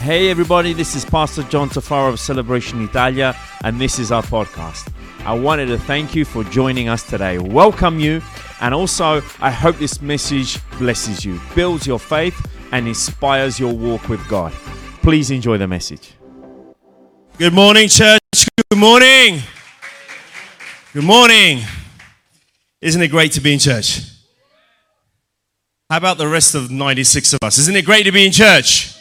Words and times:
Hey 0.00 0.30
everybody, 0.30 0.72
this 0.74 0.94
is 0.94 1.04
Pastor 1.04 1.42
John 1.42 1.68
Tafaro 1.68 2.10
of 2.10 2.20
Celebration 2.20 2.82
Italia, 2.84 3.36
and 3.64 3.80
this 3.80 3.98
is 3.98 4.12
our 4.12 4.22
podcast. 4.22 4.92
I 5.26 5.34
wanted 5.34 5.66
to 5.66 5.76
thank 5.76 6.14
you 6.14 6.24
for 6.24 6.44
joining 6.44 6.88
us 6.88 7.02
today, 7.02 7.38
welcome 7.38 7.98
you, 7.98 8.22
and 8.60 8.72
also 8.72 9.20
I 9.40 9.50
hope 9.50 9.76
this 9.76 10.00
message 10.00 10.60
blesses 10.78 11.24
you, 11.24 11.40
builds 11.56 11.84
your 11.84 11.98
faith, 11.98 12.40
and 12.70 12.86
inspires 12.86 13.58
your 13.58 13.74
walk 13.74 14.08
with 14.08 14.26
God. 14.28 14.52
Please 15.02 15.32
enjoy 15.32 15.58
the 15.58 15.66
message. 15.66 16.12
Good 17.36 17.52
morning, 17.52 17.88
church. 17.88 18.20
Good 18.70 18.78
morning. 18.78 19.40
Good 20.92 21.04
morning. 21.04 21.62
Isn't 22.80 23.02
it 23.02 23.08
great 23.08 23.32
to 23.32 23.40
be 23.40 23.52
in 23.52 23.58
church? 23.58 24.02
How 25.90 25.96
about 25.96 26.18
the 26.18 26.28
rest 26.28 26.54
of 26.54 26.70
96 26.70 27.32
of 27.32 27.40
us? 27.42 27.58
Isn't 27.58 27.74
it 27.74 27.84
great 27.84 28.04
to 28.04 28.12
be 28.12 28.24
in 28.24 28.30
church? 28.30 28.94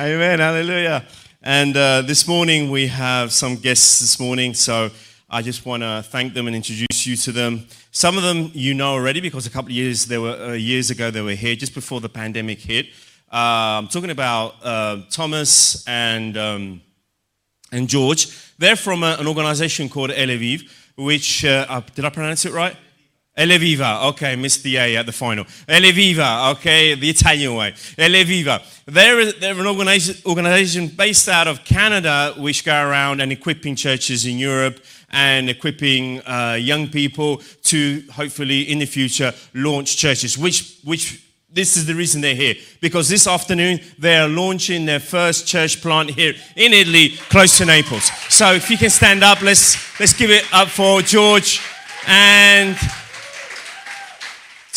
Amen. 0.00 0.38
Hallelujah. 0.38 1.04
And 1.42 1.76
uh, 1.76 2.00
this 2.00 2.26
morning 2.26 2.70
we 2.70 2.86
have 2.86 3.32
some 3.32 3.56
guests 3.56 4.00
this 4.00 4.18
morning, 4.18 4.54
so 4.54 4.88
I 5.28 5.42
just 5.42 5.66
want 5.66 5.82
to 5.82 6.02
thank 6.02 6.32
them 6.32 6.46
and 6.46 6.56
introduce 6.56 7.06
you 7.06 7.16
to 7.16 7.32
them. 7.32 7.66
Some 7.90 8.16
of 8.16 8.22
them 8.22 8.50
you 8.54 8.72
know 8.72 8.94
already 8.94 9.20
because 9.20 9.44
a 9.46 9.50
couple 9.50 9.68
of 9.68 9.72
years 9.72 10.06
they 10.06 10.16
were 10.16 10.30
uh, 10.40 10.52
years 10.52 10.88
ago 10.88 11.10
they 11.10 11.20
were 11.20 11.34
here 11.34 11.54
just 11.54 11.74
before 11.74 12.00
the 12.00 12.08
pandemic 12.08 12.60
hit. 12.60 12.86
Uh, 13.30 13.76
I'm 13.76 13.88
talking 13.88 14.08
about 14.10 14.54
uh, 14.62 15.02
Thomas 15.10 15.86
and 15.86 16.34
um, 16.38 16.80
and 17.70 17.86
George. 17.86 18.54
They're 18.56 18.76
from 18.76 19.02
a, 19.02 19.18
an 19.20 19.26
organization 19.26 19.90
called 19.90 20.12
Eleviv, 20.12 20.66
which 20.96 21.44
uh, 21.44 21.82
did 21.94 22.06
I 22.06 22.08
pronounce 22.08 22.46
it 22.46 22.54
right? 22.54 22.74
Eleviva, 23.40 24.04
okay, 24.10 24.36
missed 24.36 24.62
the 24.62 24.76
A 24.76 24.96
at 24.98 25.06
the 25.06 25.12
final. 25.12 25.44
Eleviva, 25.66 26.52
okay, 26.52 26.94
the 26.94 27.08
Italian 27.08 27.54
way. 27.54 27.72
Eleviva. 27.96 28.60
They're, 28.84 29.32
they're 29.32 29.58
an 29.58 29.66
organization, 29.66 30.22
organization 30.26 30.88
based 30.88 31.26
out 31.26 31.48
of 31.48 31.64
Canada 31.64 32.34
which 32.36 32.66
go 32.66 32.74
around 32.74 33.22
and 33.22 33.32
equipping 33.32 33.76
churches 33.76 34.26
in 34.26 34.36
Europe 34.36 34.84
and 35.10 35.48
equipping 35.48 36.20
uh, 36.26 36.58
young 36.60 36.88
people 36.88 37.38
to 37.62 38.04
hopefully 38.12 38.60
in 38.70 38.78
the 38.78 38.84
future 38.84 39.32
launch 39.54 39.96
churches, 39.96 40.36
which, 40.36 40.78
which 40.84 41.24
this 41.50 41.78
is 41.78 41.86
the 41.86 41.94
reason 41.94 42.20
they're 42.20 42.34
here. 42.34 42.56
Because 42.82 43.08
this 43.08 43.26
afternoon 43.26 43.80
they 43.98 44.18
are 44.18 44.28
launching 44.28 44.84
their 44.84 45.00
first 45.00 45.46
church 45.46 45.80
plant 45.80 46.10
here 46.10 46.34
in 46.56 46.74
Italy, 46.74 47.14
close 47.30 47.56
to 47.56 47.64
Naples. 47.64 48.10
So 48.28 48.52
if 48.52 48.68
you 48.68 48.76
can 48.76 48.90
stand 48.90 49.24
up, 49.24 49.40
let's, 49.40 49.98
let's 49.98 50.12
give 50.12 50.30
it 50.30 50.44
up 50.52 50.68
for 50.68 51.00
George 51.00 51.62
and 52.06 52.76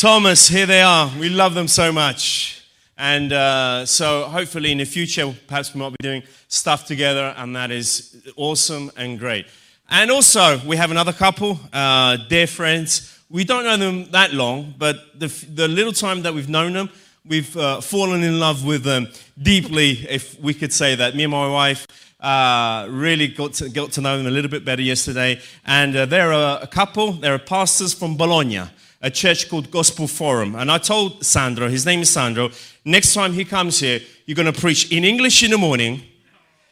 Thomas, 0.03 0.49
here 0.49 0.65
they 0.65 0.81
are. 0.81 1.09
We 1.17 1.29
love 1.29 1.53
them 1.53 1.69
so 1.69 1.89
much. 1.89 2.61
And 2.97 3.31
uh, 3.31 3.85
so, 3.85 4.25
hopefully, 4.25 4.73
in 4.73 4.79
the 4.79 4.83
future, 4.83 5.33
perhaps 5.47 5.73
we 5.73 5.79
might 5.79 5.91
be 5.91 6.03
doing 6.03 6.23
stuff 6.49 6.85
together, 6.85 7.33
and 7.37 7.55
that 7.55 7.71
is 7.71 8.21
awesome 8.35 8.91
and 8.97 9.17
great. 9.17 9.45
And 9.89 10.11
also, 10.11 10.59
we 10.67 10.75
have 10.75 10.91
another 10.91 11.13
couple, 11.13 11.57
uh, 11.71 12.17
dear 12.27 12.47
friends. 12.47 13.17
We 13.29 13.45
don't 13.45 13.63
know 13.63 13.77
them 13.77 14.11
that 14.11 14.33
long, 14.33 14.73
but 14.77 15.17
the, 15.17 15.27
the 15.27 15.69
little 15.69 15.93
time 15.93 16.23
that 16.23 16.33
we've 16.33 16.49
known 16.49 16.73
them, 16.73 16.89
we've 17.25 17.55
uh, 17.55 17.79
fallen 17.79 18.23
in 18.23 18.41
love 18.41 18.65
with 18.65 18.83
them 18.83 19.07
deeply, 19.41 20.05
if 20.09 20.37
we 20.37 20.53
could 20.53 20.73
say 20.73 20.95
that. 20.95 21.15
Me 21.15 21.23
and 21.23 21.31
my 21.31 21.49
wife 21.49 21.87
uh, 22.19 22.87
really 22.89 23.29
got 23.29 23.53
to, 23.53 23.69
got 23.69 23.93
to 23.93 24.01
know 24.01 24.17
them 24.17 24.27
a 24.27 24.31
little 24.31 24.51
bit 24.51 24.65
better 24.65 24.81
yesterday. 24.81 25.39
And 25.65 25.95
uh, 25.95 26.05
they're 26.07 26.33
a, 26.33 26.59
a 26.63 26.67
couple, 26.67 27.13
they're 27.13 27.39
pastors 27.39 27.93
from 27.93 28.17
Bologna 28.17 28.63
a 29.03 29.11
church 29.11 29.49
called 29.49 29.69
Gospel 29.69 30.07
Forum. 30.07 30.55
And 30.55 30.71
I 30.71 30.77
told 30.77 31.23
Sandro, 31.23 31.67
his 31.67 31.85
name 31.85 31.99
is 31.99 32.09
Sandro, 32.09 32.49
next 32.85 33.13
time 33.13 33.33
he 33.33 33.43
comes 33.45 33.79
here, 33.79 33.99
you're 34.25 34.35
going 34.35 34.51
to 34.51 34.59
preach 34.59 34.91
in 34.91 35.03
English 35.03 35.43
in 35.43 35.51
the 35.51 35.57
morning. 35.57 36.01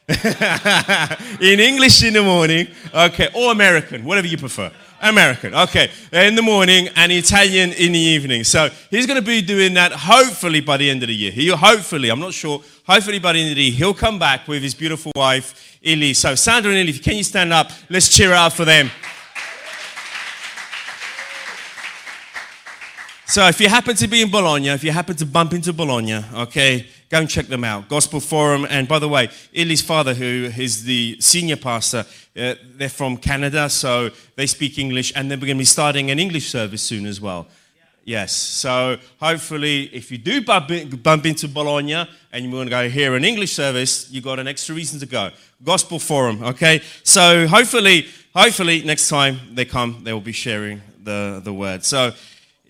in 1.42 1.60
English 1.60 2.04
in 2.04 2.14
the 2.14 2.22
morning, 2.24 2.68
okay, 2.94 3.30
or 3.34 3.52
American, 3.52 4.04
whatever 4.04 4.28
you 4.28 4.38
prefer. 4.38 4.72
American, 5.02 5.54
okay, 5.54 5.90
in 6.12 6.36
the 6.36 6.42
morning 6.42 6.90
and 6.96 7.12
Italian 7.12 7.72
in 7.74 7.92
the 7.92 8.00
evening. 8.00 8.44
So 8.44 8.70
he's 8.90 9.06
going 9.06 9.20
to 9.20 9.26
be 9.26 9.42
doing 9.42 9.74
that 9.76 9.92
hopefully 9.92 10.60
by 10.62 10.78
the 10.78 10.90
end 10.90 11.04
of 11.04 11.08
the 11.08 11.16
year. 11.16 11.32
He 11.32 11.48
hopefully, 11.50 12.10
I'm 12.10 12.20
not 12.20 12.34
sure, 12.34 12.62
hopefully 12.86 13.20
by 13.20 13.34
the 13.34 13.42
end 13.42 13.50
of 13.52 13.56
the 13.56 13.64
year, 13.64 13.72
he'll 13.72 13.94
come 13.94 14.20
back 14.20 14.48
with 14.48 14.64
his 14.64 14.74
beautiful 14.74 15.12
wife, 15.16 15.78
Ili. 15.82 16.14
So 16.14 16.36
Sandra 16.36 16.72
and 16.72 16.90
Ili, 16.90 16.98
can 17.00 17.16
you 17.16 17.24
stand 17.24 17.54
up? 17.54 17.72
Let's 17.90 18.10
cheer 18.10 18.34
up 18.34 18.54
for 18.54 18.66
them. 18.66 18.90
So 23.32 23.48
if 23.48 23.62
you 23.62 23.70
happen 23.70 23.96
to 23.96 24.10
be 24.10 24.22
in 24.22 24.30
Bologna, 24.30 24.68
if 24.68 24.84
you 24.84 24.92
happen 24.92 25.16
to 25.16 25.26
bump 25.26 25.54
into 25.54 25.72
Bologna, 25.72 26.22
okay, 26.34 26.86
go 27.08 27.20
and 27.20 27.30
check 27.30 27.48
them 27.48 27.64
out. 27.64 27.88
Gospel 27.88 28.20
Forum. 28.20 28.68
And 28.70 28.90
by 28.90 29.00
the 29.00 29.08
way, 29.08 29.30
Ili's 29.54 29.82
father, 29.82 30.14
who 30.14 30.52
is 30.58 30.84
the 30.84 31.16
senior 31.22 31.56
pastor, 31.56 32.00
uh, 32.36 32.56
they're 32.76 32.90
from 32.90 33.16
Canada, 33.16 33.70
so 33.70 34.10
they 34.36 34.48
speak 34.48 34.78
English, 34.78 35.14
and 35.16 35.32
they're 35.32 35.38
going 35.38 35.56
to 35.56 35.56
be 35.56 35.64
starting 35.64 36.12
an 36.12 36.20
English 36.20 36.50
service 36.50 36.82
soon 36.82 37.06
as 37.06 37.22
well. 37.22 37.48
Yes. 38.04 38.34
So 38.34 38.98
hopefully, 39.22 39.84
if 39.94 40.12
you 40.12 40.18
do 40.18 40.42
bump, 40.42 40.70
in, 40.70 40.90
bump 40.90 41.26
into 41.26 41.48
Bologna 41.48 42.06
and 42.34 42.44
you 42.44 42.52
want 42.52 42.68
to 42.68 42.70
go 42.70 42.90
hear 42.90 43.16
an 43.16 43.24
English 43.24 43.54
service, 43.54 44.12
you've 44.12 44.26
got 44.26 44.40
an 44.40 44.48
extra 44.50 44.76
reason 44.76 45.00
to 45.00 45.06
go. 45.06 45.30
Gospel 45.64 46.00
Forum, 46.00 46.44
okay? 46.44 46.82
So 47.04 47.48
hopefully, 47.48 48.08
hopefully 48.36 48.84
next 48.84 49.08
time 49.08 49.40
they 49.54 49.64
come, 49.64 50.02
they 50.04 50.12
will 50.12 50.20
be 50.20 50.34
sharing 50.34 50.82
the, 51.02 51.40
the 51.42 51.54
word. 51.54 51.86
So 51.86 52.12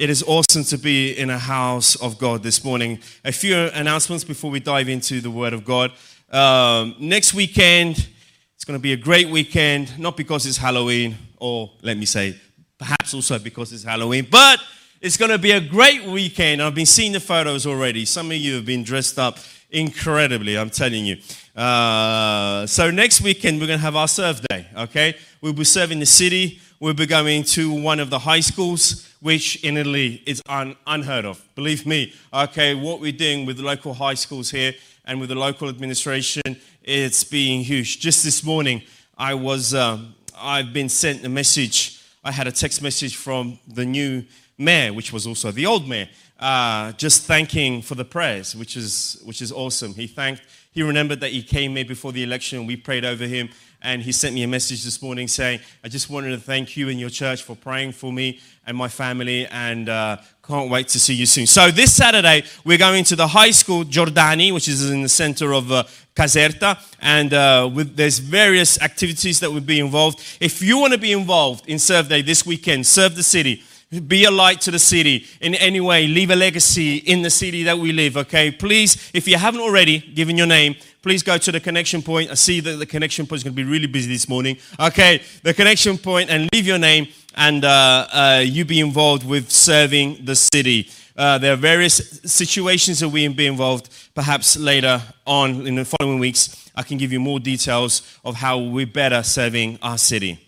it 0.02 0.10
is 0.10 0.24
awesome 0.24 0.64
to 0.64 0.80
be 0.80 1.12
in 1.12 1.30
a 1.30 1.38
house 1.38 1.94
of 1.98 2.18
God 2.18 2.42
this 2.42 2.64
morning. 2.64 2.98
A 3.24 3.32
few 3.32 3.56
announcements 3.56 4.24
before 4.24 4.50
we 4.50 4.60
dive 4.60 4.90
into 4.90 5.22
the 5.22 5.30
Word 5.30 5.54
of 5.54 5.64
God. 5.64 5.92
Um, 6.32 6.96
next 6.98 7.36
weekend, 7.36 8.10
it's 8.56 8.66
going 8.66 8.80
to 8.80 8.82
be 8.82 8.94
a 8.94 8.98
great 8.98 9.30
weekend, 9.30 10.00
not 10.00 10.18
because 10.18 10.48
it's 10.48 10.58
Halloween, 10.58 11.16
or 11.38 11.70
let 11.84 11.98
me 11.98 12.06
say, 12.06 12.36
perhaps 12.80 13.14
also 13.14 13.38
because 13.38 13.72
it's 13.74 13.84
Halloween, 13.84 14.26
but 14.32 14.60
it's 15.02 15.18
going 15.18 15.30
to 15.30 15.38
be 15.38 15.52
a 15.52 15.62
great 15.62 16.04
weekend. 16.06 16.64
I've 16.64 16.74
been 16.74 16.88
seeing 16.88 17.12
the 17.12 17.20
photos 17.20 17.68
already. 17.68 18.04
Some 18.06 18.32
of 18.32 18.38
you 18.38 18.56
have 18.56 18.66
been 18.66 18.84
dressed 18.84 19.20
up 19.20 19.38
incredibly, 19.70 20.58
I'm 20.58 20.72
telling 20.72 21.06
you. 21.06 21.18
Uh, 21.56 22.66
so 22.66 22.90
next 22.90 23.22
weekend, 23.22 23.62
we're 23.62 23.68
going 23.68 23.78
to 23.78 23.86
have 23.86 23.96
our 23.96 24.08
serve 24.08 24.42
day, 24.50 24.66
okay? 24.76 25.16
We'll 25.42 25.54
be 25.54 25.64
serving 25.64 26.00
the 26.00 26.08
city. 26.08 26.60
We'll 26.82 26.96
be 26.96 27.06
going 27.06 27.44
to 27.44 27.72
one 27.72 28.00
of 28.00 28.10
the 28.10 28.18
high 28.18 28.40
schools 28.40 29.08
which 29.20 29.64
in 29.64 29.78
Italy 29.78 30.24
is 30.26 30.42
un- 30.50 30.76
unheard 30.88 31.26
of. 31.26 31.40
Believe 31.54 31.86
me, 31.86 32.12
okay, 32.34 32.74
what 32.74 33.00
we're 33.00 33.12
doing 33.12 33.46
with 33.46 33.58
the 33.58 33.64
local 33.64 33.94
high 33.94 34.16
schools 34.16 34.50
here 34.50 34.74
and 35.06 35.20
with 35.20 35.30
the 35.30 35.36
local 35.36 35.70
administration, 35.70 36.42
it's 36.82 37.24
being 37.24 37.62
huge. 37.64 38.00
Just 38.00 38.24
this 38.24 38.44
morning, 38.44 38.82
I 39.16 39.36
was, 39.36 39.76
um, 39.76 40.16
I've 40.36 40.74
been 40.74 40.90
sent 40.90 41.24
a 41.24 41.30
message. 41.30 42.02
I 42.24 42.32
had 42.32 42.48
a 42.48 42.52
text 42.52 42.82
message 42.82 43.16
from 43.16 43.60
the 43.68 43.86
new 43.86 44.24
mayor, 44.58 44.92
which 44.92 45.14
was 45.14 45.28
also 45.28 45.52
the 45.52 45.68
old 45.68 45.88
mayor, 45.88 46.10
uh, 46.40 46.94
just 46.94 47.28
thanking 47.28 47.84
for 47.84 47.94
the 47.94 48.06
prayers, 48.06 48.56
which 48.56 48.76
is, 48.76 49.22
which 49.24 49.44
is 49.44 49.52
awesome. 49.52 49.94
He 49.94 50.08
thanked, 50.08 50.42
he 50.72 50.82
remembered 50.82 51.20
that 51.20 51.32
he 51.32 51.44
came 51.44 51.76
here 51.76 51.86
before 51.86 52.12
the 52.12 52.24
election. 52.24 52.58
And 52.58 52.68
we 52.68 52.76
prayed 52.76 53.06
over 53.06 53.28
him 53.28 53.50
and 53.82 54.02
he 54.02 54.12
sent 54.12 54.36
me 54.36 54.44
a 54.44 54.48
message 54.48 54.84
this 54.84 55.02
morning 55.02 55.28
saying, 55.28 55.60
I 55.84 55.88
just 55.88 56.10
wanted 56.10 56.32
to 56.32 56.38
thank 56.38 56.78
you 56.78 56.90
and 56.90 57.00
your 57.00 57.10
church 57.10 57.44
for 57.44 57.56
praying 57.56 57.94
for 57.94 58.14
me 58.14 58.40
and 58.66 58.78
my 58.78 58.88
family, 58.88 59.48
and 59.48 59.90
uh, 59.90 60.18
can't 60.44 60.70
wait 60.70 60.88
to 60.90 61.00
see 61.00 61.16
you 61.16 61.26
soon. 61.26 61.48
So, 61.48 61.72
this 61.72 61.96
Saturday, 61.96 62.44
we're 62.64 62.78
going 62.78 63.04
to 63.06 63.16
the 63.16 63.28
high 63.28 63.52
school 63.52 63.84
Giordani, 63.84 64.54
which 64.54 64.68
is 64.68 64.90
in 64.90 65.02
the 65.02 65.10
center 65.10 65.54
of 65.54 65.72
uh, 65.72 65.84
Caserta, 66.16 66.78
and 67.00 67.34
uh, 67.34 67.70
with, 67.74 67.96
there's 67.96 68.20
various 68.20 68.80
activities 68.82 69.40
that 69.40 69.52
will 69.52 69.62
be 69.62 69.80
involved. 69.80 70.20
If 70.40 70.62
you 70.62 70.78
want 70.78 70.94
to 70.94 71.00
be 71.00 71.12
involved 71.12 71.68
in 71.68 71.80
Serve 71.80 72.08
Day 72.08 72.22
this 72.22 72.46
weekend, 72.46 72.86
serve 72.86 73.16
the 73.16 73.24
city. 73.24 73.64
Be 74.08 74.24
a 74.24 74.32
light 74.32 74.62
to 74.62 74.72
the 74.72 74.80
city 74.80 75.26
in 75.42 75.54
any 75.56 75.82
way. 75.82 76.08
Leave 76.08 76.30
a 76.30 76.36
legacy 76.36 76.98
in 76.98 77.24
the 77.24 77.30
city 77.30 77.64
that 77.64 77.78
we 77.78 77.92
live, 77.92 78.16
okay? 78.16 78.50
Please, 78.50 79.12
if 79.14 79.28
you 79.28 79.36
haven't 79.36 79.60
already 79.60 80.00
given 80.00 80.38
your 80.38 80.48
name, 80.48 80.76
please 81.02 81.24
go 81.24 81.38
to 81.38 81.52
the 81.52 81.60
connection 81.60 82.02
point. 82.02 82.30
I 82.30 82.36
see 82.36 82.60
that 82.60 82.78
the 82.78 82.86
connection 82.86 83.26
point 83.26 83.38
is 83.38 83.44
going 83.44 83.56
to 83.56 83.64
be 83.64 83.70
really 83.70 83.88
busy 83.88 84.12
this 84.12 84.30
morning. 84.30 84.58
Okay, 84.80 85.22
the 85.44 85.54
connection 85.54 85.98
point 85.98 86.30
and 86.30 86.50
leave 86.54 86.68
your 86.68 86.78
name 86.78 87.08
and 87.36 87.66
uh, 87.66 88.08
uh, 88.12 88.44
you 88.46 88.66
be 88.66 88.80
involved 88.80 89.26
with 89.26 89.50
serving 89.50 90.26
the 90.26 90.36
city. 90.36 90.90
Uh, 91.16 91.38
there 91.38 91.54
are 91.54 91.58
various 91.58 92.22
situations 92.26 93.00
that 93.00 93.10
we 93.10 93.24
can 93.24 93.34
be 93.34 93.48
involved. 93.48 93.90
Perhaps 94.14 94.58
later 94.58 95.02
on 95.26 95.68
in 95.68 95.76
the 95.76 95.86
following 95.86 96.20
weeks, 96.20 96.70
I 96.76 96.84
can 96.84 96.98
give 96.98 97.12
you 97.12 97.20
more 97.20 97.40
details 97.40 98.18
of 98.24 98.36
how 98.36 98.60
we're 98.60 98.88
better 98.88 99.24
serving 99.24 99.80
our 99.82 99.98
city. 99.98 100.40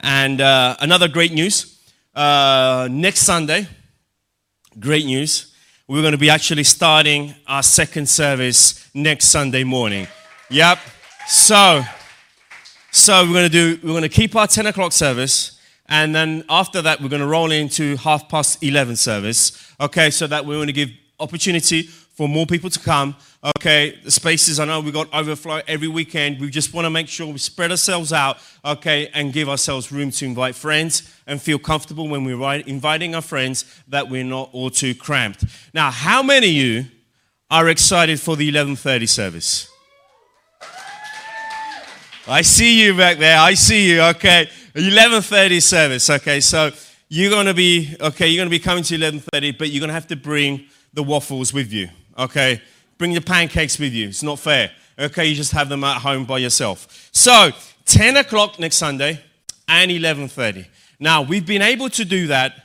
And 0.00 0.40
uh, 0.40 0.76
another 0.80 1.08
great 1.08 1.32
news 1.32 1.80
uh, 2.14 2.88
next 2.90 3.20
Sunday, 3.20 3.66
great 4.78 5.04
news, 5.04 5.53
we're 5.86 6.00
going 6.00 6.12
to 6.12 6.18
be 6.18 6.30
actually 6.30 6.64
starting 6.64 7.34
our 7.46 7.62
second 7.62 8.08
service 8.08 8.88
next 8.94 9.26
Sunday 9.26 9.64
morning. 9.64 10.06
Yep. 10.48 10.78
So, 11.26 11.82
so 12.90 13.24
we're 13.26 13.34
going 13.34 13.50
to 13.50 13.76
do, 13.76 13.78
we're 13.82 13.92
going 13.92 14.02
to 14.02 14.08
keep 14.08 14.34
our 14.34 14.46
10 14.46 14.66
o'clock 14.66 14.92
service. 14.92 15.60
And 15.86 16.14
then 16.14 16.42
after 16.48 16.80
that, 16.80 17.02
we're 17.02 17.10
going 17.10 17.20
to 17.20 17.28
roll 17.28 17.50
into 17.50 17.96
half 17.98 18.30
past 18.30 18.62
11 18.62 18.96
service. 18.96 19.74
Okay, 19.78 20.08
so 20.08 20.26
that 20.26 20.46
we're 20.46 20.54
going 20.54 20.68
to 20.68 20.72
give 20.72 20.88
opportunity 21.20 21.82
for 21.82 22.30
more 22.30 22.46
people 22.46 22.70
to 22.70 22.80
come. 22.80 23.14
Okay, 23.44 23.98
the 24.02 24.10
spaces, 24.10 24.58
I 24.58 24.64
know 24.64 24.80
we 24.80 24.90
got 24.90 25.12
overflow 25.12 25.60
every 25.68 25.88
weekend. 25.88 26.40
We 26.40 26.48
just 26.48 26.72
want 26.72 26.86
to 26.86 26.90
make 26.90 27.08
sure 27.08 27.26
we 27.30 27.36
spread 27.36 27.70
ourselves 27.70 28.10
out, 28.10 28.38
okay, 28.64 29.10
and 29.12 29.34
give 29.34 29.50
ourselves 29.50 29.92
room 29.92 30.10
to 30.12 30.24
invite 30.24 30.54
friends 30.54 31.14
and 31.26 31.42
feel 31.42 31.58
comfortable 31.58 32.08
when 32.08 32.24
we're 32.24 32.54
inviting 32.60 33.14
our 33.14 33.20
friends 33.20 33.66
that 33.88 34.08
we're 34.08 34.24
not 34.24 34.48
all 34.54 34.70
too 34.70 34.94
cramped. 34.94 35.44
Now, 35.74 35.90
how 35.90 36.22
many 36.22 36.46
of 36.46 36.54
you 36.54 36.86
are 37.50 37.68
excited 37.68 38.18
for 38.18 38.34
the 38.34 38.50
11:30 38.50 39.06
service? 39.06 39.68
I 42.26 42.40
see 42.40 42.82
you 42.82 42.96
back 42.96 43.18
there. 43.18 43.38
I 43.38 43.52
see 43.52 43.90
you. 43.90 44.00
Okay, 44.00 44.48
11:30 44.74 45.62
service. 45.62 46.08
Okay, 46.08 46.40
so 46.40 46.70
you're 47.10 47.30
going 47.30 47.44
to 47.44 47.52
be 47.52 47.94
okay. 48.00 48.26
You're 48.26 48.40
going 48.40 48.48
to 48.48 48.58
be 48.58 48.64
coming 48.64 48.84
to 48.84 48.96
11:30, 48.96 49.58
but 49.58 49.68
you're 49.68 49.80
going 49.80 49.88
to 49.88 49.94
have 49.94 50.08
to 50.08 50.16
bring 50.16 50.64
the 50.94 51.02
waffles 51.02 51.52
with 51.52 51.74
you. 51.74 51.90
Okay, 52.16 52.62
bring 53.04 53.12
your 53.12 53.20
pancakes 53.20 53.78
with 53.78 53.92
you. 53.92 54.08
It's 54.08 54.22
not 54.22 54.38
fair. 54.38 54.70
Okay, 54.98 55.26
you 55.26 55.34
just 55.34 55.52
have 55.52 55.68
them 55.68 55.84
at 55.84 56.00
home 56.00 56.24
by 56.24 56.38
yourself. 56.38 57.10
So 57.12 57.50
10 57.84 58.16
o'clock 58.16 58.58
next 58.58 58.76
Sunday 58.76 59.20
and 59.68 59.90
11:30. 59.90 60.64
Now 60.98 61.20
we've 61.20 61.44
been 61.44 61.60
able 61.60 61.90
to 61.90 62.04
do 62.06 62.28
that 62.28 62.64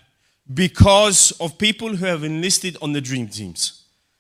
because 0.53 1.33
of 1.41 1.57
people 1.57 1.93
who 1.93 2.05
have 2.05 2.23
enlisted 2.23 2.77
on 2.81 2.93
the 2.93 3.01
dream 3.01 3.27
teams. 3.27 3.78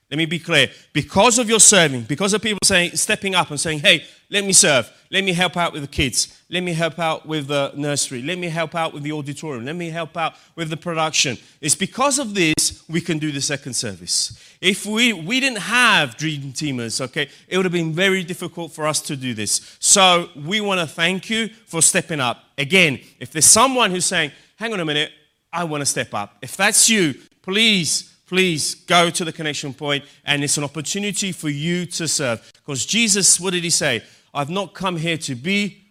Let 0.09 0.17
me 0.17 0.25
be 0.25 0.39
clear. 0.39 0.71
Because 0.91 1.37
of 1.37 1.49
your 1.49 1.59
serving, 1.59 2.03
because 2.03 2.33
of 2.33 2.41
people 2.41 2.59
saying, 2.63 2.95
stepping 2.95 3.35
up 3.35 3.51
and 3.51 3.59
saying, 3.59 3.79
hey, 3.79 4.05
let 4.31 4.43
me 4.43 4.53
serve. 4.53 4.91
Let 5.11 5.23
me 5.23 5.33
help 5.33 5.55
out 5.55 5.71
with 5.71 5.83
the 5.83 5.87
kids. 5.87 6.41
Let 6.49 6.61
me 6.61 6.73
help 6.73 6.97
out 6.97 7.27
with 7.27 7.47
the 7.47 7.71
nursery. 7.75 8.23
Let 8.23 8.39
me 8.39 8.47
help 8.47 8.73
out 8.73 8.91
with 8.93 9.03
the 9.03 9.11
auditorium. 9.11 9.65
Let 9.65 9.75
me 9.75 9.89
help 9.89 10.17
out 10.17 10.33
with 10.55 10.69
the 10.71 10.77
production. 10.77 11.37
It's 11.61 11.75
because 11.75 12.17
of 12.17 12.33
this 12.33 12.83
we 12.89 13.01
can 13.01 13.19
do 13.19 13.31
the 13.31 13.41
second 13.41 13.73
service. 13.73 14.55
If 14.61 14.85
we, 14.85 15.13
we 15.13 15.39
didn't 15.39 15.59
have 15.59 16.17
dream 16.17 16.53
teamers, 16.53 17.01
okay, 17.01 17.29
it 17.47 17.57
would 17.57 17.65
have 17.65 17.71
been 17.71 17.93
very 17.93 18.23
difficult 18.23 18.71
for 18.71 18.87
us 18.87 19.01
to 19.01 19.15
do 19.15 19.35
this. 19.35 19.77
So 19.79 20.29
we 20.35 20.59
want 20.59 20.79
to 20.79 20.87
thank 20.87 21.29
you 21.29 21.49
for 21.67 21.81
stepping 21.83 22.19
up. 22.19 22.43
Again, 22.57 22.99
if 23.19 23.31
there's 23.31 23.45
someone 23.45 23.91
who's 23.91 24.05
saying, 24.05 24.31
hang 24.57 24.73
on 24.73 24.79
a 24.79 24.85
minute, 24.85 25.11
I 25.53 25.63
want 25.65 25.81
to 25.81 25.85
step 25.85 26.13
up. 26.13 26.37
If 26.41 26.57
that's 26.57 26.89
you, 26.89 27.15
please 27.41 28.15
please 28.29 28.75
go 28.75 29.09
to 29.09 29.25
the 29.25 29.33
connection 29.33 29.73
point 29.73 30.05
and 30.23 30.43
it's 30.43 30.55
an 30.59 30.63
opportunity 30.63 31.31
for 31.31 31.49
you 31.49 31.87
to 31.87 32.07
serve. 32.07 32.53
Because 32.53 32.85
Jesus, 32.85 33.39
what 33.39 33.53
did 33.53 33.63
he 33.63 33.71
say? 33.71 34.03
I've 34.31 34.51
not 34.51 34.75
come 34.75 34.97
here 34.97 35.17
to 35.17 35.33
be, 35.33 35.83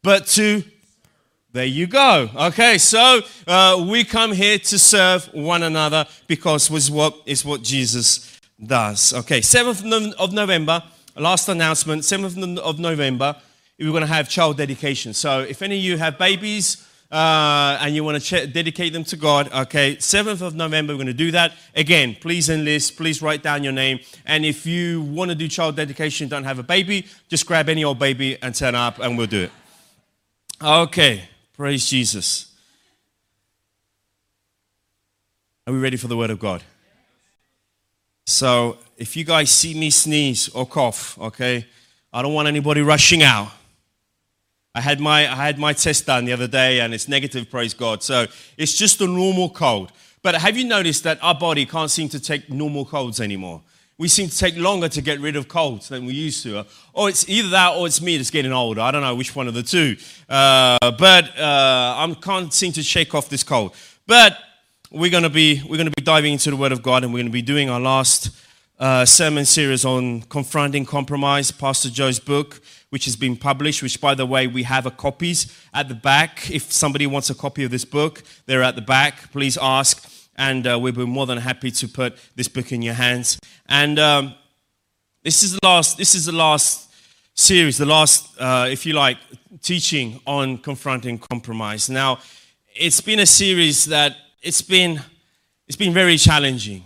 but 0.00 0.26
to. 0.28 0.62
There 1.50 1.64
you 1.64 1.88
go. 1.88 2.30
Okay, 2.36 2.78
so 2.78 3.20
uh, 3.48 3.84
we 3.88 4.04
come 4.04 4.32
here 4.32 4.58
to 4.58 4.78
serve 4.78 5.28
one 5.34 5.64
another 5.64 6.06
because 6.28 6.70
was 6.70 6.88
what 6.88 7.16
is 7.26 7.44
what 7.44 7.62
Jesus 7.62 8.40
does. 8.64 9.12
Okay, 9.12 9.40
7th 9.40 10.12
of 10.18 10.32
November, 10.32 10.84
last 11.16 11.48
announcement, 11.48 12.02
7th 12.02 12.58
of 12.58 12.78
November, 12.78 13.34
we're 13.76 13.90
going 13.90 14.02
to 14.02 14.06
have 14.06 14.28
child 14.28 14.56
dedication. 14.56 15.12
So 15.14 15.40
if 15.40 15.62
any 15.62 15.78
of 15.78 15.82
you 15.82 15.96
have 15.96 16.16
babies, 16.16 16.87
uh, 17.10 17.78
and 17.80 17.94
you 17.94 18.04
want 18.04 18.22
to 18.22 18.46
ch- 18.46 18.52
dedicate 18.52 18.92
them 18.92 19.04
to 19.04 19.16
God, 19.16 19.50
okay, 19.52 19.96
7th 19.96 20.42
of 20.42 20.54
November, 20.54 20.92
we're 20.92 20.98
going 20.98 21.06
to 21.06 21.14
do 21.14 21.30
that. 21.30 21.54
Again, 21.74 22.16
please 22.20 22.50
enlist, 22.50 22.96
please 22.96 23.22
write 23.22 23.42
down 23.42 23.64
your 23.64 23.72
name. 23.72 24.00
And 24.26 24.44
if 24.44 24.66
you 24.66 25.02
want 25.02 25.30
to 25.30 25.34
do 25.34 25.48
child 25.48 25.76
dedication, 25.76 26.28
don't 26.28 26.44
have 26.44 26.58
a 26.58 26.62
baby, 26.62 27.06
just 27.28 27.46
grab 27.46 27.68
any 27.68 27.82
old 27.82 27.98
baby 27.98 28.40
and 28.42 28.54
turn 28.54 28.74
up 28.74 28.98
and 28.98 29.16
we'll 29.16 29.26
do 29.26 29.44
it. 29.44 29.52
Okay, 30.60 31.22
praise 31.54 31.88
Jesus. 31.88 32.52
Are 35.66 35.72
we 35.72 35.78
ready 35.78 35.96
for 35.96 36.08
the 36.08 36.16
word 36.16 36.30
of 36.30 36.38
God? 36.38 36.62
So, 38.26 38.78
if 38.98 39.16
you 39.16 39.24
guys 39.24 39.50
see 39.50 39.72
me 39.72 39.88
sneeze 39.88 40.48
or 40.50 40.66
cough, 40.66 41.18
okay, 41.18 41.66
I 42.12 42.20
don't 42.20 42.34
want 42.34 42.48
anybody 42.48 42.82
rushing 42.82 43.22
out. 43.22 43.48
I 44.78 44.80
had 44.80 45.00
my 45.00 45.20
I 45.28 45.46
had 45.46 45.58
my 45.58 45.72
test 45.72 46.06
done 46.06 46.24
the 46.24 46.32
other 46.32 46.46
day 46.46 46.78
and 46.78 46.94
it's 46.94 47.08
negative, 47.08 47.50
praise 47.50 47.74
God. 47.74 48.00
So 48.00 48.26
it's 48.56 48.74
just 48.78 49.00
a 49.00 49.08
normal 49.08 49.50
cold. 49.50 49.90
But 50.22 50.36
have 50.36 50.56
you 50.56 50.64
noticed 50.64 51.02
that 51.02 51.18
our 51.20 51.34
body 51.34 51.66
can't 51.66 51.90
seem 51.90 52.08
to 52.10 52.20
take 52.20 52.48
normal 52.48 52.84
colds 52.84 53.20
anymore? 53.20 53.60
We 53.98 54.06
seem 54.06 54.28
to 54.28 54.38
take 54.38 54.56
longer 54.56 54.88
to 54.88 55.00
get 55.02 55.18
rid 55.18 55.34
of 55.34 55.48
colds 55.48 55.88
than 55.88 56.06
we 56.06 56.14
used 56.14 56.44
to. 56.44 56.64
Or 56.92 57.08
it's 57.08 57.28
either 57.28 57.48
that 57.48 57.74
or 57.74 57.88
it's 57.88 58.00
me 58.00 58.18
that's 58.18 58.30
getting 58.30 58.52
older. 58.52 58.80
I 58.80 58.92
don't 58.92 59.02
know 59.02 59.16
which 59.16 59.34
one 59.34 59.48
of 59.48 59.54
the 59.54 59.64
two. 59.64 59.96
Uh, 60.28 60.78
but 60.92 61.36
uh, 61.36 61.96
I 61.98 62.16
can't 62.22 62.54
seem 62.54 62.70
to 62.74 62.82
shake 62.84 63.16
off 63.16 63.28
this 63.28 63.42
cold. 63.42 63.74
But 64.06 64.38
we're 64.92 65.10
going 65.10 65.24
to 65.24 65.28
be 65.42 65.60
we're 65.68 65.76
going 65.76 65.90
to 65.90 65.96
be 65.96 66.04
diving 66.04 66.34
into 66.34 66.50
the 66.50 66.56
Word 66.56 66.70
of 66.70 66.82
God 66.82 67.02
and 67.02 67.12
we're 67.12 67.18
going 67.18 67.32
to 67.32 67.32
be 67.32 67.42
doing 67.42 67.68
our 67.68 67.80
last 67.80 68.30
uh, 68.78 69.04
sermon 69.04 69.44
series 69.44 69.84
on 69.84 70.22
confronting 70.22 70.84
compromise, 70.84 71.50
Pastor 71.50 71.90
Joe's 71.90 72.20
book 72.20 72.60
which 72.90 73.04
has 73.04 73.16
been 73.16 73.36
published, 73.36 73.82
which, 73.82 74.00
by 74.00 74.14
the 74.14 74.26
way, 74.26 74.46
we 74.46 74.62
have 74.62 74.86
a 74.86 74.90
copies 74.90 75.54
at 75.74 75.88
the 75.88 75.94
back. 75.94 76.50
If 76.50 76.72
somebody 76.72 77.06
wants 77.06 77.30
a 77.30 77.34
copy 77.34 77.64
of 77.64 77.70
this 77.70 77.84
book, 77.84 78.22
they're 78.46 78.62
at 78.62 78.76
the 78.76 78.82
back. 78.82 79.30
Please 79.32 79.58
ask, 79.60 80.08
and 80.36 80.66
uh, 80.66 80.78
we'll 80.80 80.92
be 80.92 81.04
more 81.04 81.26
than 81.26 81.38
happy 81.38 81.70
to 81.70 81.88
put 81.88 82.16
this 82.34 82.48
book 82.48 82.72
in 82.72 82.82
your 82.82 82.94
hands. 82.94 83.38
And 83.66 83.98
um, 83.98 84.34
this 85.22 85.42
is 85.42 85.52
the 85.52 85.60
last. 85.62 85.98
This 85.98 86.14
is 86.14 86.26
the 86.26 86.32
last 86.32 86.90
series, 87.34 87.76
the 87.78 87.86
last, 87.86 88.40
uh, 88.40 88.66
if 88.70 88.84
you 88.84 88.94
like, 88.94 89.18
teaching 89.62 90.20
on 90.26 90.58
confronting 90.58 91.18
compromise. 91.18 91.88
Now, 91.88 92.18
it's 92.74 93.00
been 93.00 93.20
a 93.20 93.26
series 93.26 93.84
that 93.86 94.16
it's 94.42 94.62
been 94.62 95.00
it's 95.66 95.76
been 95.76 95.92
very 95.92 96.16
challenging. 96.16 96.84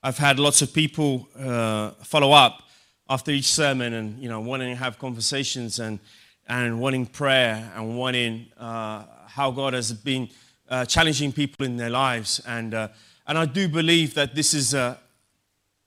I've 0.00 0.18
had 0.18 0.38
lots 0.38 0.62
of 0.62 0.72
people 0.72 1.28
uh, 1.36 1.90
follow 2.04 2.30
up 2.30 2.62
after 3.08 3.30
each 3.30 3.46
sermon 3.46 3.94
and 3.94 4.18
you 4.22 4.28
know 4.28 4.40
wanting 4.40 4.74
to 4.74 4.76
have 4.76 4.98
conversations 4.98 5.78
and 5.78 5.98
and 6.46 6.80
wanting 6.80 7.06
prayer 7.06 7.70
and 7.76 7.98
wanting 7.98 8.46
uh, 8.58 9.04
how 9.26 9.50
God 9.50 9.74
has 9.74 9.92
been 9.92 10.28
uh, 10.68 10.84
challenging 10.84 11.32
people 11.32 11.64
in 11.66 11.76
their 11.76 11.90
lives 11.90 12.40
and 12.46 12.74
uh, 12.74 12.88
and 13.26 13.36
I 13.36 13.44
do 13.44 13.68
believe 13.68 14.14
that 14.14 14.34
this 14.34 14.54
is 14.54 14.72
a, 14.72 14.98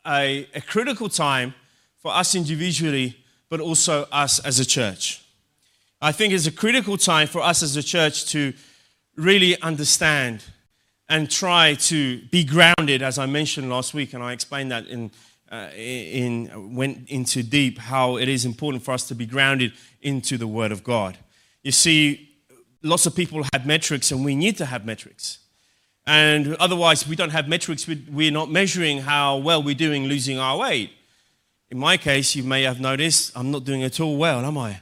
a, 0.06 0.48
a 0.54 0.62
critical 0.62 1.10
time 1.10 1.56
for 1.98 2.14
us 2.14 2.36
individually 2.36 3.18
but 3.50 3.60
also 3.60 4.08
us 4.12 4.40
as 4.40 4.60
a 4.60 4.66
church. 4.66 5.24
I 6.02 6.12
think 6.12 6.34
it's 6.34 6.48
a 6.48 6.52
critical 6.52 6.98
time 6.98 7.28
for 7.28 7.42
us 7.42 7.62
as 7.62 7.76
a 7.76 7.84
church 7.84 8.26
to 8.28 8.54
really 9.16 9.62
understand 9.62 10.44
and 11.10 11.30
try 11.30 11.74
to 11.76 12.22
be 12.32 12.46
grounded, 12.46 13.02
as 13.02 13.20
I 13.20 13.26
mentioned 13.26 13.70
last 13.70 13.94
week, 13.94 14.14
and 14.14 14.24
I 14.24 14.32
explained 14.32 14.72
that 14.72 14.88
in 14.88 15.12
uh, 15.52 15.68
in, 15.76 16.74
went 16.74 17.10
into 17.10 17.44
deep 17.44 17.78
how 17.78 18.18
it 18.18 18.30
is 18.30 18.46
important 18.46 18.84
for 18.84 18.94
us 18.94 19.08
to 19.10 19.16
be 19.16 19.26
grounded 19.26 19.74
into 20.02 20.38
the 20.38 20.48
Word 20.48 20.72
of 20.72 20.84
God. 20.84 21.18
You 21.62 21.72
see, 21.72 22.30
lots 22.82 23.06
of 23.06 23.16
people 23.16 23.44
have 23.54 23.66
metrics, 23.66 24.12
and 24.12 24.24
we 24.24 24.36
need 24.36 24.58
to 24.58 24.66
have 24.66 24.86
metrics. 24.86 25.40
And 26.08 26.56
otherwise, 26.56 27.08
we 27.08 27.16
don't 27.16 27.30
have 27.30 27.48
metrics, 27.48 27.88
we're 27.88 28.32
not 28.32 28.50
measuring 28.50 29.00
how 29.02 29.38
well 29.38 29.62
we're 29.62 29.76
doing 29.76 30.06
losing 30.06 30.40
our 30.40 30.58
weight. 30.58 30.92
In 31.70 31.78
my 31.78 31.98
case, 31.98 32.36
you 32.36 32.44
may 32.44 32.64
have 32.64 32.80
noticed 32.80 33.32
I'm 33.36 33.52
not 33.52 33.64
doing 33.64 33.84
at 33.84 34.00
all 34.00 34.18
well, 34.18 34.44
am 34.44 34.58
I? 34.58 34.80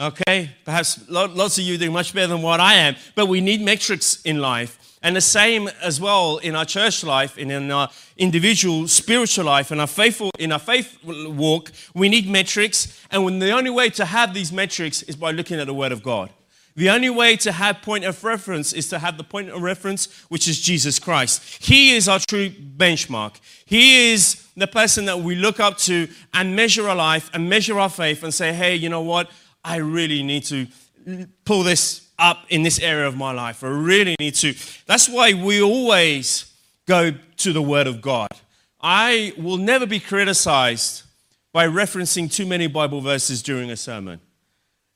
Okay, 0.00 0.50
perhaps 0.64 1.08
lots 1.08 1.58
of 1.58 1.64
you 1.64 1.78
doing 1.78 1.92
much 1.92 2.12
better 2.12 2.26
than 2.26 2.42
what 2.42 2.58
I 2.58 2.74
am, 2.74 2.96
but 3.14 3.26
we 3.26 3.40
need 3.40 3.60
metrics 3.60 4.20
in 4.22 4.40
life. 4.40 4.93
And 5.04 5.14
the 5.14 5.20
same 5.20 5.68
as 5.82 6.00
well 6.00 6.38
in 6.38 6.56
our 6.56 6.64
church 6.64 7.04
life, 7.04 7.36
and 7.38 7.52
in 7.52 7.70
our 7.70 7.90
individual 8.16 8.88
spiritual 8.88 9.44
life, 9.44 9.70
and 9.70 9.80
our 9.80 9.86
faithful 9.86 10.30
in 10.38 10.50
our 10.50 10.58
faith 10.58 10.98
walk, 11.04 11.70
we 11.94 12.08
need 12.08 12.28
metrics. 12.28 13.00
And 13.10 13.40
the 13.40 13.50
only 13.52 13.70
way 13.70 13.90
to 13.90 14.06
have 14.06 14.34
these 14.34 14.50
metrics 14.50 15.02
is 15.02 15.14
by 15.14 15.30
looking 15.30 15.60
at 15.60 15.66
the 15.66 15.74
Word 15.74 15.92
of 15.92 16.02
God. 16.02 16.30
The 16.76 16.90
only 16.90 17.10
way 17.10 17.36
to 17.36 17.52
have 17.52 17.82
point 17.82 18.04
of 18.04 18.24
reference 18.24 18.72
is 18.72 18.88
to 18.88 18.98
have 18.98 19.16
the 19.16 19.22
point 19.22 19.50
of 19.50 19.62
reference, 19.62 20.08
which 20.28 20.48
is 20.48 20.60
Jesus 20.60 20.98
Christ. 20.98 21.62
He 21.62 21.94
is 21.94 22.08
our 22.08 22.18
true 22.18 22.50
benchmark. 22.50 23.36
He 23.64 24.12
is 24.12 24.44
the 24.56 24.66
person 24.66 25.04
that 25.04 25.20
we 25.20 25.36
look 25.36 25.60
up 25.60 25.78
to 25.78 26.08
and 26.32 26.56
measure 26.56 26.88
our 26.88 26.96
life 26.96 27.30
and 27.32 27.48
measure 27.48 27.78
our 27.78 27.90
faith 27.90 28.24
and 28.24 28.34
say, 28.34 28.52
hey, 28.52 28.74
you 28.74 28.88
know 28.88 29.02
what? 29.02 29.30
I 29.62 29.76
really 29.76 30.22
need 30.22 30.44
to 30.46 30.66
pull 31.44 31.62
this 31.62 32.03
up 32.18 32.44
in 32.48 32.62
this 32.62 32.78
area 32.80 33.06
of 33.06 33.16
my 33.16 33.32
life. 33.32 33.64
I 33.64 33.68
really 33.68 34.16
need 34.18 34.34
to. 34.36 34.54
That's 34.86 35.08
why 35.08 35.32
we 35.34 35.62
always 35.62 36.52
go 36.86 37.12
to 37.38 37.52
the 37.52 37.62
Word 37.62 37.86
of 37.86 38.00
God. 38.00 38.28
I 38.80 39.32
will 39.38 39.56
never 39.56 39.86
be 39.86 40.00
criticized 40.00 41.02
by 41.52 41.66
referencing 41.66 42.30
too 42.30 42.46
many 42.46 42.66
Bible 42.66 43.00
verses 43.00 43.42
during 43.42 43.70
a 43.70 43.76
sermon 43.76 44.20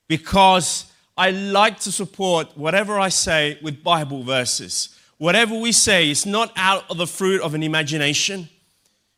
because 0.08 0.92
I 1.16 1.30
like 1.30 1.80
to 1.80 1.92
support 1.92 2.56
whatever 2.56 2.98
I 2.98 3.08
say 3.08 3.58
with 3.62 3.82
Bible 3.82 4.22
verses. 4.22 4.90
Whatever 5.18 5.54
we 5.54 5.72
say 5.72 6.10
is 6.10 6.26
not 6.26 6.52
out 6.56 6.84
of 6.90 6.96
the 6.96 7.06
fruit 7.06 7.40
of 7.42 7.54
an 7.54 7.62
imagination, 7.62 8.48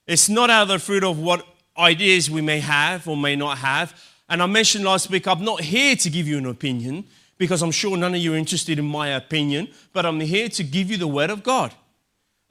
it's 0.07 0.28
not 0.28 0.50
out 0.50 0.62
of 0.62 0.69
the 0.69 0.78
fruit 0.78 1.04
of 1.04 1.19
what 1.19 1.47
ideas 1.76 2.30
we 2.30 2.40
may 2.40 2.61
have 2.61 3.07
or 3.07 3.16
may 3.16 3.37
not 3.37 3.59
have. 3.59 4.00
And 4.28 4.42
I 4.42 4.47
mentioned 4.47 4.85
last 4.85 5.11
week, 5.11 5.26
I'm 5.26 5.45
not 5.45 5.61
here 5.61 5.97
to 5.97 6.11
give 6.11 6.26
you 6.26 6.38
an 6.38 6.47
opinion 6.47 7.04
because 7.40 7.62
I'm 7.62 7.70
sure 7.70 7.97
none 7.97 8.14
of 8.14 8.20
you 8.20 8.35
are 8.35 8.37
interested 8.37 8.78
in 8.78 8.85
my 8.85 9.09
opinion, 9.09 9.68
but 9.94 10.04
I'm 10.04 10.20
here 10.20 10.50
to 10.50 10.62
give 10.62 10.90
you 10.90 10.99
the 10.99 11.09
Word 11.09 11.30
of 11.30 11.42
God, 11.42 11.75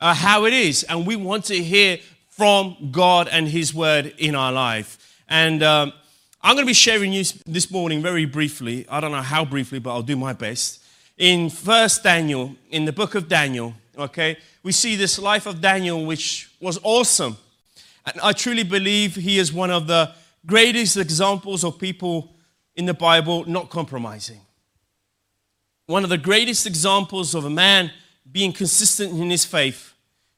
uh, 0.01 0.15
how 0.15 0.45
it 0.45 0.53
is. 0.53 0.81
And 0.81 1.05
we 1.05 1.15
want 1.15 1.45
to 1.45 1.63
hear 1.63 1.99
from 2.29 2.89
God 2.91 3.27
and 3.27 3.47
His 3.47 3.71
Word 3.71 4.15
in 4.17 4.33
our 4.33 4.51
life. 4.51 5.21
And 5.29 5.61
um, 5.61 5.93
I'm 6.41 6.55
going 6.55 6.65
to 6.65 6.69
be 6.69 6.73
sharing 6.73 7.13
you 7.13 7.23
this 7.45 7.69
morning 7.69 8.01
very 8.01 8.25
briefly. 8.25 8.87
I 8.89 8.99
don't 8.99 9.11
know 9.11 9.21
how 9.21 9.45
briefly, 9.45 9.77
but 9.77 9.91
I'll 9.91 10.01
do 10.01 10.15
my 10.15 10.33
best. 10.33 10.83
In 11.19 11.51
First 11.51 12.01
Daniel, 12.01 12.55
in 12.71 12.85
the 12.85 12.91
book 12.91 13.13
of 13.13 13.27
Daniel, 13.27 13.75
okay, 13.95 14.37
we 14.63 14.71
see 14.71 14.95
this 14.95 15.19
life 15.19 15.45
of 15.45 15.61
Daniel, 15.61 16.03
which 16.03 16.49
was 16.59 16.79
awesome. 16.81 17.37
And 18.07 18.19
I 18.21 18.33
truly 18.33 18.63
believe 18.63 19.13
he 19.13 19.37
is 19.37 19.53
one 19.53 19.69
of 19.69 19.85
the 19.85 20.15
greatest 20.47 20.97
examples 20.97 21.63
of 21.63 21.77
people 21.77 22.33
in 22.75 22.87
the 22.87 22.95
Bible 22.95 23.45
not 23.45 23.69
compromising. 23.69 24.41
One 25.89 26.03
of 26.03 26.11
the 26.11 26.19
greatest 26.19 26.67
examples 26.67 27.33
of 27.33 27.45
a 27.45 27.49
man 27.49 27.91
being 28.31 28.53
consistent 28.53 29.11
in 29.19 29.31
his 29.31 29.43
faith, 29.43 29.95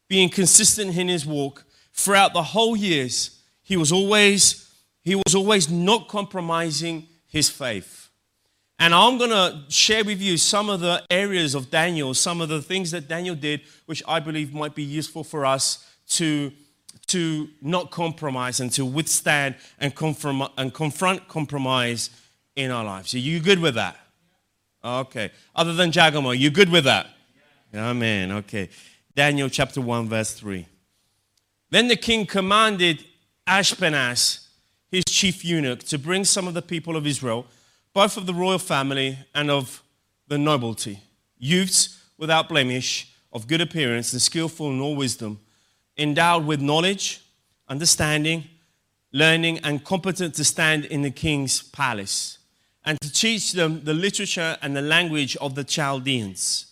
being 0.07 0.29
consistent 0.29 0.97
in 0.97 1.09
his 1.09 1.25
walk 1.25 1.65
throughout 1.91 2.31
the 2.31 2.41
whole 2.41 2.73
years. 2.73 3.37
He 3.61 3.75
was 3.75 3.91
always 3.91 4.73
he 5.03 5.13
was 5.13 5.35
always 5.35 5.69
not 5.69 6.07
compromising 6.07 7.05
his 7.27 7.49
faith. 7.49 8.09
And 8.79 8.95
I'm 8.95 9.17
going 9.17 9.31
to 9.31 9.63
share 9.67 10.05
with 10.05 10.21
you 10.21 10.37
some 10.37 10.69
of 10.69 10.79
the 10.79 11.03
areas 11.11 11.53
of 11.53 11.69
Daniel, 11.69 12.13
some 12.13 12.39
of 12.39 12.47
the 12.47 12.61
things 12.61 12.91
that 12.91 13.09
Daniel 13.09 13.35
did, 13.35 13.59
which 13.87 14.01
I 14.07 14.21
believe 14.21 14.53
might 14.53 14.73
be 14.73 14.83
useful 14.83 15.25
for 15.25 15.45
us 15.45 15.85
to, 16.11 16.53
to 17.07 17.49
not 17.61 17.91
compromise 17.91 18.61
and 18.61 18.71
to 18.71 18.85
withstand 18.85 19.55
and, 19.79 19.93
confront, 19.93 20.53
and 20.57 20.73
confront 20.73 21.27
compromise 21.27 22.09
in 22.55 22.71
our 22.71 22.85
lives. 22.85 23.13
Are 23.13 23.19
you 23.19 23.41
good 23.41 23.59
with 23.59 23.75
that? 23.75 23.97
Okay. 24.83 25.31
Other 25.55 25.73
than 25.73 25.91
Giacomo, 25.91 26.31
you 26.31 26.49
good 26.49 26.69
with 26.69 26.85
that? 26.85 27.07
Amen. 27.73 28.31
Okay. 28.31 28.69
Daniel 29.15 29.49
chapter 29.49 29.81
1, 29.81 30.09
verse 30.09 30.33
3. 30.33 30.65
Then 31.69 31.87
the 31.87 31.95
king 31.95 32.25
commanded 32.25 33.05
Ashpenaz, 33.47 34.47
his 34.89 35.05
chief 35.05 35.45
eunuch, 35.45 35.83
to 35.85 35.97
bring 35.97 36.25
some 36.25 36.47
of 36.47 36.53
the 36.53 36.61
people 36.61 36.95
of 36.95 37.07
Israel, 37.07 37.45
both 37.93 38.17
of 38.17 38.25
the 38.25 38.33
royal 38.33 38.59
family 38.59 39.17
and 39.33 39.49
of 39.51 39.83
the 40.27 40.37
nobility, 40.37 40.99
youths 41.37 42.01
without 42.17 42.49
blemish, 42.49 43.11
of 43.33 43.47
good 43.47 43.61
appearance 43.61 44.11
and 44.13 44.21
skillful 44.21 44.69
in 44.71 44.81
all 44.81 44.95
wisdom, 44.95 45.39
endowed 45.97 46.45
with 46.45 46.61
knowledge, 46.61 47.21
understanding, 47.67 48.43
learning, 49.11 49.59
and 49.59 49.83
competent 49.83 50.35
to 50.35 50.43
stand 50.43 50.85
in 50.85 51.01
the 51.01 51.11
king's 51.11 51.61
palace, 51.61 52.37
and 52.85 52.99
to 53.01 53.11
teach 53.11 53.53
them 53.53 53.83
the 53.83 53.93
literature 53.93 54.57
and 54.61 54.75
the 54.75 54.81
language 54.81 55.35
of 55.37 55.55
the 55.55 55.63
Chaldeans. 55.63 56.67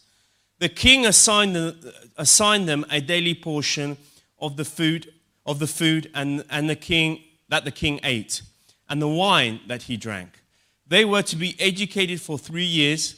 The 0.59 0.69
king 0.69 1.05
assigned 1.05 1.55
them, 1.55 1.79
assigned 2.17 2.67
them 2.67 2.85
a 2.89 2.99
daily 2.99 3.33
portion 3.33 3.97
of 4.39 4.57
the 4.57 4.65
food 4.65 5.13
of 5.45 5.59
the 5.59 5.67
food 5.67 6.11
and, 6.13 6.43
and 6.49 6.69
the 6.69 6.75
king 6.75 7.23
that 7.47 7.65
the 7.65 7.71
king 7.71 7.99
ate 8.03 8.41
and 8.87 9.01
the 9.01 9.07
wine 9.07 9.59
that 9.67 9.83
he 9.83 9.97
drank. 9.97 10.41
They 10.87 11.05
were 11.05 11.23
to 11.23 11.35
be 11.35 11.55
educated 11.59 12.21
for 12.21 12.37
three 12.37 12.65
years, 12.65 13.15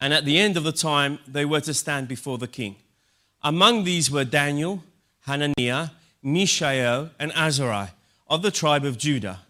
and 0.00 0.12
at 0.12 0.24
the 0.24 0.38
end 0.38 0.56
of 0.56 0.64
the 0.64 0.72
time, 0.72 1.18
they 1.26 1.44
were 1.44 1.60
to 1.62 1.74
stand 1.74 2.08
before 2.08 2.38
the 2.38 2.46
king. 2.46 2.76
Among 3.42 3.84
these 3.84 4.10
were 4.10 4.24
Daniel, 4.24 4.82
Hananiah, 5.20 5.88
Mishael, 6.22 7.10
and 7.18 7.32
Azariah 7.32 7.88
of 8.28 8.42
the 8.42 8.50
tribe 8.50 8.84
of 8.84 8.98
Judah. 8.98 9.40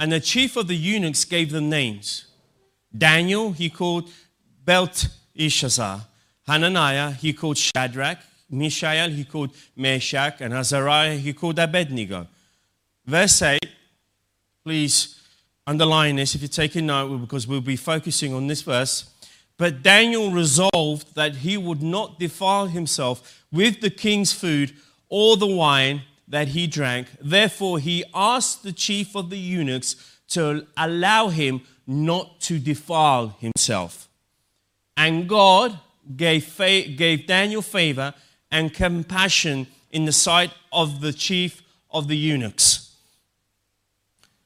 And 0.00 0.12
the 0.12 0.20
chief 0.20 0.56
of 0.56 0.68
the 0.68 0.76
eunuchs 0.76 1.24
gave 1.24 1.50
them 1.50 1.68
names. 1.68 2.26
Daniel 2.96 3.52
he 3.52 3.68
called 3.70 4.10
Belteshazzar. 4.64 6.06
Hananiah 6.46 7.12
he 7.12 7.32
called 7.32 7.58
Shadrach. 7.58 8.18
Mishael 8.50 9.10
he 9.10 9.24
called 9.24 9.50
Meshach, 9.76 10.40
and 10.40 10.54
Azariah 10.54 11.16
he 11.16 11.32
called 11.32 11.58
Abednego. 11.58 12.26
Verse 13.04 13.42
8, 13.42 13.60
please 14.64 15.20
underline 15.66 16.16
this 16.16 16.34
if 16.34 16.40
you're 16.40 16.48
taking 16.48 16.86
note, 16.86 17.18
because 17.18 17.46
we'll 17.46 17.60
be 17.60 17.76
focusing 17.76 18.32
on 18.32 18.46
this 18.46 18.62
verse. 18.62 19.10
But 19.58 19.82
Daniel 19.82 20.30
resolved 20.30 21.14
that 21.14 21.36
he 21.36 21.56
would 21.56 21.82
not 21.82 22.18
defile 22.18 22.68
himself 22.68 23.44
with 23.52 23.80
the 23.80 23.90
king's 23.90 24.32
food 24.32 24.74
or 25.08 25.36
the 25.36 25.46
wine 25.46 26.02
that 26.28 26.48
he 26.48 26.66
drank. 26.66 27.08
Therefore, 27.20 27.78
he 27.78 28.04
asked 28.14 28.62
the 28.62 28.72
chief 28.72 29.16
of 29.16 29.30
the 29.30 29.38
eunuchs 29.38 29.96
to 30.28 30.66
allow 30.76 31.28
him 31.28 31.62
not 31.86 32.40
to 32.42 32.58
defile 32.58 33.36
himself. 33.40 34.08
And 34.96 35.28
God 35.28 35.78
gave, 36.16 36.56
gave 36.58 37.26
Daniel 37.26 37.62
favor 37.62 38.14
and 38.50 38.72
compassion 38.72 39.66
in 39.90 40.04
the 40.04 40.12
sight 40.12 40.52
of 40.72 41.00
the 41.00 41.12
chief 41.12 41.62
of 41.90 42.08
the 42.08 42.16
eunuchs. 42.16 42.94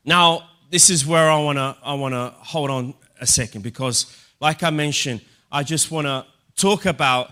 Now, 0.04 0.48
this 0.70 0.88
is 0.88 1.06
where 1.06 1.30
I 1.30 1.38
want 1.42 1.58
to 1.58 1.76
I 1.84 1.94
want 1.94 2.14
to 2.14 2.32
hold 2.38 2.70
on 2.70 2.94
a 3.20 3.26
second 3.26 3.62
because 3.62 4.06
like 4.40 4.62
I 4.62 4.70
mentioned, 4.70 5.20
I 5.50 5.62
just 5.62 5.90
want 5.90 6.06
to 6.06 6.24
talk 6.56 6.86
about 6.86 7.30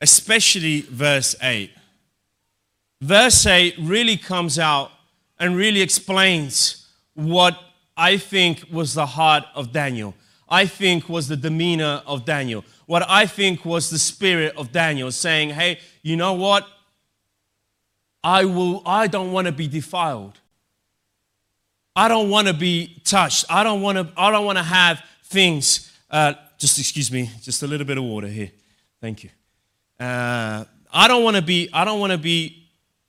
especially 0.00 0.82
verse 0.82 1.34
8. 1.42 1.70
Verse 3.04 3.46
8 3.46 3.74
really 3.78 4.16
comes 4.16 4.58
out 4.58 4.90
and 5.38 5.56
really 5.56 5.80
explains 5.80 6.88
what 7.14 7.58
I 7.96 8.16
think 8.16 8.64
was 8.70 8.94
the 8.94 9.06
heart 9.06 9.44
of 9.54 9.72
Daniel. 9.72 10.14
I 10.48 10.66
think 10.66 11.08
was 11.08 11.28
the 11.28 11.36
demeanor 11.36 12.02
of 12.06 12.24
Daniel 12.24 12.64
what 12.86 13.08
I 13.08 13.26
think 13.26 13.64
was 13.64 13.90
the 13.90 13.98
spirit 13.98 14.56
of 14.56 14.72
Daniel 14.72 15.10
saying, 15.10 15.50
Hey, 15.50 15.78
you 16.02 16.16
know 16.16 16.34
what? 16.34 16.66
I 18.22 18.44
will 18.44 18.82
I 18.86 19.06
don't 19.06 19.32
want 19.32 19.46
to 19.46 19.52
be 19.52 19.68
defiled. 19.68 20.38
I 21.96 22.08
don't 22.08 22.30
want 22.30 22.48
to 22.48 22.54
be 22.54 23.00
touched. 23.04 23.44
I 23.48 23.62
don't 23.62 23.80
want 23.80 23.98
to 23.98 24.08
I 24.16 24.30
don't 24.30 24.44
want 24.44 24.58
to 24.58 24.64
have 24.64 25.02
things 25.24 25.92
uh, 26.10 26.34
just 26.58 26.78
excuse 26.78 27.10
me, 27.10 27.30
just 27.42 27.62
a 27.62 27.66
little 27.66 27.86
bit 27.86 27.98
of 27.98 28.04
water 28.04 28.28
here. 28.28 28.50
Thank 29.00 29.24
you. 29.24 29.30
Uh, 29.98 30.64
I 30.92 31.08
don't 31.08 31.22
want 31.22 31.36
to 31.36 31.42
be 31.42 31.68
I 31.72 31.84
don't 31.84 32.00
want 32.00 32.12
to 32.12 32.18
be 32.18 32.63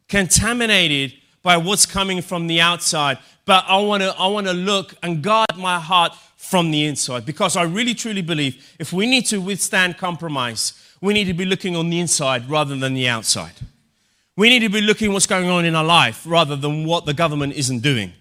contaminated 0.08 1.14
by 1.42 1.58
what's 1.58 1.86
coming 1.86 2.22
from 2.22 2.48
the 2.48 2.60
outside, 2.62 3.20
but 3.46 3.66
I 3.68 3.78
want 3.80 4.02
to 4.04 4.16
I 4.18 4.28
want 4.28 4.48
to 4.48 4.54
look 4.54 4.96
and 5.04 5.22
guard 5.22 5.58
my 5.58 5.80
heart 5.80 6.14
from 6.38 6.72
the 6.72 6.86
inside. 6.86 7.26
Because 7.26 7.56
I 7.56 7.64
really 7.64 7.94
truly 7.94 8.22
believe 8.22 8.76
if 8.80 8.94
we 8.94 9.06
need 9.06 9.26
to 9.28 9.40
withstand 9.40 9.98
compromise, 9.98 10.74
we 11.02 11.14
need 11.14 11.26
to 11.26 11.34
be 11.34 11.46
looking 11.46 11.76
on 11.76 11.90
the 11.90 12.00
inside 12.00 12.50
rather 12.50 12.76
than 12.76 12.94
the 12.94 13.08
outside. 13.08 13.54
We 14.36 14.50
need 14.50 14.60
to 14.60 14.70
be 14.70 14.82
looking 14.82 15.14
what's 15.14 15.28
going 15.28 15.50
on 15.50 15.66
in 15.66 15.76
our 15.76 15.84
life 15.84 16.24
rather 16.26 16.56
than 16.56 16.86
what 16.86 17.06
the 17.06 17.14
government 17.14 17.54
isn't 17.54 17.80
doing. 17.80 18.14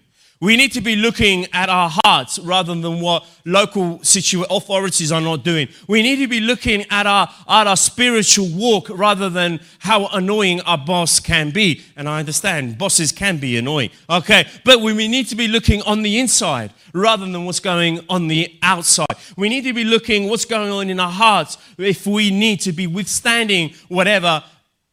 We 0.45 0.57
need 0.57 0.73
to 0.73 0.81
be 0.81 0.95
looking 0.95 1.47
at 1.53 1.69
our 1.69 1.89
hearts 1.91 2.37
rather 2.37 2.75
than 2.75 3.01
what 3.01 3.25
local 3.45 3.99
situ- 4.03 4.43
authorities 4.43 5.11
are 5.11 5.19
not 5.19 5.43
doing. 5.43 5.69
We 5.87 6.03
need 6.03 6.17
to 6.17 6.27
be 6.27 6.39
looking 6.39 6.85
at 6.91 7.07
our, 7.07 7.27
at 7.49 7.65
our 7.65 7.75
spiritual 7.75 8.49
walk 8.49 8.87
rather 8.89 9.27
than 9.27 9.59
how 9.79 10.05
annoying 10.05 10.61
our 10.61 10.77
boss 10.77 11.19
can 11.19 11.49
be. 11.49 11.81
And 11.95 12.07
I 12.07 12.19
understand 12.19 12.77
bosses 12.77 13.11
can 13.11 13.39
be 13.39 13.57
annoying, 13.57 13.89
okay? 14.07 14.45
But 14.63 14.81
we 14.81 15.07
need 15.07 15.27
to 15.29 15.35
be 15.35 15.47
looking 15.47 15.81
on 15.81 16.03
the 16.03 16.19
inside 16.19 16.71
rather 16.93 17.25
than 17.25 17.45
what's 17.45 17.59
going 17.59 18.05
on 18.07 18.27
the 18.27 18.55
outside. 18.61 19.07
We 19.35 19.49
need 19.49 19.63
to 19.63 19.73
be 19.73 19.83
looking 19.83 20.29
what's 20.29 20.45
going 20.45 20.71
on 20.71 20.91
in 20.91 20.99
our 20.99 21.11
hearts 21.11 21.57
if 21.79 22.05
we 22.05 22.29
need 22.29 22.61
to 22.61 22.71
be 22.71 22.85
withstanding 22.85 23.73
whatever, 23.87 24.43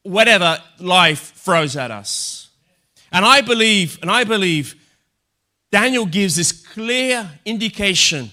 whatever 0.03 0.57
life 0.79 1.35
throws 1.35 1.77
at 1.77 1.91
us. 1.91 2.49
And 3.13 3.27
I 3.27 3.43
believe, 3.43 3.99
and 4.01 4.11
I 4.11 4.25
believe 4.25 4.77
Daniel 5.73 6.05
gives 6.05 6.37
this 6.37 6.53
clear 6.53 7.29
indication 7.47 8.31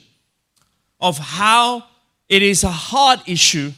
of 1.00 1.18
how 1.18 1.86
it 2.28 2.42
is 2.42 2.66
a 2.66 2.70
heart 2.70 3.22
issue 3.28 3.72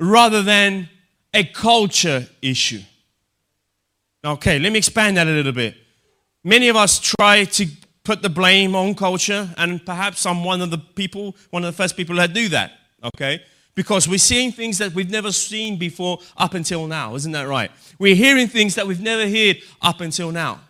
rather 0.00 0.42
than 0.42 0.88
a 1.34 1.44
culture 1.44 2.26
issue. 2.40 2.80
Okay, 4.24 4.58
let 4.58 4.72
me 4.72 4.78
expand 4.78 5.18
that 5.18 5.26
a 5.26 5.30
little 5.30 5.52
bit. 5.52 5.76
Many 6.42 6.68
of 6.68 6.76
us 6.76 6.98
try 6.98 7.44
to 7.44 7.66
put 8.04 8.22
the 8.22 8.30
blame 8.30 8.74
on 8.74 8.94
culture, 8.94 9.48
and 9.58 9.84
perhaps 9.84 10.24
I'm 10.24 10.42
one 10.42 10.62
of 10.62 10.70
the 10.70 10.78
people, 10.78 11.36
one 11.50 11.64
of 11.64 11.72
the 11.72 11.76
first 11.76 11.96
people 11.96 12.16
that 12.16 12.32
do 12.32 12.48
that, 12.48 12.72
okay? 13.04 13.42
Because 13.74 14.08
we're 14.08 14.18
seeing 14.18 14.50
things 14.50 14.78
that 14.78 14.92
we've 14.92 15.10
never 15.10 15.30
seen 15.30 15.78
before 15.78 16.20
up 16.36 16.54
until 16.54 16.86
now, 16.86 17.14
isn't 17.16 17.32
that 17.32 17.46
right? 17.46 17.70
We're 17.98 18.16
hearing 18.16 18.48
things 18.48 18.74
that 18.76 18.86
we've 18.86 19.00
never 19.00 19.28
heard 19.28 19.58
up 19.80 20.00
until 20.00 20.32
now. 20.32 20.60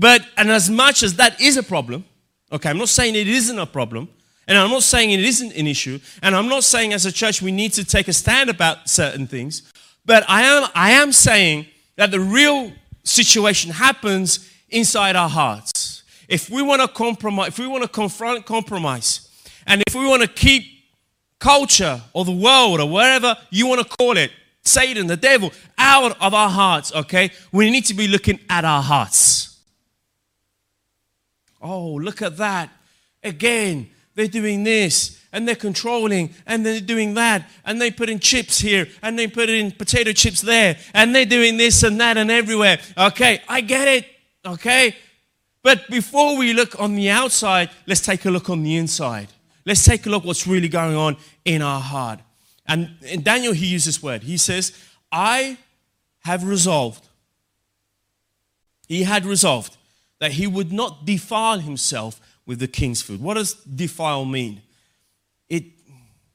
But, 0.00 0.26
and 0.38 0.50
as 0.50 0.70
much 0.70 1.02
as 1.02 1.16
that 1.16 1.38
is 1.42 1.58
a 1.58 1.62
problem, 1.62 2.06
okay, 2.50 2.70
I'm 2.70 2.78
not 2.78 2.88
saying 2.88 3.16
it 3.16 3.28
isn't 3.28 3.58
a 3.58 3.66
problem, 3.66 4.08
and 4.48 4.56
I'm 4.56 4.70
not 4.70 4.82
saying 4.82 5.10
it 5.10 5.20
isn't 5.20 5.54
an 5.54 5.66
issue, 5.66 6.00
and 6.22 6.34
I'm 6.34 6.48
not 6.48 6.64
saying 6.64 6.94
as 6.94 7.04
a 7.04 7.12
church 7.12 7.42
we 7.42 7.52
need 7.52 7.74
to 7.74 7.84
take 7.84 8.08
a 8.08 8.14
stand 8.14 8.48
about 8.48 8.88
certain 8.88 9.26
things, 9.26 9.70
but 10.06 10.24
I 10.26 10.40
am, 10.42 10.70
I 10.74 10.92
am 10.92 11.12
saying 11.12 11.66
that 11.96 12.10
the 12.10 12.18
real 12.18 12.72
situation 13.04 13.72
happens 13.72 14.50
inside 14.70 15.16
our 15.16 15.28
hearts. 15.28 16.02
If 16.28 16.48
we 16.48 16.62
want 16.62 16.80
to 16.80 16.88
compromise, 16.88 17.48
if 17.48 17.58
we 17.58 17.66
want 17.66 17.82
to 17.82 17.88
confront 17.88 18.46
compromise, 18.46 19.28
and 19.66 19.82
if 19.86 19.94
we 19.94 20.06
want 20.08 20.22
to 20.22 20.28
keep 20.28 20.64
culture 21.38 22.00
or 22.14 22.24
the 22.24 22.32
world 22.32 22.80
or 22.80 22.88
whatever 22.88 23.36
you 23.50 23.66
want 23.66 23.82
to 23.82 23.96
call 23.98 24.16
it 24.16 24.30
Satan, 24.64 25.08
the 25.08 25.16
devil, 25.16 25.52
out 25.76 26.16
of 26.22 26.32
our 26.32 26.48
hearts, 26.48 26.90
okay? 26.94 27.32
We 27.52 27.70
need 27.70 27.84
to 27.86 27.94
be 27.94 28.08
looking 28.08 28.40
at 28.48 28.64
our 28.64 28.82
hearts. 28.82 29.49
Oh, 31.60 31.94
look 31.94 32.22
at 32.22 32.36
that. 32.38 32.70
Again, 33.22 33.90
they're 34.14 34.26
doing 34.26 34.64
this 34.64 35.20
and 35.32 35.46
they're 35.46 35.54
controlling 35.54 36.34
and 36.46 36.64
they're 36.64 36.80
doing 36.80 37.14
that 37.14 37.48
and 37.64 37.80
they 37.80 37.90
put 37.90 38.08
in 38.08 38.18
chips 38.18 38.58
here 38.58 38.88
and 39.02 39.18
they 39.18 39.26
put 39.26 39.48
in 39.48 39.70
potato 39.70 40.12
chips 40.12 40.40
there 40.40 40.76
and 40.94 41.14
they're 41.14 41.24
doing 41.26 41.56
this 41.56 41.82
and 41.82 42.00
that 42.00 42.16
and 42.16 42.30
everywhere. 42.30 42.78
Okay, 42.96 43.40
I 43.48 43.60
get 43.60 43.88
it. 43.88 44.06
Okay. 44.44 44.96
But 45.62 45.88
before 45.90 46.38
we 46.38 46.52
look 46.54 46.80
on 46.80 46.94
the 46.94 47.10
outside, 47.10 47.70
let's 47.86 48.00
take 48.00 48.24
a 48.24 48.30
look 48.30 48.48
on 48.48 48.62
the 48.62 48.76
inside. 48.76 49.28
Let's 49.66 49.84
take 49.84 50.06
a 50.06 50.10
look 50.10 50.24
what's 50.24 50.46
really 50.46 50.68
going 50.68 50.96
on 50.96 51.16
in 51.44 51.60
our 51.60 51.80
heart. 51.80 52.20
And 52.66 52.96
in 53.02 53.22
Daniel, 53.22 53.52
he 53.52 53.66
uses 53.66 53.96
this 53.96 54.02
word. 54.02 54.22
He 54.22 54.38
says, 54.38 54.72
I 55.12 55.58
have 56.20 56.44
resolved. 56.44 57.06
He 58.88 59.02
had 59.02 59.26
resolved 59.26 59.76
that 60.20 60.32
he 60.32 60.46
would 60.46 60.72
not 60.72 61.04
defile 61.04 61.58
himself 61.58 62.20
with 62.46 62.60
the 62.60 62.68
king's 62.68 63.02
food. 63.02 63.20
What 63.20 63.34
does 63.34 63.54
defile 63.54 64.24
mean? 64.24 64.62
It 65.48 65.64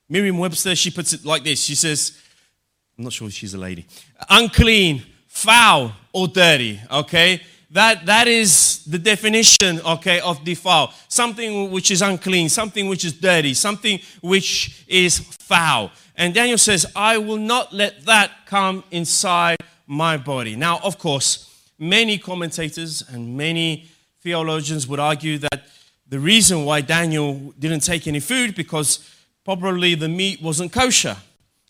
Merriam 0.09 0.37
Webster, 0.37 0.75
she 0.75 0.91
puts 0.91 1.13
it 1.13 1.25
like 1.25 1.43
this. 1.43 1.63
She 1.63 1.75
says, 1.75 2.19
I'm 2.97 3.03
not 3.05 3.13
sure 3.13 3.29
she's 3.29 3.53
a 3.53 3.57
lady. 3.57 3.85
Unclean, 4.29 5.03
foul, 5.27 5.93
or 6.13 6.27
dirty. 6.27 6.79
Okay? 6.91 7.41
That, 7.71 8.05
that 8.05 8.27
is 8.27 8.85
the 8.85 8.99
definition, 8.99 9.81
okay, 9.81 10.19
of 10.21 10.43
defile. 10.43 10.93
Something 11.07 11.71
which 11.71 11.91
is 11.91 12.01
unclean, 12.01 12.49
something 12.49 12.87
which 12.87 13.03
is 13.03 13.13
dirty, 13.13 13.53
something 13.53 13.99
which 14.21 14.85
is 14.87 15.19
foul. 15.19 15.91
And 16.15 16.33
Daniel 16.33 16.57
says, 16.57 16.85
I 16.95 17.17
will 17.17 17.37
not 17.37 17.73
let 17.73 18.05
that 18.05 18.31
come 18.45 18.83
inside 18.91 19.57
my 19.87 20.17
body. 20.17 20.55
Now, 20.55 20.79
of 20.83 20.97
course, 20.97 21.51
many 21.77 22.17
commentators 22.17 23.03
and 23.09 23.37
many 23.37 23.87
theologians 24.21 24.87
would 24.87 24.99
argue 24.99 25.37
that 25.37 25.67
the 26.07 26.19
reason 26.19 26.65
why 26.65 26.81
Daniel 26.81 27.53
didn't 27.59 27.81
take 27.81 28.07
any 28.07 28.19
food 28.19 28.55
because 28.55 29.09
probably 29.43 29.95
the 29.95 30.09
meat 30.09 30.41
wasn't 30.41 30.71
kosher 30.71 31.17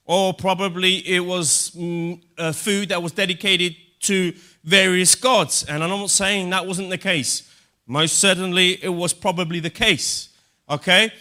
or 0.06 0.34
probably 0.34 0.98
it 1.08 1.20
was 1.20 1.72
mm, 1.72 2.22
a 2.38 2.54
food 2.54 2.90
that 2.90 3.02
was 3.02 3.12
dedicated 3.12 3.76
to 4.02 4.34
various 4.64 5.16
gods. 5.16 5.64
And 5.68 5.84
I'm 5.84 5.90
not 5.90 6.10
saying 6.10 6.50
that 6.52 6.66
wasn't 6.66 6.90
the 6.90 6.98
case. 6.98 7.52
Most 7.88 8.20
certainly 8.20 8.84
it 8.84 8.90
was 8.90 9.14
probably 9.14 9.60
the 9.60 9.70
case. 9.70 10.30
Okay? 10.70 11.12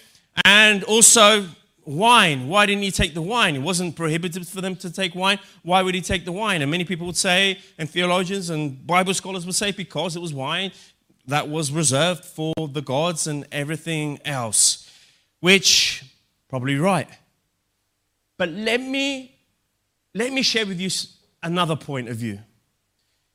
And 0.44 0.84
also 0.84 1.46
wine. 1.84 2.48
Why 2.48 2.66
didn't 2.66 2.82
he 2.82 2.90
take 2.90 3.14
the 3.14 3.22
wine? 3.22 3.56
It 3.56 3.62
wasn't 3.62 3.96
prohibited 3.96 4.46
for 4.46 4.60
them 4.60 4.76
to 4.76 4.90
take 4.90 5.14
wine. 5.14 5.38
Why 5.62 5.82
would 5.82 5.94
he 5.94 6.00
take 6.00 6.24
the 6.24 6.32
wine? 6.32 6.62
And 6.62 6.70
many 6.70 6.84
people 6.84 7.06
would 7.06 7.16
say, 7.16 7.58
and 7.78 7.88
theologians 7.88 8.50
and 8.50 8.86
Bible 8.86 9.14
scholars 9.14 9.46
would 9.46 9.54
say, 9.54 9.72
because 9.72 10.16
it 10.16 10.20
was 10.20 10.32
wine 10.32 10.72
that 11.26 11.48
was 11.48 11.72
reserved 11.72 12.24
for 12.24 12.52
the 12.58 12.82
gods 12.82 13.26
and 13.26 13.46
everything 13.50 14.18
else, 14.24 14.90
which 15.40 16.04
probably 16.48 16.76
right. 16.76 17.08
But 18.36 18.50
let 18.50 18.80
me 18.80 19.34
let 20.14 20.32
me 20.32 20.42
share 20.42 20.66
with 20.66 20.80
you 20.80 20.90
another 21.42 21.76
point 21.76 22.08
of 22.08 22.16
view. 22.16 22.38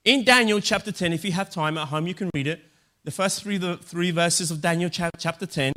In 0.06 0.24
Daniel 0.24 0.62
chapter 0.62 0.92
10, 0.94 1.12
if 1.12 1.26
you 1.26 1.34
have 1.34 1.50
time 1.50 1.78
at 1.78 1.90
home, 1.90 2.08
you 2.08 2.14
can 2.14 2.30
read 2.34 2.48
it. 2.48 2.62
The 3.04 3.12
first 3.12 3.44
three, 3.44 3.58
the 3.58 3.78
three 3.78 4.12
verses 4.12 4.50
of 4.50 4.62
Daniel 4.62 4.90
chapter 4.90 5.46
10, 5.46 5.74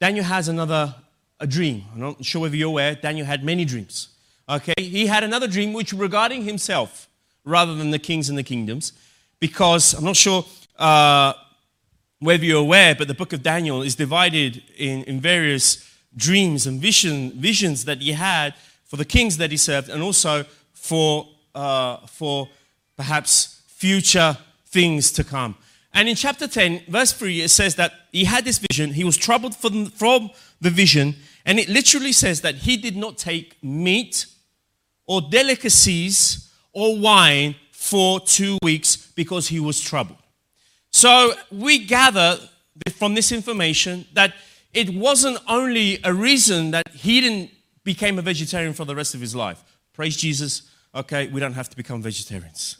Daniel 0.00 0.24
has 0.24 0.48
another 0.48 0.94
a 1.40 1.46
dream. 1.46 1.84
I'm 1.92 2.00
not 2.00 2.24
sure 2.24 2.42
whether 2.42 2.56
you're 2.56 2.68
aware, 2.68 2.94
Daniel 2.94 3.26
had 3.26 3.44
many 3.44 3.64
dreams. 3.64 4.08
Okay, 4.48 4.74
he 4.76 5.06
had 5.06 5.24
another 5.24 5.46
dream 5.46 5.72
which 5.72 5.92
regarding 5.92 6.44
himself 6.44 7.08
rather 7.44 7.74
than 7.74 7.90
the 7.90 7.98
kings 7.98 8.28
and 8.28 8.38
the 8.38 8.42
kingdoms, 8.42 8.92
because 9.40 9.94
I'm 9.94 10.04
not 10.04 10.16
sure 10.16 10.44
uh, 10.78 11.34
whether 12.18 12.44
you're 12.44 12.60
aware, 12.60 12.94
but 12.94 13.08
the 13.08 13.14
book 13.14 13.32
of 13.32 13.42
Daniel 13.42 13.82
is 13.82 13.94
divided 13.94 14.62
in, 14.76 15.04
in 15.04 15.20
various 15.20 15.90
dreams 16.16 16.66
and 16.66 16.80
vision, 16.80 17.32
visions 17.32 17.84
that 17.84 18.00
he 18.00 18.12
had 18.12 18.54
for 18.84 18.96
the 18.96 19.04
kings 19.04 19.36
that 19.38 19.50
he 19.50 19.56
served 19.56 19.88
and 19.88 20.02
also 20.02 20.44
for, 20.72 21.28
uh, 21.54 21.98
for 22.06 22.48
perhaps 22.96 23.62
future 23.66 24.36
things 24.66 25.12
to 25.12 25.24
come. 25.24 25.56
And 25.92 26.08
in 26.08 26.16
chapter 26.16 26.48
10, 26.48 26.84
verse 26.88 27.12
3, 27.12 27.42
it 27.42 27.50
says 27.50 27.76
that 27.76 27.92
he 28.10 28.24
had 28.24 28.44
this 28.44 28.58
vision. 28.58 28.92
He 28.92 29.04
was 29.04 29.16
troubled 29.16 29.54
from, 29.54 29.86
from 29.86 30.30
the 30.64 30.70
vision. 30.70 31.14
And 31.46 31.60
it 31.60 31.68
literally 31.68 32.12
says 32.12 32.40
that 32.40 32.56
he 32.56 32.76
did 32.76 32.96
not 32.96 33.18
take 33.18 33.62
meat 33.62 34.26
or 35.06 35.20
delicacies 35.20 36.50
or 36.72 36.98
wine 36.98 37.54
for 37.70 38.18
two 38.18 38.58
weeks 38.62 38.96
because 39.14 39.48
he 39.48 39.60
was 39.60 39.80
troubled. 39.80 40.18
So 40.90 41.34
we 41.52 41.78
gather 41.78 42.38
from 42.92 43.14
this 43.14 43.30
information 43.30 44.06
that 44.14 44.34
it 44.72 44.88
wasn't 44.90 45.38
only 45.46 46.00
a 46.02 46.12
reason 46.12 46.72
that 46.72 46.88
he 46.92 47.20
didn't 47.20 47.50
became 47.84 48.18
a 48.18 48.22
vegetarian 48.22 48.72
for 48.72 48.84
the 48.84 48.96
rest 48.96 49.14
of 49.14 49.20
his 49.20 49.34
life. 49.36 49.62
Praise 49.92 50.16
Jesus. 50.16 50.62
Okay, 50.94 51.28
we 51.28 51.40
don't 51.40 51.52
have 51.52 51.68
to 51.68 51.76
become 51.76 52.02
vegetarians. 52.02 52.78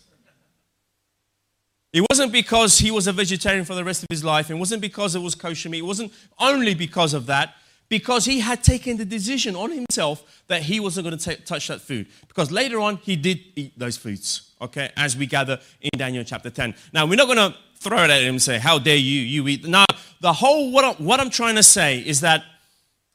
It 1.93 2.05
wasn't 2.11 2.33
because 2.33 2.79
he 2.79 2.91
was 2.91 3.07
a 3.07 3.13
vegetarian 3.13 3.65
for 3.65 3.75
the 3.75 3.85
rest 3.85 4.03
of 4.03 4.09
his 4.11 4.25
life. 4.25 4.51
It 4.51 4.55
wasn't 4.55 4.83
because 4.83 5.15
it 5.15 5.21
was 5.21 5.37
kosher 5.37 5.69
meat. 5.69 5.79
It 5.79 5.83
wasn't 5.83 6.13
only 6.41 6.75
because 6.75 7.15
of 7.15 7.27
that, 7.27 7.55
because 7.89 8.25
he 8.25 8.41
had 8.41 8.63
taken 8.63 8.97
the 8.97 9.05
decision 9.05 9.55
on 9.55 9.71
himself 9.71 10.43
that 10.49 10.63
he 10.63 10.81
wasn't 10.81 11.07
going 11.07 11.19
to 11.19 11.37
t- 11.37 11.43
touch 11.43 11.69
that 11.69 11.81
food. 11.81 12.07
Because 12.29 12.51
later 12.51 12.81
on, 12.81 12.97
he 12.99 13.17
did 13.17 13.41
eat 13.55 13.79
those 13.79 13.97
foods, 13.97 14.53
okay, 14.61 14.91
as 14.97 15.17
we 15.17 15.27
gather 15.27 15.61
in 15.81 15.91
Daniel 15.97 16.25
chapter 16.25 16.51
10. 16.51 16.75
Now, 16.93 17.07
we're 17.07 17.17
not 17.17 17.27
going 17.27 17.53
to 17.53 17.57
throw 17.77 18.05
it 18.05 18.11
at 18.11 18.23
him 18.23 18.35
and 18.35 18.43
say, 18.43 18.59
How 18.59 18.79
dare 18.79 18.97
you, 18.97 19.21
you 19.21 19.47
eat. 19.49 19.67
No, 19.67 19.85
the 20.21 20.33
whole, 20.33 20.73
what 20.73 20.85
I'm, 20.85 21.05
what 21.05 21.21
I'm 21.21 21.31
trying 21.31 21.57
to 21.57 21.63
say 21.63 21.99
is 21.99 22.21
that, 22.21 22.43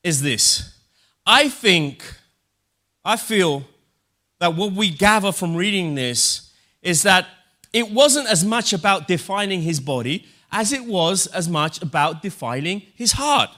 is 0.04 0.22
this. 0.22 0.78
I 1.26 1.50
think, 1.50 2.04
I 3.04 3.18
feel 3.18 3.64
that 4.40 4.56
what 4.56 4.74
we 4.74 4.90
gather 4.90 5.32
from 5.32 5.56
reading 5.56 5.96
this 5.96 6.54
is 6.82 7.04
that 7.04 7.28
it 7.74 7.92
wasn't 7.92 8.28
as 8.28 8.46
much 8.46 8.74
about 8.74 9.08
defining 9.08 9.62
his 9.62 9.80
body 9.80 10.26
as 10.52 10.74
it 10.74 10.86
was 10.86 11.28
as 11.28 11.48
much 11.48 11.82
about 11.82 12.22
defiling 12.22 12.82
his 12.96 13.14
heart. 13.14 13.50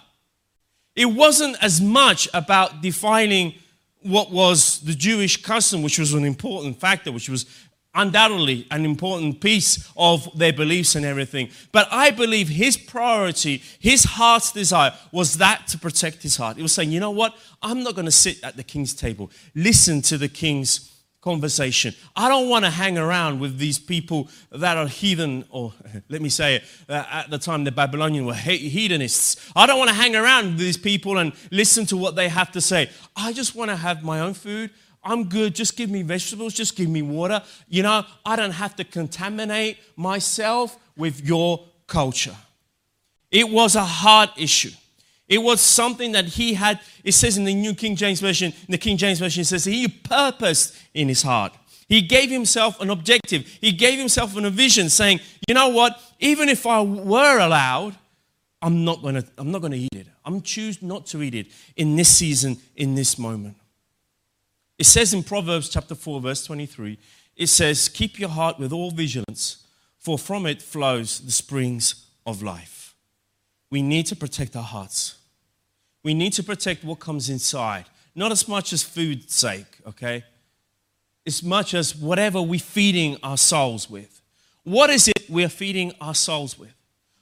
It 0.96 1.06
wasn't 1.06 1.58
as 1.64 1.80
much 1.80 2.28
about 2.34 2.82
defining 2.82 3.54
what 4.02 4.32
was 4.32 4.80
the 4.82 4.94
Jewish 4.94 5.42
custom, 5.42 5.84
which 5.84 6.00
was 6.00 6.14
an 6.14 6.26
important 6.26 6.80
factor, 6.80 7.12
which 7.12 7.30
was 7.30 7.46
undoubtedly 7.94 8.66
an 8.72 8.86
important 8.86 9.42
piece 9.42 9.90
of 9.98 10.28
their 10.38 10.54
beliefs 10.54 10.96
and 10.96 11.06
everything. 11.06 11.50
But 11.72 11.88
I 11.92 12.12
believe 12.12 12.48
his 12.48 12.78
priority, 12.78 13.62
his 13.80 14.04
heart's 14.04 14.52
desire 14.52 14.94
was 15.12 15.38
that 15.38 15.68
to 15.68 15.78
protect 15.78 16.24
his 16.24 16.38
heart. 16.38 16.58
He 16.58 16.64
was 16.64 16.74
saying, 16.74 16.92
you 16.92 17.00
know 17.00 17.12
what? 17.12 17.36
I'm 17.62 17.84
not 17.84 17.96
going 17.96 18.06
to 18.06 18.12
sit 18.12 18.44
at 18.44 18.56
the 18.56 18.64
king's 18.64 18.94
table, 18.94 19.30
listen 19.56 20.02
to 20.04 20.18
the 20.18 20.30
king's 20.30 20.91
conversation. 21.22 21.94
I 22.16 22.28
don't 22.28 22.50
want 22.50 22.66
to 22.66 22.72
hang 22.72 22.98
around 22.98 23.40
with 23.40 23.58
these 23.60 23.78
people 23.78 24.28
that 24.52 24.76
are 24.76 24.88
heathen, 24.88 25.46
or 25.50 25.74
let 26.10 26.22
me 26.22 26.30
say 26.30 26.56
it, 26.56 26.64
uh, 26.90 27.06
at 27.10 27.30
the 27.30 27.38
time 27.38 27.64
the 27.64 27.72
Babylonian 27.72 28.26
were 28.26 28.34
hedonists. 28.34 29.52
I 29.56 29.66
don't 29.68 29.78
want 29.78 29.90
to 29.90 29.96
hang 29.96 30.16
around 30.16 30.46
with 30.48 30.58
these 30.60 30.78
people 30.78 31.20
and 31.20 31.34
listen 31.52 31.86
to 31.88 31.98
what 31.98 32.16
they 32.16 32.28
have 32.28 32.52
to 32.54 32.62
say. 32.62 32.90
I 33.16 33.34
just 33.34 33.56
want 33.56 33.70
to 33.70 33.78
have 33.78 34.04
my 34.04 34.20
own 34.20 34.34
food. 34.34 34.72
I'm 35.04 35.30
good. 35.30 35.56
Just 35.56 35.78
give 35.78 35.90
me 35.90 36.04
vegetables. 36.04 36.54
Just 36.54 36.76
give 36.76 36.90
me 36.90 37.02
water. 37.02 37.42
You 37.68 37.84
know, 37.84 38.06
I 38.26 38.36
don't 38.36 38.52
have 38.52 38.76
to 38.76 38.84
contaminate 38.84 39.78
myself 39.96 40.78
with 40.96 41.26
your 41.26 41.66
culture. 41.88 42.36
It 43.32 43.50
was 43.50 43.76
a 43.76 43.84
hard 43.84 44.30
issue. 44.38 44.72
It 45.32 45.42
was 45.42 45.62
something 45.62 46.12
that 46.12 46.26
he 46.26 46.56
had, 46.56 46.82
it 47.06 47.14
says 47.14 47.38
in 47.38 47.46
the 47.46 47.56
New 47.56 47.74
King 47.74 47.96
James 47.96 48.20
Version, 48.20 48.52
the 48.68 48.78
King 48.78 48.98
James 48.98 49.18
Version, 49.18 49.46
says 49.46 49.64
he 49.64 49.88
purposed 49.88 50.76
in 50.94 51.08
his 51.08 51.22
heart. 51.22 51.54
He 51.88 52.02
gave 52.02 52.30
himself 52.30 52.82
an 52.82 52.90
objective. 52.90 53.48
He 53.62 53.72
gave 53.72 53.98
himself 53.98 54.36
a 54.36 54.50
vision 54.50 54.90
saying, 54.90 55.22
you 55.48 55.54
know 55.54 55.70
what, 55.70 55.98
even 56.20 56.50
if 56.50 56.68
I 56.68 56.82
were 56.82 57.40
allowed, 57.40 57.96
I'm 58.62 58.84
not 58.84 59.02
gonna, 59.02 59.24
I'm 59.38 59.52
not 59.52 59.62
gonna 59.62 59.78
eat 59.78 59.96
it. 59.96 60.08
I'm 60.26 60.42
choose 60.42 60.82
not 60.82 61.06
to 61.08 61.24
eat 61.24 61.34
it 61.34 61.48
in 61.78 61.96
this 61.96 62.10
season, 62.10 62.58
in 62.76 62.96
this 62.96 63.18
moment. 63.18 63.56
It 64.78 64.86
says 64.86 65.14
in 65.14 65.24
Proverbs 65.24 65.70
chapter 65.70 65.96
4, 65.96 66.20
verse 66.20 66.44
23, 66.44 67.00
it 67.38 67.48
says, 67.48 67.88
Keep 67.88 68.20
your 68.20 68.30
heart 68.30 68.60
with 68.60 68.74
all 68.74 68.92
vigilance, 68.92 69.66
for 69.98 70.20
from 70.20 70.46
it 70.46 70.62
flows 70.62 71.22
the 71.22 71.32
springs 71.32 72.08
of 72.26 72.44
life. 72.44 72.96
We 73.70 73.82
need 73.82 74.08
to 74.08 74.16
protect 74.18 74.58
our 74.58 74.64
hearts. 74.64 75.16
We 76.04 76.14
need 76.14 76.34
to 76.34 76.44
protect 76.44 76.84
what 76.84 77.00
comes 77.00 77.30
inside, 77.30 77.86
not 78.16 78.32
as 78.32 78.48
much 78.48 78.74
as 78.74 78.84
food's 78.84 79.34
sake, 79.34 79.80
okay? 79.88 80.24
As 81.28 81.44
much 81.44 81.74
as 81.74 81.96
whatever 81.96 82.42
we're 82.42 82.60
feeding 82.60 83.18
our 83.22 83.38
souls 83.38 83.90
with. 83.90 84.22
What 84.64 84.90
is 84.90 85.08
it 85.08 85.30
we're 85.30 85.50
feeding 85.50 85.94
our 86.02 86.16
souls 86.16 86.58
with? 86.58 86.74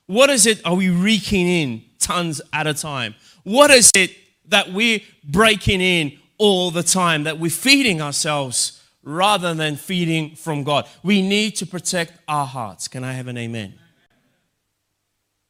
What 0.06 0.30
is 0.30 0.46
it 0.46 0.66
are 0.66 0.76
we 0.76 0.90
reeking 0.90 1.48
in 1.48 1.84
tons 2.00 2.42
at 2.54 2.68
a 2.68 2.74
time? 2.74 3.16
What 3.44 3.72
is 3.72 3.92
it 3.96 4.16
that 4.48 4.72
we're 4.72 5.02
breaking 5.24 5.82
in 5.82 6.18
all 6.40 6.72
the 6.72 6.82
time, 6.82 7.24
that 7.26 7.38
we're 7.38 7.52
feeding 7.52 8.02
ourselves 8.02 8.82
rather 9.04 9.54
than 9.54 9.76
feeding 9.76 10.36
from 10.36 10.64
God. 10.64 10.88
We 11.04 11.22
need 11.22 11.56
to 11.58 11.66
protect 11.66 12.14
our 12.28 12.46
hearts. 12.46 12.88
Can 12.88 13.04
I 13.04 13.14
have 13.14 13.28
an 13.28 13.38
amen? 13.38 13.76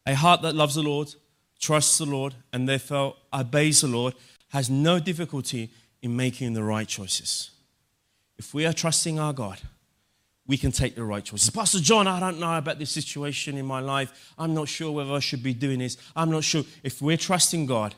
A 0.05 0.15
heart 0.15 0.41
that 0.41 0.55
loves 0.55 0.75
the 0.75 0.83
Lord, 0.83 1.13
trusts 1.59 1.97
the 1.97 2.05
Lord, 2.05 2.33
and 2.53 2.67
therefore 2.67 3.15
obeys 3.33 3.81
the 3.81 3.87
Lord 3.87 4.13
has 4.49 4.69
no 4.69 4.99
difficulty 4.99 5.71
in 6.01 6.15
making 6.15 6.53
the 6.53 6.63
right 6.63 6.87
choices. 6.87 7.51
If 8.37 8.53
we 8.53 8.65
are 8.65 8.73
trusting 8.73 9.19
our 9.19 9.33
God, 9.33 9.59
we 10.47 10.57
can 10.57 10.71
take 10.71 10.95
the 10.95 11.03
right 11.03 11.23
choices. 11.23 11.49
Pastor 11.49 11.79
John, 11.79 12.07
I 12.07 12.19
don't 12.19 12.39
know 12.39 12.57
about 12.57 12.79
this 12.79 12.89
situation 12.89 13.57
in 13.57 13.65
my 13.65 13.81
life. 13.81 14.33
I'm 14.37 14.55
not 14.55 14.67
sure 14.67 14.91
whether 14.91 15.11
I 15.11 15.19
should 15.19 15.43
be 15.43 15.53
doing 15.53 15.79
this. 15.79 15.97
I'm 16.15 16.31
not 16.31 16.43
sure. 16.43 16.63
If 16.81 17.01
we're 17.01 17.17
trusting 17.17 17.67
God, 17.67 17.93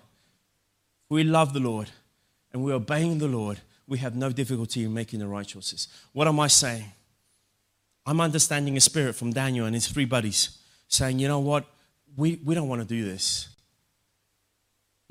we 1.08 1.24
love 1.24 1.54
the 1.54 1.60
Lord, 1.60 1.89
and 2.52 2.63
we're 2.63 2.74
obeying 2.74 3.19
the 3.19 3.28
Lord, 3.28 3.60
we 3.88 4.00
have 4.00 4.15
no 4.15 4.32
difficulty 4.32 4.84
in 4.84 4.93
making 4.93 5.19
the 5.19 5.28
right 5.28 5.45
choices. 5.45 5.88
What 6.12 6.28
am 6.28 6.39
I 6.39 6.47
saying? 6.47 6.91
I'm 8.06 8.19
understanding 8.19 8.76
a 8.76 8.82
spirit 8.82 9.15
from 9.15 9.32
Daniel 9.32 9.65
and 9.65 9.76
his 9.76 9.88
three 9.88 10.06
buddies 10.06 10.58
saying, 10.88 11.19
you 11.19 11.28
know 11.28 11.39
what? 11.39 11.65
We, 12.17 12.39
we 12.43 12.56
don't 12.56 12.67
want 12.67 12.82
to 12.82 12.88
do 12.88 13.06
this. 13.06 13.47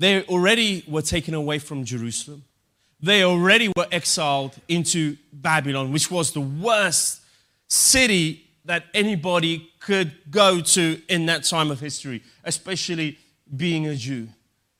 They 0.01 0.23
already 0.23 0.83
were 0.87 1.03
taken 1.03 1.35
away 1.35 1.59
from 1.59 1.85
Jerusalem. 1.85 2.43
They 3.03 3.23
already 3.23 3.67
were 3.77 3.85
exiled 3.91 4.55
into 4.67 5.15
Babylon, 5.31 5.91
which 5.91 6.09
was 6.09 6.31
the 6.31 6.41
worst 6.41 7.21
city 7.67 8.47
that 8.65 8.85
anybody 8.95 9.71
could 9.79 10.11
go 10.31 10.59
to 10.59 10.99
in 11.07 11.27
that 11.27 11.43
time 11.43 11.69
of 11.69 11.79
history, 11.79 12.23
especially 12.43 13.19
being 13.55 13.85
a 13.85 13.95
Jew. 13.95 14.27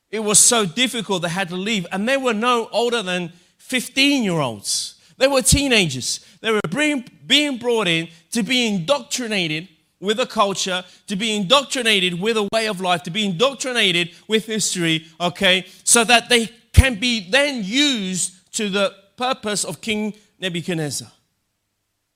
It 0.09 0.21
was 0.21 0.39
so 0.39 0.65
difficult, 0.65 1.21
they 1.21 1.29
had 1.29 1.49
to 1.49 1.55
leave. 1.55 1.85
And 1.91 2.09
they 2.09 2.17
were 2.17 2.33
no 2.33 2.67
older 2.71 3.03
than 3.03 3.31
15 3.59 4.23
year 4.23 4.39
olds. 4.39 4.95
They 5.19 5.27
were 5.27 5.43
teenagers. 5.43 6.25
They 6.41 6.49
were 6.49 6.61
being, 6.67 7.57
brought 7.59 7.87
in 7.87 8.07
to 8.31 8.41
be 8.41 8.65
indoctrinated 8.65 9.67
with 10.01 10.19
a 10.19 10.25
culture, 10.25 10.83
to 11.07 11.15
be 11.15 11.35
indoctrinated 11.35 12.19
with 12.19 12.35
a 12.35 12.49
way 12.51 12.67
of 12.67 12.81
life, 12.81 13.03
to 13.03 13.11
be 13.11 13.25
indoctrinated 13.25 14.09
with 14.27 14.47
history, 14.47 15.05
okay, 15.21 15.65
so 15.83 16.03
that 16.03 16.27
they 16.27 16.47
can 16.73 16.95
be 16.95 17.29
then 17.29 17.63
used 17.63 18.53
to 18.53 18.69
the 18.69 18.93
purpose 19.15 19.63
of 19.63 19.79
King 19.79 20.13
Nebuchadnezzar. 20.39 21.11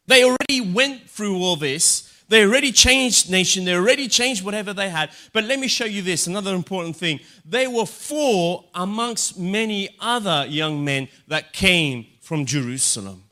They 0.08 0.24
already 0.24 0.62
went 0.62 1.10
through 1.10 1.38
all 1.38 1.56
this. 1.56 2.12
They 2.28 2.44
already 2.44 2.72
changed 2.72 3.30
nation. 3.30 3.66
They 3.66 3.76
already 3.76 4.08
changed 4.08 4.44
whatever 4.44 4.74
they 4.74 4.90
had. 4.90 5.12
But 5.32 5.44
let 5.44 5.60
me 5.60 5.68
show 5.68 5.86
you 5.86 6.02
this 6.02 6.26
another 6.26 6.56
important 6.56 6.96
thing. 6.96 7.20
They 7.44 7.68
were 7.68 7.86
four 7.86 8.66
amongst 8.74 9.40
many 9.40 9.96
other 10.00 10.46
young 10.48 10.84
men 10.84 11.08
that 11.28 11.54
came 11.54 12.08
from 12.22 12.46
Jerusalem. 12.46 13.24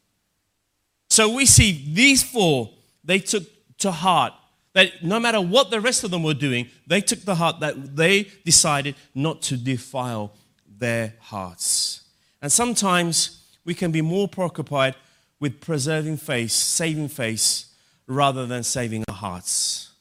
So 1.10 1.34
we 1.34 1.46
see 1.46 1.92
these 1.94 2.24
four, 2.24 2.72
they 3.04 3.20
took 3.20 3.44
to 3.80 3.92
heart 3.92 4.34
that 4.74 5.04
no 5.04 5.20
matter 5.20 5.40
what 5.40 5.70
the 5.70 5.80
rest 5.80 6.04
of 6.04 6.12
them 6.12 6.24
were 6.24 6.34
doing, 6.34 6.68
they 6.86 7.02
took 7.02 7.22
the 7.22 7.36
heart 7.36 7.60
that 7.60 7.96
they 7.96 8.24
decided 8.44 8.96
not 9.14 9.42
to 9.44 9.58
defile 9.58 10.34
their 10.78 11.14
hearts. 11.20 12.04
And 12.42 12.52
sometimes 12.52 13.44
we 13.64 13.74
can 13.74 13.92
be 13.92 14.02
more 14.02 14.28
preoccupied 14.28 14.96
with 15.40 15.62
preserving 15.62 16.18
face, 16.18 16.54
saving 16.54 17.10
face, 17.10 17.74
rather 18.08 18.46
than 18.46 18.64
saving 18.64 19.04
our 19.08 19.16
hearts. 19.16 19.92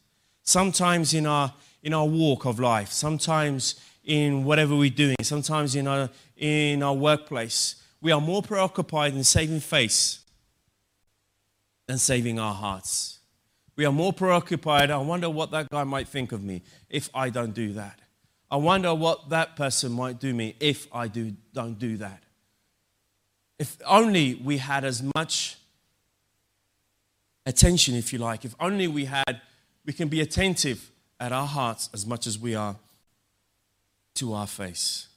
Sometimes 0.42 1.14
in 1.14 1.26
our, 1.26 1.52
in 1.82 1.94
our 1.94 2.06
walk 2.06 2.46
of 2.46 2.58
life, 2.58 2.90
sometimes 2.90 3.80
in 4.04 4.44
whatever 4.44 4.74
we're 4.74 4.90
doing, 4.90 5.16
sometimes 5.22 5.76
in 5.76 5.86
our, 5.86 6.10
in 6.36 6.82
our 6.82 6.94
workplace, 6.94 7.76
we 8.00 8.10
are 8.10 8.20
more 8.20 8.42
preoccupied 8.42 9.14
in 9.14 9.22
saving 9.22 9.60
face 9.60 10.20
than 11.86 11.98
saving 11.98 12.38
our 12.38 12.54
hearts. 12.54 13.20
We 13.76 13.84
are 13.84 13.92
more 13.92 14.12
preoccupied. 14.12 14.90
I 14.90 14.98
wonder 14.98 15.30
what 15.30 15.50
that 15.52 15.70
guy 15.70 15.84
might 15.84 16.08
think 16.08 16.32
of 16.32 16.42
me 16.42 16.62
if 16.90 17.08
I 17.14 17.30
don't 17.30 17.54
do 17.54 17.72
that. 17.74 17.98
I 18.50 18.56
wonder 18.56 18.94
what 18.94 19.30
that 19.30 19.56
person 19.56 19.92
might 19.92 20.20
do 20.20 20.34
me 20.34 20.56
if 20.60 20.86
I 20.92 21.08
do, 21.08 21.32
don't 21.54 21.78
do 21.78 21.96
that. 21.96 22.22
If 23.58 23.78
only 23.86 24.34
we 24.34 24.58
had 24.58 24.84
as 24.84 25.02
much 25.14 25.56
attention, 27.46 27.94
if 27.94 28.12
you 28.12 28.18
like, 28.18 28.44
if 28.44 28.54
only 28.60 28.88
we 28.88 29.06
had, 29.06 29.40
we 29.86 29.92
can 29.92 30.08
be 30.08 30.20
attentive 30.20 30.90
at 31.18 31.32
our 31.32 31.46
hearts 31.46 31.88
as 31.94 32.04
much 32.06 32.26
as 32.26 32.38
we 32.38 32.54
are 32.54 32.76
to 34.16 34.34
our 34.34 34.46
face. 34.46 35.08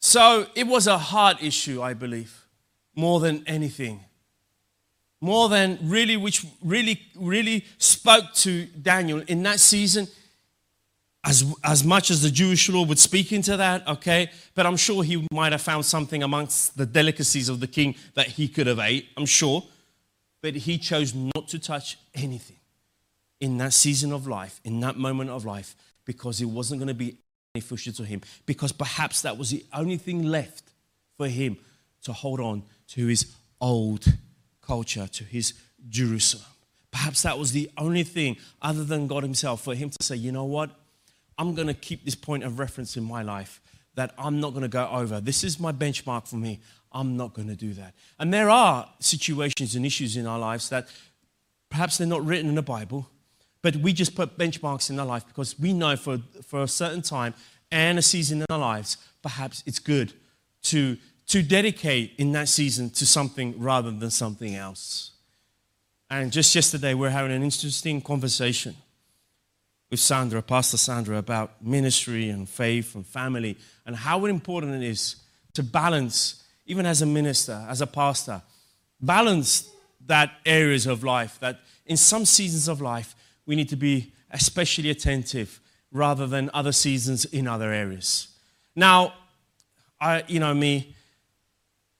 So 0.00 0.46
it 0.54 0.66
was 0.66 0.86
a 0.86 0.98
heart 0.98 1.42
issue, 1.42 1.80
I 1.80 1.94
believe, 1.94 2.46
more 2.94 3.20
than 3.20 3.42
anything 3.46 4.04
more 5.20 5.48
than 5.48 5.78
really, 5.82 6.16
which 6.16 6.44
really, 6.62 7.00
really 7.16 7.64
spoke 7.78 8.32
to 8.34 8.66
Daniel 8.66 9.22
in 9.26 9.42
that 9.44 9.60
season. 9.60 10.08
As, 11.24 11.44
as 11.64 11.82
much 11.82 12.12
as 12.12 12.22
the 12.22 12.30
Jewish 12.30 12.68
law 12.68 12.84
would 12.84 13.00
speak 13.00 13.32
into 13.32 13.56
that, 13.56 13.86
okay, 13.88 14.30
but 14.54 14.64
I'm 14.64 14.76
sure 14.76 15.02
he 15.02 15.26
might 15.32 15.50
have 15.50 15.60
found 15.60 15.84
something 15.84 16.22
amongst 16.22 16.76
the 16.76 16.86
delicacies 16.86 17.48
of 17.48 17.58
the 17.58 17.66
king 17.66 17.96
that 18.14 18.28
he 18.28 18.46
could 18.46 18.68
have 18.68 18.78
ate, 18.78 19.08
I'm 19.16 19.26
sure. 19.26 19.64
But 20.40 20.54
he 20.54 20.78
chose 20.78 21.14
not 21.14 21.48
to 21.48 21.58
touch 21.58 21.98
anything 22.14 22.58
in 23.40 23.58
that 23.58 23.72
season 23.72 24.12
of 24.12 24.28
life, 24.28 24.60
in 24.64 24.78
that 24.80 24.96
moment 24.96 25.30
of 25.30 25.44
life, 25.44 25.74
because 26.04 26.40
it 26.40 26.44
wasn't 26.44 26.78
going 26.78 26.88
to 26.88 26.94
be 26.94 27.16
beneficial 27.54 27.92
to 27.94 28.04
him, 28.04 28.20
because 28.44 28.70
perhaps 28.70 29.22
that 29.22 29.36
was 29.36 29.50
the 29.50 29.64
only 29.72 29.96
thing 29.96 30.22
left 30.22 30.70
for 31.16 31.26
him 31.26 31.56
to 32.02 32.12
hold 32.12 32.38
on 32.38 32.62
to 32.88 33.06
his 33.06 33.34
old 33.60 34.06
culture, 34.66 35.06
to 35.06 35.24
his 35.24 35.54
Jerusalem. 35.88 36.46
Perhaps 36.90 37.22
that 37.22 37.38
was 37.38 37.52
the 37.52 37.70
only 37.76 38.02
thing 38.02 38.36
other 38.62 38.84
than 38.84 39.06
God 39.06 39.22
Himself 39.22 39.62
for 39.62 39.74
him 39.74 39.90
to 39.90 40.02
say, 40.02 40.16
you 40.16 40.32
know 40.32 40.44
what? 40.44 40.70
I'm 41.38 41.54
going 41.54 41.68
to 41.68 41.74
keep 41.74 42.04
this 42.04 42.14
point 42.14 42.42
of 42.42 42.58
reference 42.58 42.96
in 42.96 43.04
my 43.04 43.22
life 43.22 43.60
that 43.94 44.14
I'm 44.18 44.40
not 44.40 44.50
going 44.50 44.62
to 44.62 44.68
go 44.68 44.88
over. 44.88 45.20
This 45.20 45.44
is 45.44 45.60
my 45.60 45.72
benchmark 45.72 46.26
for 46.26 46.36
me. 46.36 46.60
I'm 46.92 47.16
not 47.16 47.34
going 47.34 47.48
to 47.48 47.56
do 47.56 47.74
that. 47.74 47.94
And 48.18 48.32
there 48.32 48.48
are 48.48 48.88
situations 49.00 49.74
and 49.74 49.84
issues 49.84 50.16
in 50.16 50.26
our 50.26 50.38
lives 50.38 50.70
that 50.70 50.88
perhaps 51.68 51.98
they're 51.98 52.06
not 52.06 52.24
written 52.24 52.48
in 52.48 52.54
the 52.54 52.62
Bible, 52.62 53.08
but 53.60 53.76
we 53.76 53.92
just 53.92 54.14
put 54.14 54.38
benchmarks 54.38 54.88
in 54.88 54.98
our 54.98 55.06
life 55.06 55.26
because 55.26 55.58
we 55.58 55.72
know 55.74 55.96
for, 55.96 56.18
for 56.46 56.62
a 56.62 56.68
certain 56.68 57.02
time 57.02 57.34
and 57.70 57.98
a 57.98 58.02
season 58.02 58.40
in 58.40 58.46
our 58.48 58.58
lives, 58.58 58.96
perhaps 59.22 59.62
it's 59.66 59.78
good 59.78 60.14
to 60.62 60.96
to 61.28 61.42
dedicate 61.42 62.14
in 62.18 62.32
that 62.32 62.48
season 62.48 62.90
to 62.90 63.06
something 63.06 63.58
rather 63.58 63.90
than 63.90 64.10
something 64.10 64.54
else. 64.54 65.12
And 66.08 66.30
just 66.30 66.54
yesterday, 66.54 66.94
we 66.94 67.06
are 67.08 67.10
having 67.10 67.32
an 67.32 67.42
interesting 67.42 68.00
conversation 68.00 68.76
with 69.90 70.00
Sandra, 70.00 70.42
Pastor 70.42 70.76
Sandra, 70.76 71.18
about 71.18 71.64
ministry 71.64 72.28
and 72.28 72.48
faith 72.48 72.94
and 72.94 73.06
family 73.06 73.56
and 73.84 73.96
how 73.96 74.24
important 74.26 74.82
it 74.82 74.86
is 74.86 75.16
to 75.54 75.62
balance, 75.62 76.44
even 76.66 76.86
as 76.86 77.02
a 77.02 77.06
minister, 77.06 77.66
as 77.68 77.80
a 77.80 77.86
pastor, 77.86 78.42
balance 79.00 79.68
that 80.06 80.32
areas 80.44 80.86
of 80.86 81.02
life 81.02 81.38
that 81.40 81.60
in 81.86 81.96
some 81.96 82.24
seasons 82.24 82.68
of 82.68 82.80
life 82.80 83.14
we 83.46 83.56
need 83.56 83.68
to 83.68 83.76
be 83.76 84.12
especially 84.30 84.90
attentive 84.90 85.60
rather 85.92 86.26
than 86.26 86.50
other 86.52 86.72
seasons 86.72 87.24
in 87.24 87.46
other 87.48 87.72
areas. 87.72 88.28
Now, 88.74 89.14
I, 90.00 90.24
you 90.28 90.40
know 90.40 90.54
me, 90.54 90.94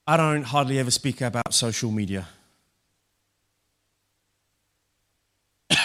I 0.08 0.16
don't 0.16 0.44
hardly 0.44 0.78
ever 0.78 0.92
speak 0.92 1.20
about 1.20 1.52
social 1.52 1.90
media. 1.90 2.28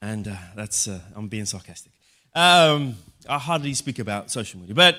and 0.00 0.28
uh, 0.28 0.36
that's, 0.54 0.88
uh, 0.88 0.98
I'm 1.14 1.28
being 1.28 1.44
sarcastic. 1.44 1.92
Um, 2.34 2.96
I 3.28 3.38
hardly 3.38 3.74
speak 3.74 3.98
about 3.98 4.30
social 4.30 4.60
media. 4.60 4.74
But 4.74 4.96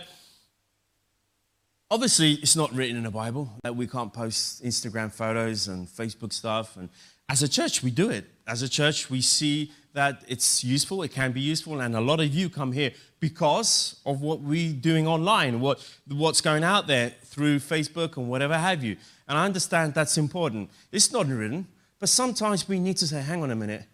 obviously, 1.89 2.33
it's 2.33 2.55
not 2.55 2.71
written 2.71 2.97
in 2.97 3.03
the 3.03 3.09
Bible 3.09 3.49
that 3.63 3.75
we 3.75 3.87
can't 3.87 4.13
post 4.13 4.63
Instagram 4.63 5.11
photos 5.11 5.67
and 5.67 5.87
Facebook 5.87 6.33
stuff. 6.33 6.77
And 6.77 6.89
as 7.29 7.43
a 7.43 7.47
church, 7.47 7.83
we 7.83 7.91
do 7.91 8.09
it. 8.09 8.25
As 8.47 8.61
a 8.61 8.69
church, 8.69 9.09
we 9.09 9.21
see 9.21 9.71
that 9.93 10.23
it's 10.27 10.63
useful, 10.63 11.01
it 11.03 11.11
can 11.11 11.31
be 11.31 11.41
useful, 11.41 11.81
and 11.81 11.95
a 11.95 12.01
lot 12.01 12.19
of 12.19 12.33
you 12.33 12.49
come 12.49 12.71
here 12.71 12.91
because 13.19 13.99
of 14.05 14.21
what 14.21 14.39
we're 14.41 14.71
doing 14.71 15.07
online, 15.07 15.59
what, 15.59 15.83
what's 16.07 16.39
going 16.39 16.63
out 16.63 16.85
there 16.87 17.11
through 17.25 17.57
Facebook 17.57 18.15
and 18.17 18.29
whatever 18.29 18.57
have 18.57 18.83
you. 18.83 18.95
And 19.27 19.37
I 19.37 19.45
understand 19.45 19.95
that's 19.95 20.17
important. 20.17 20.69
It's 20.91 21.11
not 21.11 21.27
written, 21.27 21.67
but 21.99 22.09
sometimes 22.09 22.69
we 22.69 22.79
need 22.79 22.97
to 22.97 23.07
say, 23.07 23.21
hang 23.21 23.41
on 23.41 23.51
a 23.51 23.55
minute, 23.55 23.85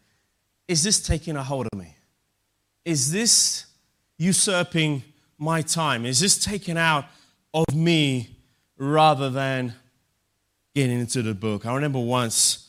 is 0.67 0.84
this 0.84 1.02
taking 1.02 1.36
a 1.38 1.43
hold 1.43 1.67
of 1.72 1.80
me? 1.80 1.96
Is 2.86 3.12
this 3.12 3.65
usurping 4.17 5.04
my 5.38 5.62
time? 5.62 6.06
Is 6.06 6.19
this 6.19 6.38
taking 6.38 6.78
out 6.78 7.06
of 7.54 7.74
me 7.74 8.36
rather 8.78 9.30
than 9.30 9.74
getting 10.76 11.00
into 11.00 11.22
the 11.22 11.34
book? 11.34 11.65
I 11.65 11.74
remember 11.74 12.00
once 12.00 12.62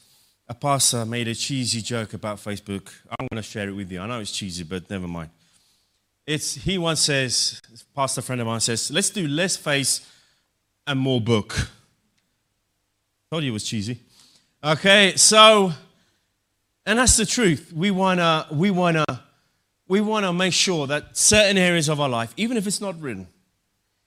a 0.48 0.54
pastor 0.54 1.04
made 1.04 1.28
a 1.28 1.35
cheesy 1.35 1.80
joke 1.80 2.14
about 2.14 2.37
Facebook. 2.37 2.92
I'm 3.11 3.26
going 3.30 3.42
to 3.42 3.42
share 3.42 3.68
it 3.68 3.72
with 3.72 3.90
you. 3.90 4.00
I 4.00 4.07
know 4.07 4.20
it's 4.20 4.33
cheesy, 4.33 4.64
but 4.64 4.88
never 4.90 5.09
mind. 5.09 5.30
It's 6.26 6.54
he 6.54 6.78
once 6.78 7.00
says, 7.00 7.61
pastor 7.94 8.22
friend 8.22 8.40
of 8.40 8.46
mine 8.46 8.61
says, 8.61 8.90
let's 8.90 9.11
do 9.11 9.28
less 9.28 9.57
face 9.57 10.07
and 10.87 10.98
more 10.98 11.20
book. 11.20 11.70
Told 13.30 13.44
you 13.44 13.50
it 13.50 13.52
was 13.52 13.64
cheesy. 13.64 13.98
Okay, 14.62 15.14
so 15.16 15.72
and 16.87 16.98
that's 16.98 17.16
the 17.16 17.26
truth. 17.26 17.72
We 17.74 17.90
wanna 17.90 18.46
we 18.50 18.70
wanna 18.70 19.04
we 19.87 20.00
wanna 20.00 20.33
make 20.33 20.54
sure 20.54 20.87
that 20.87 21.16
certain 21.16 21.59
areas 21.59 21.88
of 21.88 22.00
our 22.00 22.09
life, 22.09 22.33
even 22.37 22.57
if 22.57 22.66
it's 22.66 22.80
not 22.80 22.98
written, 23.00 23.26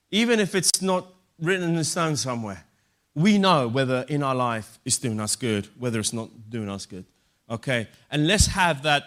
even 0.10 0.40
if 0.40 0.56
it's 0.56 0.82
not 0.82 1.06
written 1.40 1.70
in 1.70 1.76
the 1.76 1.84
stone 1.84 2.16
somewhere, 2.16 2.64
we 3.18 3.40
know 3.40 3.68
whether 3.68 4.06
in 4.10 4.22
our 4.22 4.36
life 4.36 4.78
it's 4.86 5.00
doing 5.00 5.20
us 5.20 5.36
good, 5.36 5.68
whether 5.80 6.00
it's 6.00 6.14
not 6.14 6.30
doing 6.52 6.70
us 6.70 6.86
good. 6.86 7.04
Okay? 7.50 7.88
And 8.12 8.28
let's 8.28 8.46
have 8.46 8.84
that, 8.84 9.06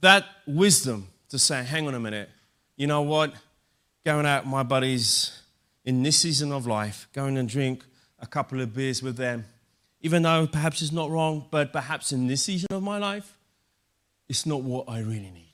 that 0.00 0.24
wisdom 0.46 1.08
to 1.28 1.38
say, 1.38 1.62
hang 1.62 1.86
on 1.86 1.94
a 1.94 2.00
minute, 2.00 2.30
you 2.76 2.86
know 2.86 3.02
what? 3.02 3.34
Going 4.02 4.24
out 4.24 4.44
with 4.44 4.50
my 4.50 4.62
buddies 4.62 5.42
in 5.84 6.02
this 6.02 6.16
season 6.16 6.52
of 6.52 6.66
life, 6.66 7.06
going 7.12 7.36
and 7.36 7.46
drink 7.46 7.84
a 8.18 8.26
couple 8.26 8.62
of 8.62 8.74
beers 8.74 9.02
with 9.02 9.18
them, 9.18 9.44
even 10.00 10.22
though 10.22 10.46
perhaps 10.46 10.80
it's 10.80 10.92
not 10.92 11.10
wrong, 11.10 11.44
but 11.50 11.70
perhaps 11.70 12.12
in 12.12 12.28
this 12.28 12.44
season 12.44 12.68
of 12.70 12.82
my 12.82 12.96
life, 12.96 13.36
it's 14.26 14.46
not 14.46 14.62
what 14.62 14.88
I 14.88 15.00
really 15.00 15.30
need. 15.30 15.52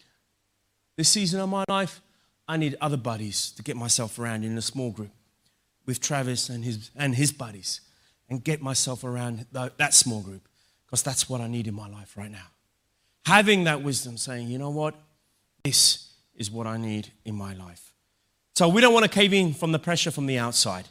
This 0.96 1.08
season 1.08 1.40
of 1.40 1.48
my 1.48 1.64
life, 1.68 2.00
I 2.46 2.56
need 2.56 2.76
other 2.80 2.96
buddies 2.96 3.50
to 3.56 3.64
get 3.64 3.74
myself 3.76 4.16
around 4.16 4.44
in 4.44 4.56
a 4.56 4.62
small 4.62 4.92
group 4.92 5.10
with 5.86 6.00
Travis 6.00 6.48
and 6.48 6.64
his, 6.64 6.90
and 6.96 7.14
his 7.14 7.32
buddies 7.32 7.80
and 8.28 8.42
get 8.42 8.62
myself 8.62 9.04
around 9.04 9.46
that 9.52 9.94
small 9.94 10.22
group 10.22 10.48
because 10.86 11.02
that's 11.02 11.28
what 11.28 11.40
I 11.40 11.46
need 11.46 11.66
in 11.66 11.74
my 11.74 11.88
life 11.88 12.16
right 12.16 12.30
now. 12.30 12.46
Having 13.26 13.64
that 13.64 13.82
wisdom, 13.82 14.16
saying, 14.16 14.48
you 14.48 14.58
know 14.58 14.70
what? 14.70 14.94
This 15.64 16.10
is 16.34 16.50
what 16.50 16.66
I 16.66 16.76
need 16.76 17.10
in 17.24 17.34
my 17.34 17.54
life. 17.54 17.92
So 18.54 18.68
we 18.68 18.80
don't 18.80 18.92
want 18.92 19.04
to 19.04 19.10
cave 19.10 19.32
in 19.32 19.54
from 19.54 19.72
the 19.72 19.78
pressure 19.78 20.10
from 20.10 20.26
the 20.26 20.38
outside. 20.38 20.86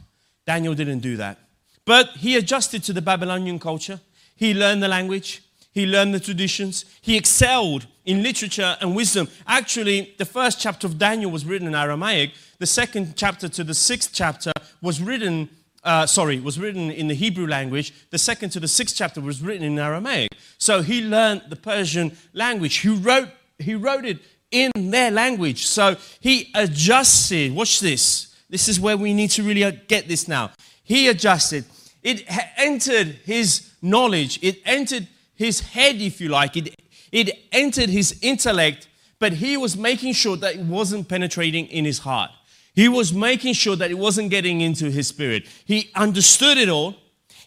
Daniel 0.45 0.73
didn't 0.73 0.99
do 0.99 1.17
that. 1.17 1.37
But 1.85 2.09
he 2.09 2.35
adjusted 2.35 2.83
to 2.83 2.93
the 2.93 3.01
Babylonian 3.01 3.59
culture. 3.59 3.99
He 4.35 4.53
learned 4.53 4.81
the 4.81 4.87
language. 4.87 5.43
He 5.71 5.85
learned 5.85 6.13
the 6.13 6.19
traditions. 6.19 6.85
He 7.01 7.17
excelled 7.17 7.87
in 8.05 8.21
literature 8.21 8.77
and 8.81 8.95
wisdom. 8.95 9.27
Actually, 9.47 10.15
the 10.17 10.25
first 10.25 10.59
chapter 10.59 10.87
of 10.87 10.97
Daniel 10.97 11.31
was 11.31 11.45
written 11.45 11.67
in 11.67 11.75
Aramaic. 11.75 12.31
The 12.59 12.65
second 12.65 13.15
chapter 13.15 13.47
to 13.49 13.63
the 13.63 13.73
sixth 13.73 14.11
chapter 14.13 14.51
was 14.81 15.01
written, 15.01 15.49
uh, 15.83 16.05
sorry, 16.05 16.39
was 16.39 16.59
written 16.59 16.91
in 16.91 17.07
the 17.07 17.15
Hebrew 17.15 17.47
language. 17.47 17.93
The 18.09 18.17
second 18.17 18.49
to 18.51 18.59
the 18.59 18.67
sixth 18.67 18.95
chapter 18.95 19.21
was 19.21 19.41
written 19.41 19.63
in 19.63 19.79
Aramaic. 19.79 20.29
So 20.57 20.81
he 20.81 21.01
learned 21.01 21.43
the 21.49 21.55
Persian 21.55 22.17
language. 22.33 22.77
He 22.77 22.89
wrote, 22.89 23.29
he 23.59 23.75
wrote 23.75 24.05
it 24.05 24.19
in 24.51 24.71
their 24.91 25.11
language. 25.11 25.65
So 25.65 25.95
he 26.19 26.51
adjusted. 26.55 27.53
Watch 27.53 27.79
this. 27.79 28.35
This 28.49 28.67
is 28.67 28.79
where 28.79 28.97
we 28.97 29.13
need 29.13 29.31
to 29.31 29.43
really 29.43 29.81
get 29.87 30.07
this 30.07 30.27
now. 30.27 30.51
He 30.83 31.07
adjusted. 31.07 31.65
It 32.03 32.23
entered 32.57 33.07
his 33.23 33.71
knowledge. 33.81 34.37
It 34.43 34.61
entered 34.65 35.07
his 35.35 35.61
head, 35.61 35.95
if 35.95 36.21
you 36.21 36.29
like. 36.29 36.57
It, 36.57 36.75
it 37.13 37.47
entered 37.51 37.89
his 37.89 38.19
intellect, 38.21 38.89
but 39.19 39.33
he 39.33 39.55
was 39.55 39.77
making 39.77 40.13
sure 40.13 40.35
that 40.35 40.55
it 40.55 40.61
wasn't 40.61 41.07
penetrating 41.07 41.67
in 41.67 41.85
his 41.85 41.99
heart. 41.99 42.31
He 42.73 42.89
was 42.89 43.13
making 43.13 43.53
sure 43.53 43.75
that 43.75 43.91
it 43.91 43.97
wasn't 43.97 44.31
getting 44.31 44.59
into 44.61 44.89
his 44.89 45.07
spirit. 45.07 45.45
He 45.63 45.91
understood 45.95 46.57
it 46.57 46.69
all. 46.69 46.95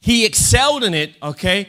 He 0.01 0.25
excelled 0.25 0.85
in 0.85 0.95
it, 0.95 1.15
okay? 1.21 1.69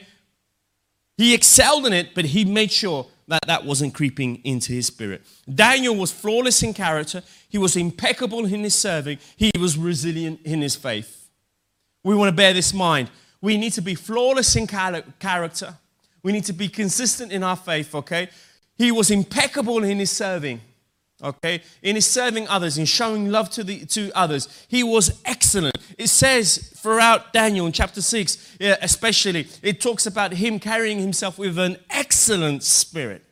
He 1.18 1.34
excelled 1.34 1.88
in 1.88 1.94
it, 1.94 2.14
but 2.14 2.26
he 2.26 2.46
made 2.46 2.72
sure 2.72 3.08
that 3.28 3.42
that 3.48 3.66
wasn't 3.66 3.96
creeping 3.96 4.42
into 4.44 4.74
his 4.74 4.86
spirit. 4.86 5.24
Daniel 5.54 5.96
was 5.96 6.12
flawless 6.12 6.62
in 6.62 6.76
character. 6.76 7.24
He 7.50 7.58
was 7.58 7.76
impeccable 7.76 8.46
in 8.46 8.64
his 8.64 8.76
serving. 8.76 9.18
He 9.36 9.52
was 9.60 9.76
resilient 9.76 10.42
in 10.46 10.62
his 10.62 10.76
faith. 10.76 11.30
We 12.04 12.14
want 12.14 12.30
to 12.30 12.36
bear 12.36 12.54
this 12.54 12.74
in 12.74 12.78
mind. 12.78 13.10
We 13.42 13.58
need 13.58 13.74
to 13.74 13.82
be 13.82 13.96
flawless 13.96 14.56
in 14.56 14.68
character. 14.68 15.76
We 16.23 16.32
need 16.32 16.45
to 16.45 16.53
be 16.53 16.67
consistent 16.67 17.32
in 17.32 17.43
our 17.43 17.56
faith, 17.56 17.93
okay? 17.95 18.30
He 18.77 18.91
was 18.91 19.12
impeccable 19.12 19.84
in 19.84 19.99
his 19.99 20.12
serving, 20.12 20.62
okay? 21.23 21.62
In 21.82 21.95
his 21.95 22.06
serving 22.06 22.47
others, 22.47 22.77
in 22.77 22.86
showing 22.86 23.32
love 23.32 23.49
to, 23.51 23.63
the, 23.63 23.86
to 23.86 24.12
others. 24.13 24.65
He 24.67 24.84
was 24.84 25.21
excellent. 25.25 25.77
It 25.97 26.08
says 26.08 26.73
throughout 26.77 27.34
Daniel 27.34 27.65
in 27.65 27.71
chapter 27.71 28.01
6, 28.01 28.58
yeah, 28.60 28.77
especially, 28.82 29.47
it 29.62 29.82
talks 29.82 30.06
about 30.06 30.34
him 30.34 30.60
carrying 30.60 30.99
himself 30.99 31.38
with 31.38 31.58
an 31.58 31.77
excellent 31.89 32.63
spirit. 32.63 33.23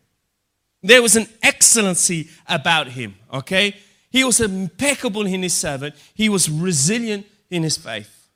There 0.81 1.01
was 1.01 1.15
an 1.15 1.27
excellency 1.41 2.29
about 2.47 2.89
him, 2.89 3.15
okay? 3.33 3.75
He 4.09 4.23
was 4.23 4.39
impeccable 4.39 5.25
in 5.25 5.43
his 5.43 5.53
servant. 5.53 5.95
He 6.13 6.29
was 6.29 6.49
resilient 6.49 7.25
in 7.49 7.63
his 7.63 7.75
faith. 7.75 8.29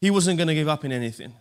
He 0.00 0.10
wasn't 0.10 0.36
going 0.36 0.48
to 0.48 0.54
give 0.54 0.68
up 0.68 0.84
in 0.84 0.92
anything. 0.92 1.32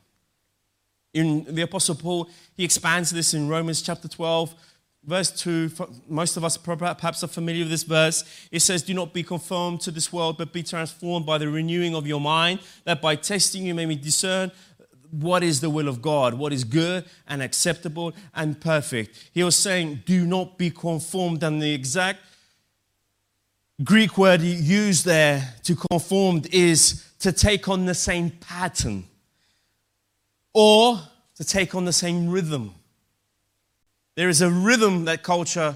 In 1.16 1.46
the 1.48 1.62
Apostle 1.62 1.96
Paul, 1.96 2.30
he 2.58 2.66
expands 2.66 3.10
this 3.10 3.34
in 3.34 3.48
Romans 3.48 3.82
chapter 3.82 4.10
12, 4.10 4.54
verse 5.06 5.32
2. 5.32 5.72
Most 6.10 6.36
of 6.36 6.44
us 6.44 6.58
perhaps 6.58 7.24
are 7.24 7.28
familiar 7.28 7.62
with 7.62 7.72
this 7.72 7.84
verse. 7.84 8.26
It 8.52 8.60
says, 8.60 8.84
Do 8.84 8.94
not 8.94 9.14
be 9.14 9.24
conformed 9.24 9.80
to 9.82 9.92
this 9.92 10.12
world, 10.12 10.38
but 10.38 10.52
be 10.52 10.62
transformed 10.62 11.26
by 11.26 11.38
the 11.38 11.48
renewing 11.48 11.96
of 11.96 12.06
your 12.06 12.20
mind, 12.20 12.60
that 12.84 13.02
by 13.02 13.16
testing 13.16 13.66
you 13.66 13.74
may 13.74 13.96
discern 13.96 14.52
what 15.10 15.42
is 15.42 15.62
the 15.62 15.70
will 15.70 15.88
of 15.88 16.02
God, 16.02 16.34
what 16.34 16.52
is 16.52 16.66
good 16.66 17.06
and 17.30 17.42
acceptable 17.42 18.14
and 18.34 18.60
perfect. 18.60 19.30
He 19.32 19.42
was 19.42 19.56
saying, 19.56 20.04
Do 20.06 20.26
not 20.26 20.58
be 20.58 20.70
conformed, 20.70 21.44
and 21.44 21.62
the 21.62 21.74
exact 21.74 22.20
Greek 23.86 24.18
word 24.18 24.42
used 24.42 25.06
there 25.06 25.54
to 25.64 25.78
conformed 25.78 26.48
is 26.54 27.06
to 27.20 27.32
take 27.32 27.70
on 27.70 27.86
the 27.86 27.96
same 27.96 28.32
pattern 28.32 29.06
or 30.56 30.98
to 31.36 31.44
take 31.44 31.76
on 31.76 31.84
the 31.84 31.92
same 31.92 32.30
rhythm. 32.30 32.74
There 34.16 34.30
is 34.30 34.42
a 34.42 34.50
rhythm 34.50 35.04
that 35.04 35.22
culture 35.22 35.76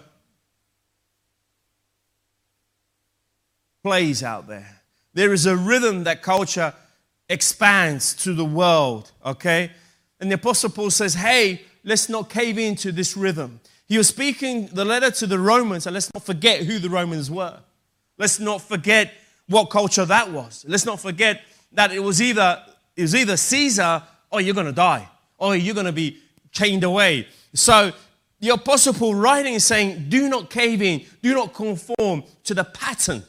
plays 3.83 4.23
out 4.23 4.47
there. 4.47 4.81
There 5.13 5.33
is 5.33 5.45
a 5.45 5.57
rhythm 5.57 6.05
that 6.05 6.21
culture 6.21 6.73
expands 7.27 8.13
to 8.23 8.33
the 8.33 8.45
world, 8.45 9.11
okay? 9.25 9.71
And 10.21 10.31
the 10.31 10.35
Apostle 10.35 10.69
Paul 10.69 10.91
says, 10.91 11.13
hey, 11.13 11.61
let's 11.83 12.07
not 12.07 12.29
cave 12.29 12.57
into 12.57 12.93
this 12.93 13.17
rhythm. 13.17 13.59
He 13.85 13.97
was 13.97 14.07
speaking 14.07 14.67
the 14.67 14.85
letter 14.85 15.11
to 15.11 15.27
the 15.27 15.39
Romans, 15.39 15.87
and 15.87 15.93
let's 15.93 16.13
not 16.13 16.23
forget 16.23 16.61
who 16.61 16.79
the 16.79 16.89
Romans 16.89 17.29
were. 17.29 17.59
Let's 18.17 18.39
not 18.39 18.61
forget 18.61 19.11
what 19.47 19.65
culture 19.65 20.05
that 20.05 20.31
was. 20.31 20.63
Let's 20.69 20.85
not 20.85 21.01
forget 21.01 21.41
that 21.73 21.91
it 21.91 21.99
was 21.99 22.21
either, 22.21 22.63
it 22.95 23.01
was 23.01 23.15
either 23.15 23.35
Caesar 23.35 24.03
oh, 24.31 24.37
you're 24.37 24.53
going 24.53 24.67
to 24.67 24.71
die. 24.71 25.07
Oh, 25.39 25.51
you're 25.51 25.75
going 25.75 25.85
to 25.85 25.91
be 25.91 26.17
chained 26.51 26.83
away. 26.83 27.27
So 27.53 27.91
the 28.39 28.49
Apostle 28.49 28.93
Paul 28.93 29.15
writing 29.15 29.53
is 29.53 29.65
saying, 29.65 30.05
do 30.09 30.29
not 30.29 30.49
cave 30.49 30.81
in, 30.81 31.05
do 31.21 31.33
not 31.33 31.53
conform 31.53 32.23
to 32.43 32.53
the 32.53 32.63
pattern, 32.63 33.23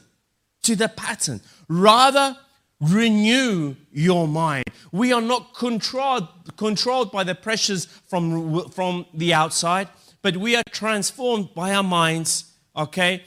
to 0.63 0.75
the 0.75 0.87
pattern. 0.87 1.41
Rather, 1.67 2.37
renew 2.79 3.75
your 3.91 4.27
mind. 4.27 4.65
We 4.91 5.13
are 5.13 5.21
not 5.21 5.53
controlled, 5.53 6.27
controlled 6.57 7.11
by 7.11 7.23
the 7.23 7.35
pressures 7.35 7.85
from, 7.85 8.69
from 8.69 9.05
the 9.13 9.33
outside, 9.33 9.87
but 10.21 10.37
we 10.37 10.55
are 10.55 10.63
transformed 10.71 11.53
by 11.53 11.73
our 11.73 11.83
minds, 11.83 12.45
okay? 12.75 13.23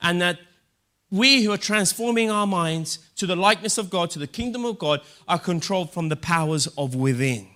And 0.00 0.20
that 0.20 0.38
we 1.10 1.42
who 1.42 1.52
are 1.52 1.58
transforming 1.58 2.30
our 2.30 2.46
minds 2.46 2.98
to 3.16 3.26
the 3.26 3.36
likeness 3.36 3.78
of 3.78 3.90
God, 3.90 4.10
to 4.10 4.18
the 4.18 4.26
kingdom 4.26 4.64
of 4.64 4.78
God, 4.78 5.00
are 5.28 5.38
controlled 5.38 5.92
from 5.92 6.08
the 6.08 6.16
powers 6.16 6.66
of 6.78 6.94
within. 6.94 7.46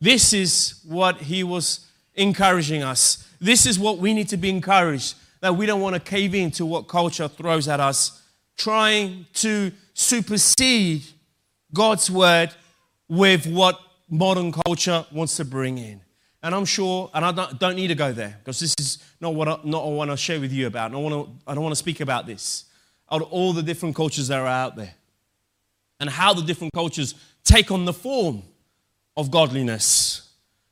This 0.00 0.32
is 0.32 0.80
what 0.84 1.18
he 1.18 1.42
was 1.42 1.86
encouraging 2.14 2.82
us. 2.82 3.26
This 3.40 3.66
is 3.66 3.78
what 3.78 3.98
we 3.98 4.14
need 4.14 4.28
to 4.28 4.36
be 4.36 4.50
encouraged 4.50 5.14
that 5.40 5.56
we 5.56 5.66
don't 5.66 5.80
want 5.80 5.94
to 5.94 6.00
cave 6.00 6.34
in 6.34 6.50
to 6.52 6.66
what 6.66 6.86
culture 6.86 7.28
throws 7.28 7.66
at 7.66 7.80
us, 7.80 8.22
trying 8.56 9.26
to 9.32 9.72
supersede 9.94 11.02
God's 11.72 12.10
word 12.10 12.54
with 13.08 13.46
what 13.46 13.80
modern 14.10 14.52
culture 14.52 15.06
wants 15.10 15.36
to 15.36 15.44
bring 15.44 15.78
in. 15.78 16.00
And 16.42 16.54
I'm 16.54 16.64
sure, 16.64 17.10
and 17.12 17.24
I 17.24 17.32
don't, 17.32 17.58
don't 17.58 17.76
need 17.76 17.88
to 17.88 17.94
go 17.94 18.12
there 18.12 18.36
because 18.38 18.60
this 18.60 18.74
is 18.78 18.98
not 19.20 19.34
what 19.34 19.46
I, 19.46 19.58
not 19.64 19.84
what 19.84 19.92
I 19.92 19.94
want 19.94 20.10
to 20.10 20.16
share 20.16 20.40
with 20.40 20.52
you 20.52 20.66
about. 20.66 20.92
I, 20.92 20.96
want 20.96 21.14
to, 21.14 21.50
I 21.50 21.54
don't 21.54 21.62
want 21.62 21.72
to 21.72 21.76
speak 21.76 22.00
about 22.00 22.26
this. 22.26 22.64
Out 23.12 23.22
of 23.22 23.28
all 23.32 23.52
the 23.52 23.62
different 23.62 23.94
cultures 23.94 24.28
that 24.28 24.38
are 24.38 24.46
out 24.46 24.76
there 24.76 24.94
and 25.98 26.08
how 26.08 26.32
the 26.32 26.42
different 26.42 26.72
cultures 26.72 27.14
take 27.44 27.70
on 27.70 27.84
the 27.84 27.92
form 27.92 28.42
of 29.16 29.30
godliness, 29.30 30.30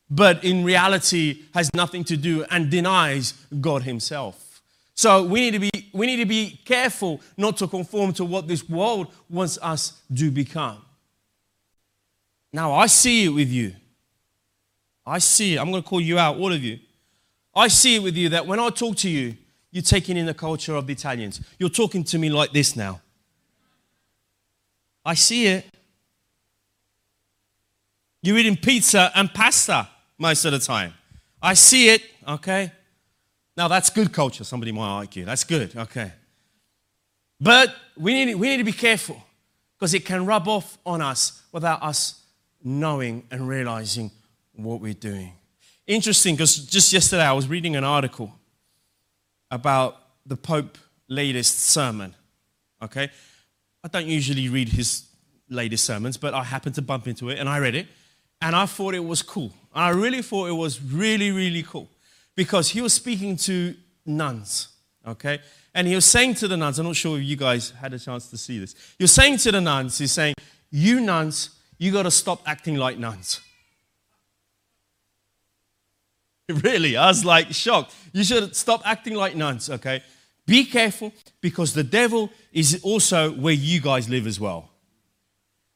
but 0.09 0.43
in 0.43 0.65
reality 0.65 1.43
has 1.53 1.73
nothing 1.75 2.03
to 2.05 2.17
do 2.17 2.45
and 2.51 2.71
denies 2.71 3.35
God 3.61 3.83
Himself. 3.83 4.63
So 4.95 5.23
we 5.23 5.41
need 5.41 5.53
to 5.53 5.61
be, 5.61 5.71
we 5.93 6.07
need 6.07 6.17
to 6.17 6.27
be 6.27 6.61
careful 6.65 7.21
not 7.37 7.57
to 7.59 7.69
conform 7.69 8.13
to 8.15 8.25
what 8.25 8.49
this 8.49 8.69
world 8.69 9.13
wants 9.29 9.59
us 9.61 10.01
to 10.17 10.31
become. 10.31 10.83
Now, 12.53 12.73
I 12.73 12.87
see 12.87 13.27
it 13.27 13.29
with 13.29 13.51
you. 13.51 13.75
I 15.09 15.19
see 15.19 15.55
it. 15.55 15.59
I'm 15.59 15.71
going 15.71 15.83
to 15.83 15.89
call 15.89 16.01
you 16.01 16.19
out, 16.19 16.37
all 16.37 16.53
of 16.53 16.63
you. 16.63 16.79
I 17.55 17.69
see 17.69 17.97
it 17.97 18.03
with 18.03 18.17
you 18.17 18.29
that 18.31 18.47
when 18.47 18.61
I 18.61 18.69
talk 18.71 18.97
to 18.99 19.09
you, 19.09 19.35
you're 19.71 19.83
taking 19.83 20.17
in 20.17 20.27
the 20.27 20.35
culture 20.35 20.75
of 20.75 20.87
the 20.87 20.93
Italians. 20.93 21.41
You're 21.59 21.69
talking 21.69 22.05
to 22.05 22.19
me 22.19 22.31
like 22.31 22.53
this 22.53 22.77
now. 22.77 23.01
I 25.05 25.15
see 25.15 25.47
it. 25.47 25.67
You're 28.23 28.39
eating 28.39 28.57
pizza 28.57 29.11
and 29.15 29.33
pasta 29.33 29.89
most 30.19 30.45
of 30.45 30.53
the 30.53 30.59
time. 30.59 30.93
I 31.41 31.55
see 31.55 31.89
it, 31.89 32.03
okay? 32.27 32.73
Now 33.57 33.69
that's 33.69 33.91
good 33.91 34.13
culture, 34.13 34.45
somebody 34.45 34.73
might 34.73 34.89
argue. 34.89 35.25
That's 35.25 35.45
good, 35.45 35.77
okay. 35.77 36.13
But 37.41 37.75
we 37.97 38.25
need, 38.25 38.35
we 38.35 38.49
need 38.49 38.59
to 38.59 38.65
be 38.65 38.73
careful 38.73 39.23
because 39.77 39.95
it 39.95 40.05
can 40.05 40.27
rub 40.27 40.49
off 40.49 40.79
on 40.85 41.01
us 41.01 41.43
without 41.53 41.83
us 41.83 42.23
knowing 42.63 43.25
and 43.31 43.49
realizing 43.49 44.11
what 44.65 44.81
we're 44.81 44.95
doing. 44.95 45.33
Interesting 45.87 46.35
because 46.35 46.57
just 46.67 46.93
yesterday 46.93 47.25
I 47.25 47.33
was 47.33 47.49
reading 47.49 47.77
an 47.77 47.85
article 47.85 48.35
about 49.51 49.97
the 50.27 50.37
Pope 50.37 50.77
latest 51.09 51.61
sermon. 51.61 52.15
Okay? 52.83 53.11
I 53.83 53.89
don't 53.89 54.07
usually 54.07 54.49
read 54.49 54.69
his 54.69 55.07
latest 55.49 55.85
sermons, 55.85 56.17
but 56.17 56.35
I 56.35 56.45
happened 56.45 56.75
to 56.75 56.83
bump 56.83 57.07
into 57.07 57.31
it 57.31 57.39
and 57.39 57.49
I 57.49 57.59
read 57.59 57.75
it 57.75 57.87
and 58.41 58.55
I 58.55 58.67
thought 58.67 58.95
it 58.95 59.05
was 59.05 59.23
cool. 59.23 59.53
I 59.73 59.91
really 59.91 60.23
thought 60.23 60.49
it 60.49 60.53
was 60.53 60.83
really, 60.83 61.31
really 61.31 61.63
cool 61.63 61.89
because 62.35 62.71
he 62.71 62.81
was 62.81 62.93
speaking 62.93 63.37
to 63.37 63.75
nuns, 64.05 64.69
okay? 65.07 65.41
And 65.75 65.87
he 65.87 65.95
was 65.95 66.05
saying 66.05 66.35
to 66.35 66.49
the 66.49 66.57
nuns, 66.57 66.79
I'm 66.79 66.87
not 66.87 66.97
sure 66.97 67.19
if 67.19 67.25
you 67.25 67.37
guys 67.37 67.71
had 67.71 67.93
a 67.95 67.99
chance 67.99 68.29
to 68.31 68.37
see 68.37 68.59
this. 68.59 68.75
He 68.99 69.05
was 69.05 69.13
saying 69.13 69.39
to 69.39 69.53
the 69.53 69.61
nuns, 69.61 69.99
he's 69.99 70.13
saying, 70.13 70.35
You 70.71 71.01
nuns, 71.01 71.51
you 71.79 71.93
got 71.93 72.03
to 72.03 72.11
stop 72.11 72.43
acting 72.47 72.77
like 72.77 72.99
nuns. 72.99 73.41
Really, 76.65 76.97
I 76.97 77.09
was 77.09 77.25
like 77.25 77.53
shocked. 77.53 77.95
You 78.13 78.25
should 78.25 78.57
stop 78.57 78.81
acting 78.85 79.15
like 79.15 79.37
nuns, 79.37 79.69
okay? 79.69 80.03
Be 80.47 80.65
careful 80.65 81.13
because 81.43 81.75
the 81.75 81.85
devil 81.85 82.31
is 82.53 82.81
also 82.83 83.33
where 83.33 83.53
you 83.53 83.81
guys 83.83 84.09
live 84.09 84.27
as 84.27 84.41
well. 84.41 84.71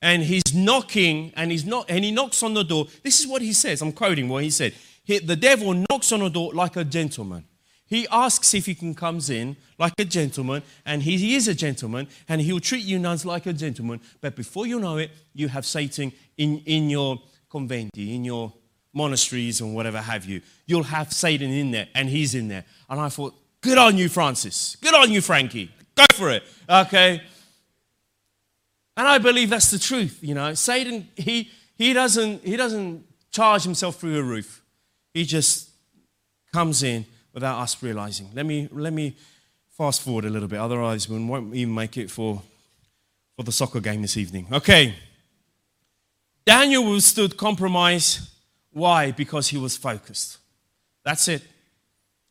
And 0.01 0.23
he's 0.23 0.55
knocking 0.55 1.33
and 1.37 1.51
he's 1.51 1.67
not 1.67 1.91
and 1.91 2.03
he 2.03 2.11
knocks 2.11 2.43
on 2.43 2.55
the 2.55 2.65
door. 2.65 2.87
This 3.03 3.21
is 3.21 3.27
what 3.27 3.43
he 3.43 3.53
says. 3.53 3.83
I'm 3.83 3.93
quoting 3.93 4.29
what 4.31 4.43
he 4.43 4.51
said. 4.51 4.73
He, 5.05 5.19
the 5.19 5.37
devil 5.37 5.75
knocks 5.91 6.11
on 6.11 6.21
the 6.21 6.31
door 6.31 6.55
like 6.55 6.77
a 6.77 6.85
gentleman. 6.85 7.45
He 7.85 8.09
asks 8.11 8.55
if 8.55 8.65
he 8.65 8.75
can 8.75 8.95
comes 8.95 9.29
in 9.29 9.57
like 9.79 9.93
a 9.99 10.07
gentleman 10.07 10.63
and 10.87 11.03
he, 11.03 11.19
he 11.19 11.35
is 11.35 11.49
a 11.49 11.55
gentleman 11.55 12.09
and 12.27 12.41
he'll 12.41 12.61
treat 12.61 12.85
you 12.85 12.99
nuns 12.99 13.27
like 13.27 13.45
a 13.45 13.53
gentleman. 13.53 14.01
But 14.23 14.37
before 14.37 14.67
you 14.67 14.81
know 14.81 14.97
it 14.97 15.11
you 15.35 15.49
have 15.49 15.67
satan 15.67 16.13
in, 16.39 16.63
in 16.65 16.89
your 16.89 17.21
conventi 17.51 18.15
in 18.15 18.25
your 18.25 18.55
monasteries 18.93 19.61
and 19.61 19.75
whatever 19.75 20.01
have 20.01 20.25
you 20.25 20.41
you'll 20.67 20.83
have 20.83 21.13
satan 21.13 21.51
in 21.51 21.71
there 21.71 21.89
and 21.95 22.09
he's 22.09 22.35
in 22.35 22.49
there 22.49 22.65
and 22.91 23.01
i 23.01 23.09
thought 23.09 23.35
good 23.61 23.79
on 23.79 23.97
you 23.97 24.09
francis 24.09 24.77
good 24.81 24.95
on 24.95 25.11
you 25.11 25.21
frankie 25.21 25.71
go 25.95 26.05
for 26.15 26.31
it 26.31 26.43
okay 26.69 27.23
and 28.97 29.09
I 29.09 29.19
believe 29.19 29.51
that's 29.51 29.71
the 29.71 29.79
truth, 29.79 30.19
you 30.21 30.35
know. 30.35 30.55
Satan, 30.55 31.09
he, 31.17 31.51
he, 31.77 31.93
doesn't, 31.93 32.45
he 32.45 32.57
doesn't 32.57 33.05
charge 33.31 33.63
himself 33.63 33.97
through 33.97 34.19
a 34.19 34.23
roof. 34.23 34.63
He 35.15 35.25
just 35.25 35.71
comes 36.53 36.83
in 36.83 37.07
without 37.33 37.59
us 37.61 37.83
realizing. 37.83 38.29
Let 38.35 38.45
me, 38.45 38.69
let 38.71 38.93
me 38.93 39.17
fast 39.71 40.03
forward 40.03 40.27
a 40.27 40.31
little 40.31 40.49
bit, 40.49 40.59
otherwise 40.59 41.09
we 41.09 41.23
won't 41.25 41.55
even 41.55 41.75
make 41.75 41.97
it 41.97 42.11
for, 42.11 42.43
for 43.37 43.43
the 43.43 43.53
soccer 43.53 43.81
game 43.81 44.03
this 44.03 44.19
evening. 44.19 44.47
Okay. 44.53 44.95
Daniel 46.45 46.91
withstood 46.91 47.37
compromise. 47.37 48.31
Why? 48.73 49.11
Because 49.11 49.49
he 49.49 49.59
was 49.59 49.77
focused. 49.77 50.39
That's 51.05 51.29
it. 51.29 51.43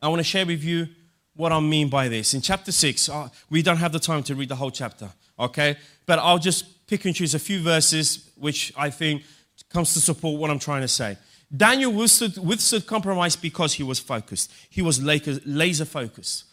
I 0.01 0.07
want 0.07 0.19
to 0.19 0.23
share 0.23 0.45
with 0.45 0.63
you 0.63 0.87
what 1.35 1.51
I 1.51 1.59
mean 1.59 1.89
by 1.89 2.07
this. 2.07 2.33
In 2.33 2.41
chapter 2.41 2.71
6, 2.71 3.09
uh, 3.09 3.29
we 3.49 3.61
don't 3.61 3.77
have 3.77 3.91
the 3.91 3.99
time 3.99 4.23
to 4.23 4.35
read 4.35 4.49
the 4.49 4.55
whole 4.55 4.71
chapter 4.71 5.09
okay? 5.41 5.77
But 6.05 6.19
I'll 6.19 6.39
just 6.39 6.87
pick 6.87 7.03
and 7.05 7.15
choose 7.15 7.33
a 7.33 7.39
few 7.39 7.61
verses 7.61 8.29
which 8.35 8.71
I 8.77 8.89
think 8.89 9.23
comes 9.69 9.93
to 9.93 9.99
support 9.99 10.39
what 10.39 10.49
I'm 10.49 10.59
trying 10.59 10.81
to 10.81 10.87
say. 10.87 11.17
Daniel 11.55 11.91
withstood, 11.91 12.37
withstood 12.37 12.87
compromise 12.87 13.35
because 13.35 13.73
he 13.73 13.83
was 13.83 13.99
focused. 13.99 14.51
He 14.69 14.81
was 14.81 15.01
laser 15.01 15.85
focused. 15.85 16.45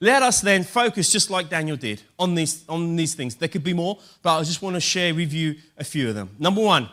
Let 0.00 0.22
us 0.22 0.40
then 0.40 0.62
focus, 0.62 1.10
just 1.10 1.28
like 1.28 1.48
Daniel 1.48 1.76
did, 1.76 2.00
on 2.20 2.36
these, 2.36 2.64
on 2.68 2.94
these 2.94 3.14
things. 3.16 3.34
There 3.34 3.48
could 3.48 3.64
be 3.64 3.74
more, 3.74 3.98
but 4.22 4.38
I 4.38 4.44
just 4.44 4.62
want 4.62 4.76
to 4.76 4.80
share 4.80 5.12
with 5.12 5.32
you 5.32 5.56
a 5.76 5.82
few 5.82 6.08
of 6.08 6.14
them. 6.14 6.30
Number 6.38 6.60
one, 6.60 6.88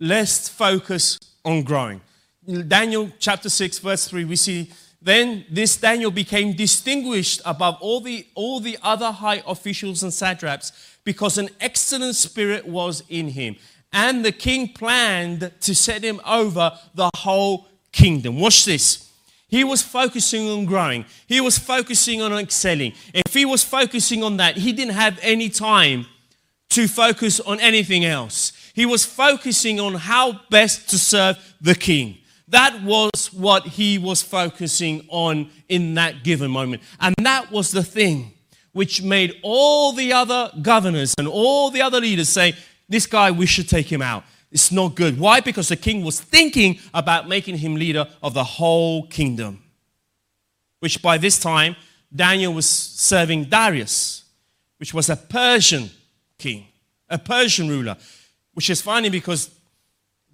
let's 0.00 0.48
focus 0.48 1.18
on 1.44 1.62
growing. 1.62 2.00
In 2.46 2.68
Daniel 2.68 3.10
chapter 3.18 3.48
6, 3.48 3.78
verse 3.78 4.08
3, 4.08 4.24
we 4.24 4.36
see 4.36 4.70
then 5.00 5.44
this 5.50 5.76
Daniel 5.76 6.10
became 6.10 6.54
distinguished 6.54 7.40
above 7.44 7.76
all 7.80 8.00
the, 8.00 8.26
all 8.34 8.58
the 8.58 8.78
other 8.82 9.12
high 9.12 9.42
officials 9.46 10.02
and 10.02 10.12
satraps 10.12 10.72
because 11.04 11.38
an 11.38 11.50
excellent 11.60 12.16
spirit 12.16 12.66
was 12.66 13.04
in 13.08 13.28
him. 13.28 13.56
And 13.92 14.24
the 14.24 14.32
king 14.32 14.72
planned 14.72 15.52
to 15.60 15.74
set 15.74 16.02
him 16.02 16.20
over 16.26 16.76
the 16.94 17.10
whole 17.16 17.68
kingdom. 17.92 18.40
Watch 18.40 18.64
this. 18.64 19.10
He 19.46 19.64
was 19.64 19.80
focusing 19.80 20.48
on 20.50 20.66
growing. 20.66 21.06
He 21.26 21.40
was 21.40 21.58
focusing 21.58 22.20
on 22.20 22.32
excelling. 22.32 22.92
If 23.14 23.32
he 23.32 23.46
was 23.46 23.64
focusing 23.64 24.22
on 24.22 24.36
that, 24.36 24.58
he 24.58 24.72
didn't 24.72 24.94
have 24.94 25.18
any 25.22 25.48
time 25.48 26.06
to 26.70 26.86
focus 26.86 27.40
on 27.40 27.58
anything 27.60 28.04
else. 28.04 28.52
He 28.78 28.86
was 28.86 29.04
focusing 29.04 29.80
on 29.80 29.94
how 29.94 30.40
best 30.50 30.88
to 30.90 31.00
serve 31.00 31.36
the 31.60 31.74
king. 31.74 32.18
That 32.46 32.80
was 32.84 33.32
what 33.32 33.66
he 33.66 33.98
was 33.98 34.22
focusing 34.22 35.04
on 35.08 35.50
in 35.68 35.94
that 35.94 36.22
given 36.22 36.48
moment. 36.52 36.82
And 37.00 37.12
that 37.24 37.50
was 37.50 37.72
the 37.72 37.82
thing 37.82 38.34
which 38.70 39.02
made 39.02 39.34
all 39.42 39.90
the 39.94 40.12
other 40.12 40.52
governors 40.62 41.12
and 41.18 41.26
all 41.26 41.70
the 41.72 41.82
other 41.82 42.00
leaders 42.00 42.28
say, 42.28 42.54
This 42.88 43.04
guy, 43.04 43.32
we 43.32 43.46
should 43.46 43.68
take 43.68 43.90
him 43.90 44.00
out. 44.00 44.22
It's 44.52 44.70
not 44.70 44.94
good. 44.94 45.18
Why? 45.18 45.40
Because 45.40 45.70
the 45.70 45.76
king 45.76 46.04
was 46.04 46.20
thinking 46.20 46.78
about 46.94 47.26
making 47.26 47.58
him 47.58 47.74
leader 47.74 48.06
of 48.22 48.32
the 48.32 48.44
whole 48.44 49.08
kingdom. 49.08 49.60
Which 50.78 51.02
by 51.02 51.18
this 51.18 51.40
time, 51.40 51.74
Daniel 52.14 52.54
was 52.54 52.68
serving 52.68 53.46
Darius, 53.46 54.22
which 54.76 54.94
was 54.94 55.10
a 55.10 55.16
Persian 55.16 55.90
king, 56.38 56.68
a 57.08 57.18
Persian 57.18 57.68
ruler. 57.68 57.96
Which 58.58 58.70
is 58.70 58.82
funny 58.82 59.08
because 59.08 59.50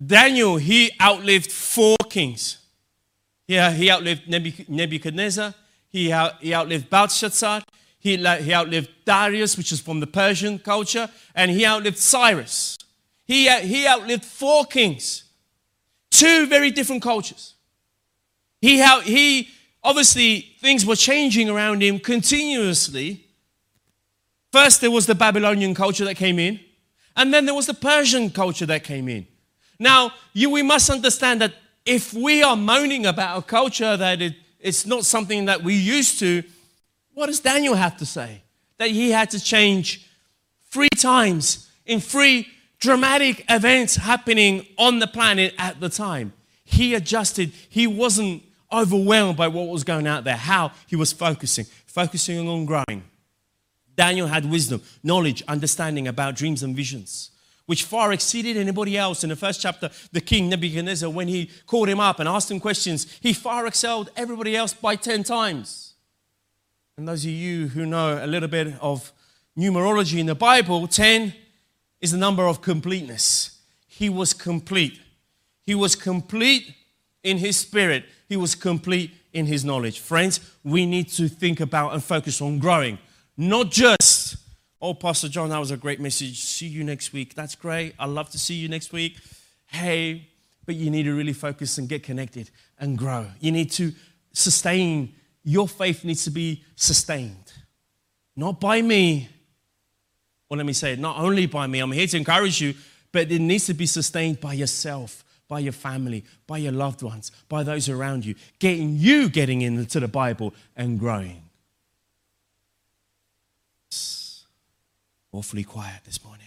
Daniel, 0.02 0.56
he 0.56 0.92
outlived 0.98 1.52
four 1.52 1.94
kings. 2.08 2.56
Yeah, 3.46 3.70
he 3.70 3.90
outlived 3.90 4.22
Nebuchadnezzar, 4.26 5.52
he, 5.90 6.04
he 6.40 6.54
outlived 6.54 6.88
Belshazzar, 6.88 7.60
he, 7.98 8.16
he 8.16 8.54
outlived 8.54 8.88
Darius, 9.04 9.58
which 9.58 9.72
is 9.72 9.80
from 9.82 10.00
the 10.00 10.06
Persian 10.06 10.58
culture, 10.58 11.10
and 11.34 11.50
he 11.50 11.66
outlived 11.66 11.98
Cyrus. 11.98 12.78
He, 13.26 13.46
he 13.60 13.86
outlived 13.86 14.24
four 14.24 14.64
kings, 14.64 15.24
two 16.10 16.46
very 16.46 16.70
different 16.70 17.02
cultures. 17.02 17.52
He, 18.62 18.82
he 19.02 19.50
obviously, 19.82 20.56
things 20.62 20.86
were 20.86 20.96
changing 20.96 21.50
around 21.50 21.82
him 21.82 21.98
continuously. 21.98 23.26
First, 24.50 24.80
there 24.80 24.90
was 24.90 25.04
the 25.04 25.14
Babylonian 25.14 25.74
culture 25.74 26.06
that 26.06 26.14
came 26.14 26.38
in, 26.38 26.60
and 27.16 27.32
then 27.32 27.46
there 27.46 27.54
was 27.54 27.66
the 27.66 27.74
Persian 27.74 28.30
culture 28.30 28.66
that 28.66 28.84
came 28.84 29.08
in. 29.08 29.26
Now, 29.78 30.12
you, 30.32 30.50
we 30.50 30.62
must 30.62 30.90
understand 30.90 31.40
that 31.40 31.54
if 31.84 32.14
we 32.14 32.42
are 32.42 32.56
moaning 32.56 33.06
about 33.06 33.38
a 33.38 33.42
culture 33.42 33.96
that 33.96 34.22
it, 34.22 34.34
it's 34.60 34.86
not 34.86 35.04
something 35.04 35.44
that 35.46 35.62
we 35.62 35.74
used 35.74 36.18
to, 36.20 36.42
what 37.12 37.26
does 37.26 37.40
Daniel 37.40 37.74
have 37.74 37.96
to 37.98 38.06
say? 38.06 38.42
That 38.78 38.90
he 38.90 39.10
had 39.10 39.30
to 39.30 39.40
change 39.40 40.08
three 40.70 40.88
times 40.96 41.70
in 41.86 42.00
three 42.00 42.48
dramatic 42.78 43.44
events 43.48 43.96
happening 43.96 44.66
on 44.78 44.98
the 44.98 45.06
planet 45.06 45.54
at 45.58 45.80
the 45.80 45.88
time. 45.88 46.32
He 46.64 46.94
adjusted, 46.94 47.52
he 47.68 47.86
wasn't 47.86 48.42
overwhelmed 48.72 49.36
by 49.36 49.48
what 49.48 49.68
was 49.68 49.84
going 49.84 50.06
out 50.06 50.24
there, 50.24 50.36
how 50.36 50.72
he 50.86 50.96
was 50.96 51.12
focusing, 51.12 51.66
focusing 51.86 52.48
on 52.48 52.64
growing. 52.64 53.04
Daniel 53.96 54.26
had 54.26 54.50
wisdom, 54.50 54.82
knowledge, 55.02 55.42
understanding 55.48 56.08
about 56.08 56.34
dreams 56.34 56.62
and 56.62 56.74
visions 56.74 57.30
which 57.66 57.84
far 57.84 58.12
exceeded 58.12 58.56
anybody 58.56 58.96
else. 58.96 59.24
In 59.24 59.30
the 59.30 59.36
first 59.36 59.60
chapter, 59.60 59.90
the 60.12 60.20
king 60.20 60.48
Nebuchadnezzar, 60.48 61.08
when 61.08 61.28
he 61.28 61.50
called 61.66 61.88
him 61.88 62.00
up 62.00 62.20
and 62.20 62.28
asked 62.28 62.50
him 62.50 62.60
questions, 62.60 63.06
he 63.20 63.32
far 63.32 63.66
excelled 63.66 64.10
everybody 64.16 64.56
else 64.56 64.74
by 64.74 64.96
10 64.96 65.24
times. 65.24 65.94
And 66.96 67.08
those 67.08 67.24
of 67.24 67.30
you 67.30 67.68
who 67.68 67.86
know 67.86 68.22
a 68.22 68.26
little 68.26 68.48
bit 68.48 68.74
of 68.80 69.12
numerology 69.58 70.18
in 70.18 70.26
the 70.26 70.34
Bible, 70.34 70.86
10 70.86 71.34
is 72.00 72.12
the 72.12 72.18
number 72.18 72.46
of 72.46 72.60
completeness. 72.60 73.58
He 73.86 74.08
was 74.08 74.32
complete. 74.32 75.00
He 75.64 75.74
was 75.74 75.96
complete 75.96 76.74
in 77.22 77.38
his 77.38 77.56
spirit, 77.56 78.04
he 78.28 78.36
was 78.36 78.54
complete 78.54 79.10
in 79.32 79.46
his 79.46 79.64
knowledge. 79.64 79.98
Friends, 79.98 80.40
we 80.62 80.84
need 80.84 81.08
to 81.08 81.26
think 81.26 81.58
about 81.58 81.94
and 81.94 82.04
focus 82.04 82.42
on 82.42 82.58
growing, 82.58 82.98
not 83.36 83.70
just 83.70 84.36
Oh, 84.86 84.92
Pastor 84.92 85.30
John, 85.30 85.48
that 85.48 85.58
was 85.58 85.70
a 85.70 85.78
great 85.78 85.98
message. 85.98 86.40
See 86.40 86.66
you 86.66 86.84
next 86.84 87.14
week. 87.14 87.34
That's 87.34 87.54
great. 87.54 87.94
i 87.98 88.04
love 88.04 88.28
to 88.32 88.38
see 88.38 88.52
you 88.52 88.68
next 88.68 88.92
week. 88.92 89.16
Hey, 89.64 90.28
but 90.66 90.74
you 90.74 90.90
need 90.90 91.04
to 91.04 91.14
really 91.14 91.32
focus 91.32 91.78
and 91.78 91.88
get 91.88 92.02
connected 92.02 92.50
and 92.78 92.98
grow. 92.98 93.26
You 93.40 93.50
need 93.50 93.70
to 93.72 93.94
sustain 94.34 95.14
your 95.42 95.68
faith 95.68 96.04
needs 96.04 96.24
to 96.24 96.30
be 96.30 96.64
sustained. 96.76 97.50
Not 98.36 98.60
by 98.60 98.82
me, 98.82 99.30
Well, 100.50 100.58
let 100.58 100.66
me 100.66 100.74
say 100.74 100.92
it, 100.92 100.98
not 100.98 101.16
only 101.18 101.46
by 101.46 101.66
me. 101.66 101.78
I'm 101.78 101.92
here 101.92 102.06
to 102.06 102.16
encourage 102.18 102.60
you, 102.60 102.74
but 103.10 103.32
it 103.32 103.38
needs 103.38 103.64
to 103.66 103.74
be 103.74 103.86
sustained 103.86 104.38
by 104.38 104.52
yourself, 104.52 105.24
by 105.48 105.60
your 105.60 105.72
family, 105.72 106.24
by 106.46 106.58
your 106.58 106.72
loved 106.72 107.00
ones, 107.00 107.32
by 107.48 107.62
those 107.62 107.88
around 107.88 108.26
you. 108.26 108.34
Getting 108.58 108.96
you 108.96 109.30
getting 109.30 109.62
into 109.62 109.98
the 109.98 110.08
Bible 110.08 110.52
and 110.76 110.98
growing. 110.98 111.42
It's 113.88 114.44
awfully 115.34 115.64
quiet 115.64 116.00
this 116.04 116.22
morning. 116.24 116.46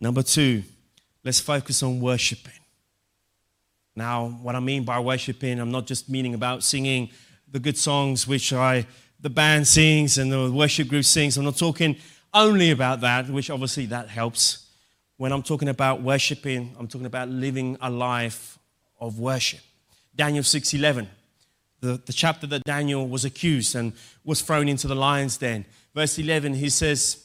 Number 0.00 0.22
two, 0.22 0.62
let's 1.22 1.38
focus 1.38 1.82
on 1.82 2.00
worshiping. 2.00 2.54
Now, 3.94 4.28
what 4.42 4.54
I 4.54 4.60
mean 4.60 4.84
by 4.84 4.98
worshiping, 5.00 5.60
I'm 5.60 5.70
not 5.70 5.86
just 5.86 6.08
meaning 6.08 6.32
about 6.32 6.62
singing 6.62 7.10
the 7.50 7.58
good 7.58 7.76
songs 7.76 8.26
which 8.26 8.52
I, 8.52 8.86
the 9.20 9.28
band 9.28 9.68
sings 9.68 10.16
and 10.16 10.32
the 10.32 10.50
worship 10.50 10.88
group 10.88 11.04
sings. 11.04 11.36
I'm 11.36 11.44
not 11.44 11.58
talking 11.58 11.96
only 12.32 12.70
about 12.70 13.02
that, 13.02 13.28
which 13.28 13.50
obviously 13.50 13.86
that 13.86 14.08
helps. 14.08 14.66
When 15.18 15.32
I'm 15.32 15.42
talking 15.42 15.68
about 15.68 16.00
worshiping, 16.00 16.74
I'm 16.78 16.88
talking 16.88 17.06
about 17.06 17.28
living 17.28 17.76
a 17.82 17.90
life 17.90 18.58
of 18.98 19.18
worship. 19.18 19.60
Daniel 20.16 20.44
6:11, 20.44 21.06
the, 21.80 22.00
the 22.06 22.12
chapter 22.12 22.46
that 22.46 22.64
Daniel 22.64 23.06
was 23.06 23.26
accused 23.26 23.74
and 23.74 23.92
was 24.24 24.40
thrown 24.40 24.68
into 24.68 24.86
the 24.86 24.94
lion's 24.94 25.36
den. 25.36 25.66
Verse 25.94 26.18
11, 26.18 26.54
he 26.54 26.70
says, 26.70 27.24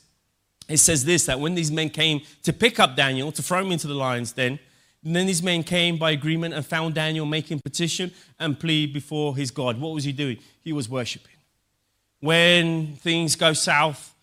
it 0.68 0.78
says 0.78 1.06
this 1.06 1.26
that 1.28 1.40
when 1.40 1.56
these 1.56 1.72
men 1.72 1.90
came 1.90 2.22
to 2.44 2.52
pick 2.52 2.80
up 2.80 2.96
Daniel 2.96 3.32
to 3.32 3.42
throw 3.44 3.62
him 3.62 3.72
into 3.72 3.88
the 3.88 3.94
lion's 3.94 4.32
den, 4.32 4.60
then 5.04 5.28
these 5.28 5.44
men 5.44 5.62
came 5.62 5.98
by 5.98 6.12
agreement 6.12 6.56
and 6.56 6.66
found 6.66 6.96
Daniel 6.96 7.28
making 7.28 7.60
petition 7.60 8.12
and 8.40 8.60
plea 8.60 8.88
before 8.88 9.36
his 9.38 9.52
God. 9.52 9.80
What 9.80 9.94
was 9.94 10.04
he 10.04 10.12
doing? 10.12 10.40
He 10.62 10.74
was 10.74 10.90
worshiping. 10.90 11.32
When 12.22 12.96
things 12.96 13.36
go 13.36 13.54
south, 13.54 14.16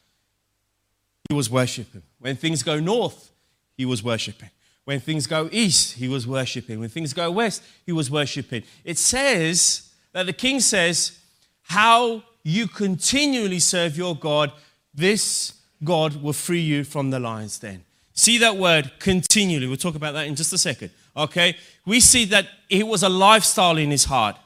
he 1.28 1.36
was 1.36 1.48
worshiping. 1.48 2.02
When 2.18 2.34
things 2.34 2.64
go 2.64 2.80
north, 2.80 3.30
he 3.76 3.84
was 3.84 4.02
worshiping. 4.02 4.50
When 4.84 4.98
things 4.98 5.28
go 5.28 5.48
east, 5.52 5.94
he 5.94 6.08
was 6.08 6.26
worshiping. 6.26 6.80
When 6.80 6.88
things 6.88 7.12
go 7.12 7.30
west, 7.30 7.62
he 7.86 7.92
was 7.92 8.10
worshiping. 8.10 8.64
It 8.84 8.98
says 8.98 9.92
that 10.12 10.26
the 10.26 10.32
king 10.32 10.58
says, 10.58 11.16
How 11.62 12.24
you 12.42 12.66
continually 12.66 13.58
serve 13.58 13.96
your 13.96 14.16
God, 14.16 14.52
this 14.94 15.54
God 15.82 16.22
will 16.22 16.32
free 16.32 16.60
you 16.60 16.84
from 16.84 17.10
the 17.10 17.20
lion's 17.20 17.58
den. 17.58 17.84
See 18.14 18.38
that 18.38 18.56
word 18.56 18.92
continually. 18.98 19.66
We'll 19.66 19.76
talk 19.76 19.94
about 19.94 20.12
that 20.14 20.26
in 20.26 20.34
just 20.34 20.52
a 20.52 20.58
second. 20.58 20.90
Okay? 21.16 21.56
We 21.86 22.00
see 22.00 22.24
that 22.26 22.46
it 22.68 22.86
was 22.86 23.02
a 23.02 23.08
lifestyle 23.08 23.78
in 23.78 23.90
his 23.90 24.04
heart. 24.04 24.36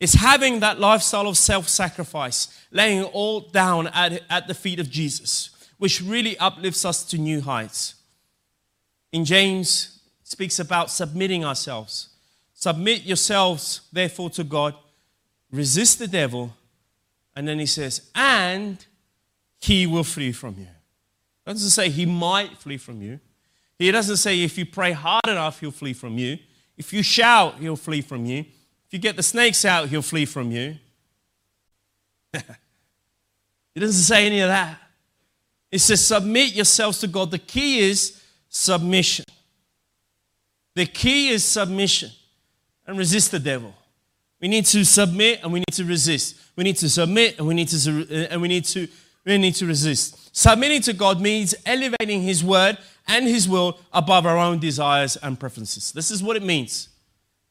It's 0.00 0.14
having 0.14 0.60
that 0.60 0.80
lifestyle 0.80 1.28
of 1.28 1.36
self 1.36 1.68
sacrifice, 1.68 2.48
laying 2.70 3.00
it 3.00 3.10
all 3.12 3.40
down 3.40 3.88
at, 3.88 4.22
at 4.30 4.48
the 4.48 4.54
feet 4.54 4.80
of 4.80 4.90
Jesus, 4.90 5.50
which 5.78 6.00
really 6.00 6.38
uplifts 6.38 6.84
us 6.84 7.04
to 7.04 7.18
new 7.18 7.42
heights. 7.42 7.96
In 9.12 9.24
James, 9.24 10.00
speaks 10.30 10.58
about 10.58 10.90
submitting 10.90 11.44
ourselves. 11.44 12.10
Submit 12.54 13.02
yourselves, 13.02 13.80
therefore, 13.92 14.30
to 14.30 14.44
God. 14.44 14.74
Resist 15.50 15.98
the 15.98 16.06
devil. 16.06 16.54
And 17.36 17.46
then 17.46 17.58
he 17.58 17.66
says, 17.66 18.10
and 18.14 18.84
he 19.60 19.86
will 19.86 20.04
flee 20.04 20.32
from 20.32 20.56
you 20.58 20.66
doesn't 21.52 21.70
say 21.70 21.88
he 21.88 22.06
might 22.06 22.56
flee 22.56 22.76
from 22.76 23.02
you. 23.02 23.20
He 23.78 23.90
doesn't 23.90 24.18
say 24.18 24.42
if 24.42 24.58
you 24.58 24.66
pray 24.66 24.92
hard 24.92 25.26
enough, 25.26 25.60
he'll 25.60 25.70
flee 25.70 25.92
from 25.92 26.18
you. 26.18 26.38
If 26.76 26.92
you 26.92 27.02
shout, 27.02 27.58
he'll 27.58 27.76
flee 27.76 28.02
from 28.02 28.24
you. 28.24 28.40
If 28.40 28.92
you 28.92 28.98
get 28.98 29.16
the 29.16 29.22
snakes 29.22 29.64
out, 29.64 29.88
he'll 29.88 30.02
flee 30.02 30.26
from 30.26 30.50
you. 30.50 30.76
he 32.32 33.80
doesn't 33.80 34.02
say 34.02 34.26
any 34.26 34.40
of 34.40 34.48
that. 34.48 34.78
It 35.70 35.78
says, 35.78 36.04
submit 36.04 36.52
yourselves 36.52 36.98
to 36.98 37.06
God. 37.06 37.30
The 37.30 37.38
key 37.38 37.80
is 37.80 38.22
submission. 38.48 39.24
The 40.74 40.86
key 40.86 41.28
is 41.28 41.44
submission 41.44 42.10
and 42.86 42.98
resist 42.98 43.30
the 43.30 43.38
devil. 43.38 43.74
We 44.40 44.48
need 44.48 44.66
to 44.66 44.84
submit 44.84 45.40
and 45.42 45.52
we 45.52 45.60
need 45.60 45.74
to 45.74 45.84
resist. 45.84 46.36
We 46.56 46.64
need 46.64 46.76
to 46.76 46.88
submit 46.88 47.38
and 47.38 47.46
we 47.46 47.54
need 47.54 47.68
to, 47.68 48.06
uh, 48.10 48.28
and 48.30 48.42
we 48.42 48.48
need 48.48 48.64
to 48.66 48.88
we 49.24 49.36
need 49.36 49.54
to 49.56 49.66
resist. 49.66 50.34
Submitting 50.34 50.80
to 50.82 50.92
God 50.92 51.20
means 51.20 51.54
elevating 51.66 52.22
His 52.22 52.42
word 52.42 52.78
and 53.06 53.26
His 53.26 53.48
will 53.48 53.78
above 53.92 54.26
our 54.26 54.38
own 54.38 54.58
desires 54.58 55.16
and 55.16 55.38
preferences. 55.38 55.92
This 55.92 56.10
is 56.10 56.22
what 56.22 56.36
it 56.36 56.42
means. 56.42 56.88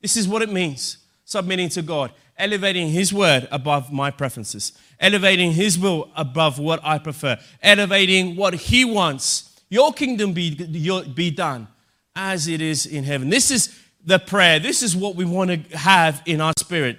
This 0.01 0.17
is 0.17 0.27
what 0.27 0.41
it 0.41 0.51
means. 0.51 0.97
Submitting 1.25 1.69
to 1.69 1.83
God, 1.83 2.11
elevating 2.37 2.89
His 2.89 3.13
word 3.13 3.47
above 3.51 3.91
my 3.91 4.09
preferences, 4.09 4.73
elevating 4.99 5.51
His 5.51 5.77
will 5.77 6.09
above 6.15 6.57
what 6.57 6.79
I 6.83 6.97
prefer, 6.97 7.37
elevating 7.61 8.35
what 8.35 8.55
He 8.55 8.83
wants. 8.83 9.61
Your 9.69 9.93
kingdom 9.93 10.33
be, 10.33 10.55
be 10.55 11.29
done 11.29 11.67
as 12.15 12.47
it 12.47 12.61
is 12.61 12.87
in 12.87 13.03
heaven. 13.03 13.29
This 13.29 13.51
is 13.51 13.79
the 14.03 14.19
prayer. 14.19 14.59
This 14.59 14.83
is 14.83 14.95
what 14.95 15.15
we 15.15 15.25
want 15.25 15.51
to 15.51 15.77
have 15.77 16.21
in 16.25 16.41
our 16.41 16.53
spirit. 16.57 16.97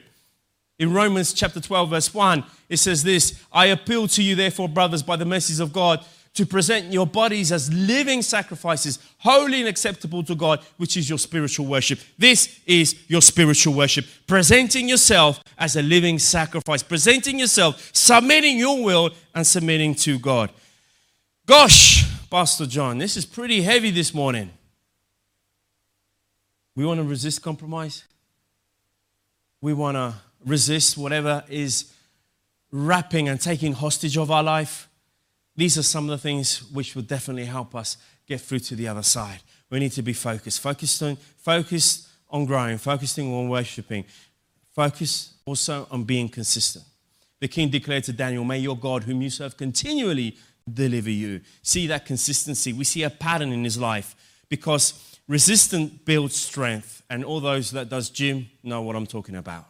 In 0.78 0.92
Romans 0.94 1.34
chapter 1.34 1.60
12, 1.60 1.90
verse 1.90 2.14
1, 2.14 2.44
it 2.68 2.78
says 2.78 3.02
this 3.02 3.40
I 3.52 3.66
appeal 3.66 4.08
to 4.08 4.22
you, 4.22 4.34
therefore, 4.34 4.68
brothers, 4.68 5.02
by 5.02 5.16
the 5.16 5.26
mercies 5.26 5.60
of 5.60 5.72
God, 5.72 6.04
to 6.34 6.46
present 6.46 6.92
your 6.92 7.06
bodies 7.06 7.50
as 7.52 7.72
living 7.72 8.22
sacrifices, 8.22 8.98
holy 9.18 9.60
and 9.60 9.68
acceptable 9.68 10.22
to 10.22 10.34
God, 10.34 10.60
which 10.76 10.96
is 10.96 11.08
your 11.08 11.18
spiritual 11.18 11.66
worship. 11.66 11.98
This 12.16 12.60
is 12.66 12.94
your 13.08 13.20
spiritual 13.20 13.74
worship. 13.74 14.06
Presenting 14.26 14.88
yourself 14.88 15.42
as 15.58 15.76
a 15.76 15.82
living 15.82 16.18
sacrifice, 16.18 16.82
presenting 16.82 17.38
yourself, 17.38 17.90
submitting 17.92 18.58
your 18.58 18.82
will, 18.82 19.10
and 19.34 19.46
submitting 19.46 19.94
to 19.96 20.18
God. 20.18 20.50
Gosh, 21.46 22.06
Pastor 22.30 22.64
John, 22.64 22.98
this 22.98 23.16
is 23.16 23.26
pretty 23.26 23.60
heavy 23.60 23.90
this 23.90 24.14
morning. 24.14 24.50
We 26.74 26.84
want 26.84 26.98
to 26.98 27.04
resist 27.04 27.42
compromise. 27.42 28.04
We 29.60 29.72
want 29.72 29.96
to 29.96 30.14
resist 30.44 30.96
whatever 30.96 31.44
is 31.48 31.92
wrapping 32.70 33.28
and 33.28 33.40
taking 33.40 33.72
hostage 33.72 34.16
of 34.16 34.30
our 34.30 34.42
life. 34.42 34.88
These 35.56 35.76
are 35.76 35.82
some 35.82 36.04
of 36.04 36.10
the 36.10 36.18
things 36.18 36.62
which 36.72 36.94
will 36.94 37.02
definitely 37.02 37.44
help 37.44 37.74
us 37.74 37.96
get 38.26 38.40
through 38.40 38.60
to 38.60 38.76
the 38.76 38.88
other 38.88 39.02
side. 39.02 39.40
We 39.68 39.80
need 39.80 39.92
to 39.92 40.02
be 40.02 40.12
focused, 40.12 40.60
focused 40.60 41.02
on, 41.02 41.16
focused 41.16 42.08
on 42.30 42.46
growing, 42.46 42.78
focusing 42.78 43.32
on 43.34 43.48
worshiping, 43.48 44.04
focus 44.74 45.34
also 45.44 45.86
on 45.90 46.04
being 46.04 46.28
consistent. 46.28 46.84
The 47.40 47.48
king 47.48 47.70
declared 47.70 48.04
to 48.04 48.12
Daniel, 48.12 48.44
May 48.44 48.58
your 48.58 48.76
God, 48.76 49.04
whom 49.04 49.22
you 49.22 49.30
serve, 49.30 49.56
continually 49.56 50.36
deliver 50.72 51.10
you. 51.10 51.40
See 51.62 51.86
that 51.88 52.06
consistency. 52.06 52.72
We 52.72 52.84
see 52.84 53.02
a 53.02 53.10
pattern 53.10 53.50
in 53.52 53.64
his 53.64 53.78
life 53.78 54.14
because 54.48 55.09
resistance 55.30 55.92
builds 56.04 56.34
strength, 56.34 57.04
and 57.08 57.24
all 57.24 57.38
those 57.38 57.70
that 57.70 57.88
does 57.88 58.10
gym 58.10 58.50
know 58.64 58.82
what 58.82 58.96
I'm 58.96 59.06
talking 59.06 59.36
about. 59.36 59.64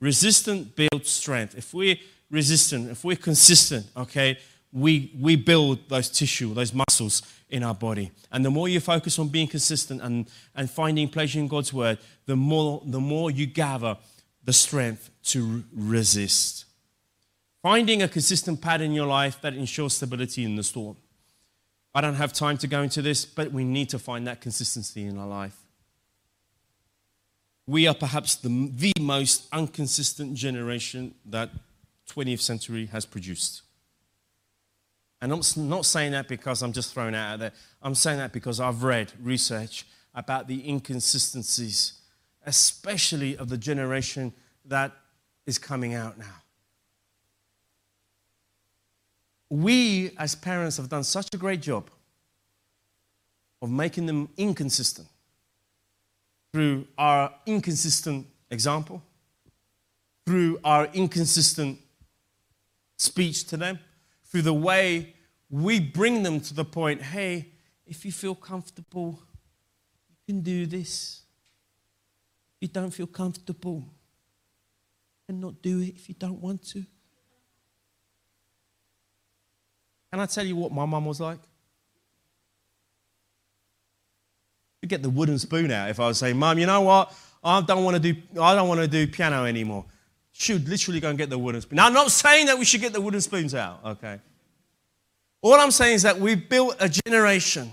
Resistant 0.00 0.74
builds 0.74 1.10
strength. 1.10 1.54
If 1.58 1.74
we're 1.74 1.96
resistant, 2.30 2.90
if 2.90 3.04
we're 3.04 3.16
consistent, 3.16 3.86
okay, 3.94 4.38
we, 4.72 5.12
we 5.20 5.36
build 5.36 5.90
those 5.90 6.08
tissue, 6.08 6.54
those 6.54 6.72
muscles 6.72 7.20
in 7.50 7.62
our 7.62 7.74
body. 7.74 8.12
And 8.32 8.42
the 8.42 8.50
more 8.50 8.66
you 8.66 8.80
focus 8.80 9.18
on 9.18 9.28
being 9.28 9.46
consistent 9.46 10.00
and, 10.00 10.26
and 10.54 10.70
finding 10.70 11.10
pleasure 11.10 11.38
in 11.38 11.48
God's 11.48 11.74
word, 11.74 11.98
the 12.24 12.36
more, 12.36 12.80
the 12.86 12.98
more 12.98 13.30
you 13.30 13.44
gather 13.44 13.98
the 14.42 14.54
strength 14.54 15.10
to 15.24 15.64
resist. 15.74 16.64
Finding 17.60 18.00
a 18.00 18.08
consistent 18.08 18.62
pattern 18.62 18.86
in 18.86 18.92
your 18.94 19.06
life 19.06 19.38
that 19.42 19.52
ensures 19.52 19.92
stability 19.92 20.44
in 20.44 20.56
the 20.56 20.62
storm. 20.62 20.96
I 21.94 22.00
don't 22.00 22.14
have 22.14 22.32
time 22.32 22.58
to 22.58 22.66
go 22.66 22.82
into 22.82 23.02
this, 23.02 23.24
but 23.24 23.52
we 23.52 23.64
need 23.64 23.88
to 23.90 23.98
find 23.98 24.26
that 24.26 24.40
consistency 24.40 25.04
in 25.04 25.18
our 25.18 25.26
life 25.26 25.62
we 27.66 27.86
are 27.86 27.94
perhaps 27.94 28.36
the, 28.36 28.70
the 28.74 28.92
most 29.00 29.46
inconsistent 29.54 30.34
generation 30.34 31.14
that 31.26 31.50
20th 32.10 32.40
century 32.40 32.86
has 32.86 33.06
produced. 33.06 33.62
And 35.20 35.32
I'm 35.32 35.40
not 35.56 35.86
saying 35.86 36.12
that 36.12 36.26
because 36.26 36.62
I'm 36.62 36.72
just 36.72 36.92
throwing 36.92 37.14
it 37.14 37.18
out 37.18 37.38
there. 37.38 37.52
I'm 37.80 37.94
saying 37.94 38.18
that 38.18 38.32
because 38.32 38.58
I've 38.58 38.82
read 38.82 39.12
research 39.22 39.86
about 40.14 40.48
the 40.48 40.68
inconsistencies, 40.68 42.00
especially 42.44 43.36
of 43.36 43.48
the 43.48 43.56
generation 43.56 44.32
that 44.64 44.92
is 45.46 45.58
coming 45.58 45.94
out 45.94 46.18
now. 46.18 46.41
We, 49.52 50.12
as 50.16 50.34
parents, 50.34 50.78
have 50.78 50.88
done 50.88 51.04
such 51.04 51.34
a 51.34 51.36
great 51.36 51.60
job 51.60 51.90
of 53.60 53.68
making 53.68 54.06
them 54.06 54.30
inconsistent 54.38 55.06
through 56.50 56.86
our 56.96 57.30
inconsistent 57.44 58.26
example, 58.50 59.02
through 60.24 60.58
our 60.64 60.86
inconsistent 60.94 61.78
speech 62.96 63.44
to 63.48 63.58
them, 63.58 63.78
through 64.24 64.40
the 64.40 64.54
way 64.54 65.14
we 65.50 65.80
bring 65.80 66.22
them 66.22 66.40
to 66.40 66.54
the 66.54 66.64
point 66.64 67.02
hey, 67.02 67.48
if 67.86 68.06
you 68.06 68.10
feel 68.10 68.34
comfortable, 68.34 69.20
you 70.08 70.16
can 70.26 70.40
do 70.40 70.64
this. 70.64 71.24
If 72.56 72.68
you 72.68 72.72
don't 72.72 72.90
feel 72.90 73.06
comfortable, 73.06 73.84
you 75.10 75.34
cannot 75.34 75.60
do 75.60 75.82
it 75.82 75.88
if 75.88 76.08
you 76.08 76.14
don't 76.18 76.40
want 76.40 76.66
to. 76.68 76.86
Can 80.12 80.20
I 80.20 80.26
tell 80.26 80.44
you 80.44 80.56
what 80.56 80.72
my 80.72 80.84
mum 80.84 81.06
was 81.06 81.20
like? 81.20 81.38
You'd 84.82 84.90
get 84.90 85.02
the 85.02 85.08
wooden 85.08 85.38
spoon 85.38 85.70
out 85.70 85.88
if 85.88 85.98
I 85.98 86.08
was 86.08 86.18
saying, 86.18 86.36
Mum, 86.36 86.58
you 86.58 86.66
know 86.66 86.82
what? 86.82 87.14
I 87.42 87.60
don't 87.62 87.82
want 87.82 88.00
to 88.00 88.12
do 88.12 88.20
I 88.40 88.54
don't 88.54 88.68
want 88.68 88.80
to 88.80 88.86
do 88.86 89.06
piano 89.06 89.44
anymore. 89.44 89.86
She 90.32 90.52
would 90.52 90.68
literally 90.68 91.00
go 91.00 91.08
and 91.08 91.16
get 91.16 91.30
the 91.30 91.38
wooden 91.38 91.60
spoon. 91.60 91.76
Now 91.76 91.86
I'm 91.86 91.94
not 91.94 92.10
saying 92.10 92.46
that 92.46 92.58
we 92.58 92.64
should 92.64 92.80
get 92.80 92.92
the 92.92 93.00
wooden 93.00 93.20
spoons 93.20 93.54
out, 93.54 93.80
okay? 93.84 94.20
All 95.40 95.54
I'm 95.54 95.70
saying 95.70 95.94
is 95.94 96.02
that 96.02 96.18
we 96.18 96.34
built 96.34 96.76
a 96.78 96.88
generation 96.88 97.72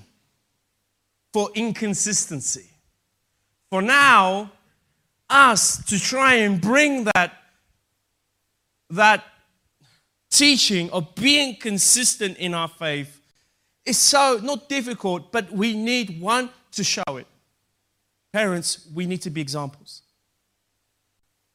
for 1.33 1.49
inconsistency. 1.53 2.69
For 3.69 3.81
now, 3.81 4.51
us 5.29 5.83
to 5.85 5.99
try 5.99 6.35
and 6.35 6.59
bring 6.59 7.03
that, 7.15 7.33
that 8.89 9.23
teaching 10.29 10.89
of 10.91 11.15
being 11.15 11.55
consistent 11.55 12.37
in 12.37 12.53
our 12.53 12.67
faith 12.67 13.21
is 13.85 13.97
so 13.97 14.39
not 14.41 14.69
difficult, 14.69 15.31
but 15.31 15.51
we 15.51 15.75
need 15.75 16.21
one 16.21 16.49
to 16.71 16.83
show 16.83 17.03
it. 17.17 17.27
Parents, 18.31 18.87
we 18.93 19.05
need 19.05 19.21
to 19.23 19.29
be 19.29 19.41
examples. 19.41 20.03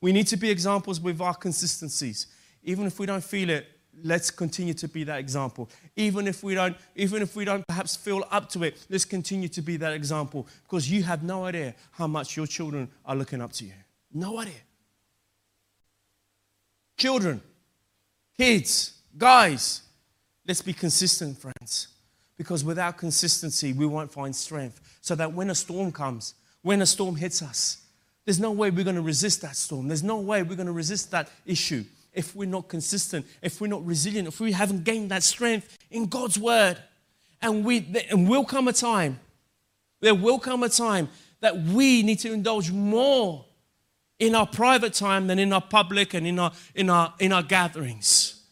We 0.00 0.12
need 0.12 0.26
to 0.28 0.36
be 0.36 0.50
examples 0.50 1.00
with 1.00 1.20
our 1.20 1.34
consistencies. 1.34 2.26
Even 2.62 2.86
if 2.86 2.98
we 2.98 3.06
don't 3.06 3.22
feel 3.22 3.50
it, 3.50 3.68
let's 4.02 4.30
continue 4.30 4.74
to 4.74 4.88
be 4.88 5.04
that 5.04 5.18
example. 5.18 5.70
Even 5.96 6.26
if 6.26 6.42
we 6.42 6.54
don't, 6.54 6.76
even 6.96 7.22
if 7.22 7.36
we 7.36 7.44
don't 7.44 7.66
perhaps 7.66 7.94
feel 7.94 8.24
up 8.30 8.48
to 8.50 8.64
it, 8.64 8.84
let's 8.90 9.04
continue 9.04 9.48
to 9.48 9.62
be 9.62 9.76
that 9.76 9.92
example 9.92 10.46
because 10.64 10.90
you 10.90 11.02
have 11.04 11.22
no 11.22 11.44
idea 11.44 11.74
how 11.92 12.06
much 12.06 12.36
your 12.36 12.46
children 12.46 12.88
are 13.04 13.14
looking 13.14 13.40
up 13.40 13.52
to 13.52 13.64
you. 13.64 13.72
No 14.12 14.38
idea. 14.38 14.54
Children, 16.96 17.40
kids, 18.38 18.92
guys, 19.16 19.82
let's 20.46 20.62
be 20.62 20.72
consistent, 20.72 21.38
friends. 21.38 21.88
Because 22.36 22.64
without 22.64 22.98
consistency, 22.98 23.72
we 23.72 23.86
won't 23.86 24.12
find 24.12 24.34
strength. 24.34 24.80
So 25.00 25.14
that 25.14 25.32
when 25.32 25.50
a 25.50 25.54
storm 25.54 25.92
comes, 25.92 26.34
when 26.62 26.82
a 26.82 26.86
storm 26.86 27.16
hits 27.16 27.42
us, 27.42 27.82
there's 28.24 28.40
no 28.40 28.52
way 28.52 28.70
we're 28.70 28.84
going 28.84 28.96
to 28.96 29.02
resist 29.02 29.42
that 29.42 29.54
storm. 29.56 29.88
There's 29.88 30.02
no 30.02 30.18
way 30.18 30.42
we're 30.42 30.56
going 30.56 30.66
to 30.66 30.72
resist 30.72 31.10
that 31.10 31.30
issue 31.44 31.84
if 32.12 32.34
we're 32.34 32.48
not 32.48 32.68
consistent, 32.68 33.26
if 33.42 33.60
we're 33.60 33.66
not 33.66 33.84
resilient, 33.84 34.28
if 34.28 34.40
we 34.40 34.52
haven't 34.52 34.84
gained 34.84 35.10
that 35.10 35.22
strength 35.22 35.76
in 35.90 36.06
God's 36.06 36.38
word. 36.38 36.78
And 37.42 37.64
we 37.64 37.86
and 38.10 38.28
will 38.28 38.44
come 38.44 38.68
a 38.68 38.72
time, 38.72 39.20
there 40.00 40.14
will 40.14 40.38
come 40.38 40.62
a 40.62 40.68
time 40.68 41.08
that 41.40 41.60
we 41.60 42.02
need 42.02 42.20
to 42.20 42.32
indulge 42.32 42.70
more 42.70 43.44
in 44.18 44.34
our 44.34 44.46
private 44.46 44.94
time 44.94 45.26
than 45.26 45.38
in 45.38 45.52
our 45.52 45.60
public 45.60 46.14
and 46.14 46.26
in 46.26 46.38
our 46.38 46.52
in 46.74 46.90
our 46.90 47.14
in 47.18 47.32
our 47.32 47.42
gatherings. 47.42 48.42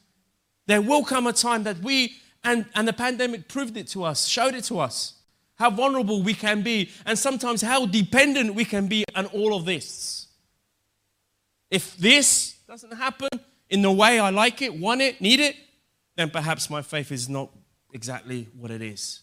There 0.66 0.82
will 0.82 1.04
come 1.04 1.26
a 1.26 1.32
time 1.32 1.64
that 1.64 1.78
we 1.78 2.14
and, 2.44 2.66
and 2.74 2.88
the 2.88 2.92
pandemic 2.92 3.48
proved 3.48 3.76
it 3.76 3.86
to 3.88 4.04
us, 4.04 4.26
showed 4.26 4.54
it 4.54 4.64
to 4.64 4.80
us, 4.80 5.14
how 5.56 5.70
vulnerable 5.70 6.22
we 6.22 6.34
can 6.34 6.62
be, 6.62 6.90
and 7.06 7.18
sometimes 7.18 7.62
how 7.62 7.86
dependent 7.86 8.54
we 8.54 8.64
can 8.64 8.88
be 8.88 9.04
on 9.14 9.26
all 9.26 9.54
of 9.54 9.64
this. 9.64 10.26
If 11.70 11.96
this 11.96 12.56
doesn't 12.66 12.96
happen, 12.96 13.28
in 13.70 13.80
the 13.80 13.90
way 13.90 14.18
I 14.18 14.30
like 14.30 14.60
it, 14.60 14.74
want 14.74 15.00
it, 15.00 15.20
need 15.20 15.40
it, 15.40 15.56
then 16.16 16.30
perhaps 16.30 16.68
my 16.68 16.82
faith 16.82 17.10
is 17.10 17.28
not 17.28 17.50
exactly 17.92 18.48
what 18.58 18.70
it 18.70 18.82
is. 18.82 19.20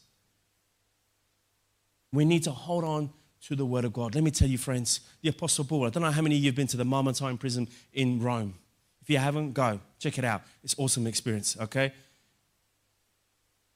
We 2.12 2.26
need 2.26 2.44
to 2.46 2.52
hold 2.52 2.84
on 2.84 3.12
to 3.50 3.56
the 3.56 3.66
Word 3.66 3.84
of 3.84 3.92
God. 3.92 4.14
Let 4.14 4.24
me 4.24 4.30
tell 4.30 4.48
you, 4.48 4.60
friends, 4.60 5.00
the 5.24 5.30
Apostle 5.30 5.66
Paul, 5.66 5.88
I 5.88 5.90
don't 5.90 6.04
know 6.04 6.12
how 6.12 6.22
many 6.22 6.36
of 6.36 6.44
you 6.44 6.50
have 6.50 6.56
been 6.56 6.68
to 6.68 6.78
the 6.78 6.86
Mamertine 6.86 7.36
prison 7.36 7.68
in 7.94 8.22
Rome. 8.22 8.54
If 9.02 9.10
you 9.10 9.18
haven't, 9.18 9.54
go. 9.54 9.80
Check 9.98 10.20
it 10.20 10.24
out. 10.24 10.44
It's 10.64 10.76
awesome 10.78 11.08
experience, 11.08 11.58
okay? 11.60 11.92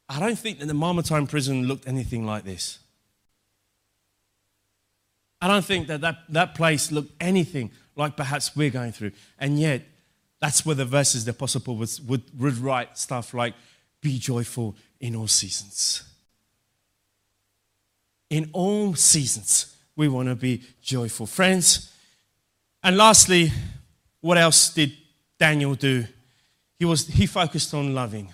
I 0.08 0.20
don't 0.20 0.38
think 0.38 0.60
that 0.60 0.68
the 0.68 0.76
Mamertine 0.76 1.26
prison 1.26 1.68
looked 1.68 1.88
anything 1.88 2.24
like 2.24 2.44
this. 2.44 2.78
I 5.42 5.48
don't 5.48 5.66
think 5.66 5.88
that, 5.88 6.02
that 6.02 6.18
that 6.30 6.54
place 6.54 6.92
looked 6.92 7.12
anything 7.20 7.72
like 7.96 8.16
perhaps 8.16 8.56
we're 8.56 8.70
going 8.70 8.92
through. 8.92 9.14
And 9.40 9.60
yet, 9.60 9.82
that's 10.40 10.64
where 10.68 10.76
the 10.76 10.86
verses 10.86 11.26
the 11.26 11.32
Apostle 11.32 11.62
Paul 11.62 11.78
would, 11.78 12.22
would 12.38 12.58
write 12.60 12.96
stuff 12.96 13.34
like, 13.34 13.56
Be 14.02 14.20
joyful 14.20 14.76
in 15.00 15.16
all 15.16 15.28
seasons. 15.28 16.04
In 18.34 18.50
all 18.52 18.96
seasons, 18.96 19.76
we 19.96 20.08
want 20.08 20.28
to 20.28 20.34
be 20.34 20.64
joyful. 20.82 21.28
Friends, 21.28 21.94
and 22.82 22.98
lastly, 22.98 23.52
what 24.22 24.40
else 24.40 24.74
did 24.74 24.92
Daniel 25.38 25.76
do? 25.76 26.06
He, 26.80 26.84
was, 26.84 27.06
he 27.06 27.28
focused 27.28 27.76
on 27.76 27.94
loving. 27.94 28.34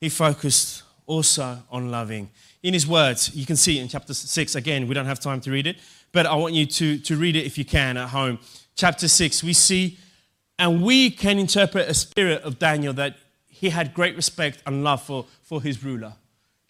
He 0.00 0.08
focused 0.08 0.84
also 1.04 1.58
on 1.70 1.90
loving. 1.90 2.30
In 2.62 2.72
his 2.72 2.86
words, 2.86 3.36
you 3.36 3.44
can 3.44 3.56
see 3.56 3.78
in 3.78 3.88
chapter 3.88 4.14
6. 4.14 4.54
Again, 4.54 4.88
we 4.88 4.94
don't 4.94 5.04
have 5.04 5.20
time 5.20 5.42
to 5.42 5.50
read 5.50 5.66
it, 5.66 5.76
but 6.12 6.24
I 6.24 6.34
want 6.36 6.54
you 6.54 6.64
to, 6.64 6.96
to 7.00 7.16
read 7.18 7.36
it 7.36 7.44
if 7.44 7.58
you 7.58 7.66
can 7.66 7.98
at 7.98 8.08
home. 8.08 8.38
Chapter 8.74 9.06
6, 9.06 9.44
we 9.44 9.52
see 9.52 9.98
and 10.58 10.82
we 10.82 11.10
can 11.10 11.38
interpret 11.38 11.90
a 11.90 11.94
spirit 11.94 12.42
of 12.42 12.58
Daniel 12.58 12.94
that 12.94 13.18
he 13.50 13.68
had 13.68 13.92
great 13.92 14.16
respect 14.16 14.62
and 14.64 14.82
love 14.82 15.02
for, 15.02 15.26
for 15.42 15.60
his 15.60 15.84
ruler. 15.84 16.14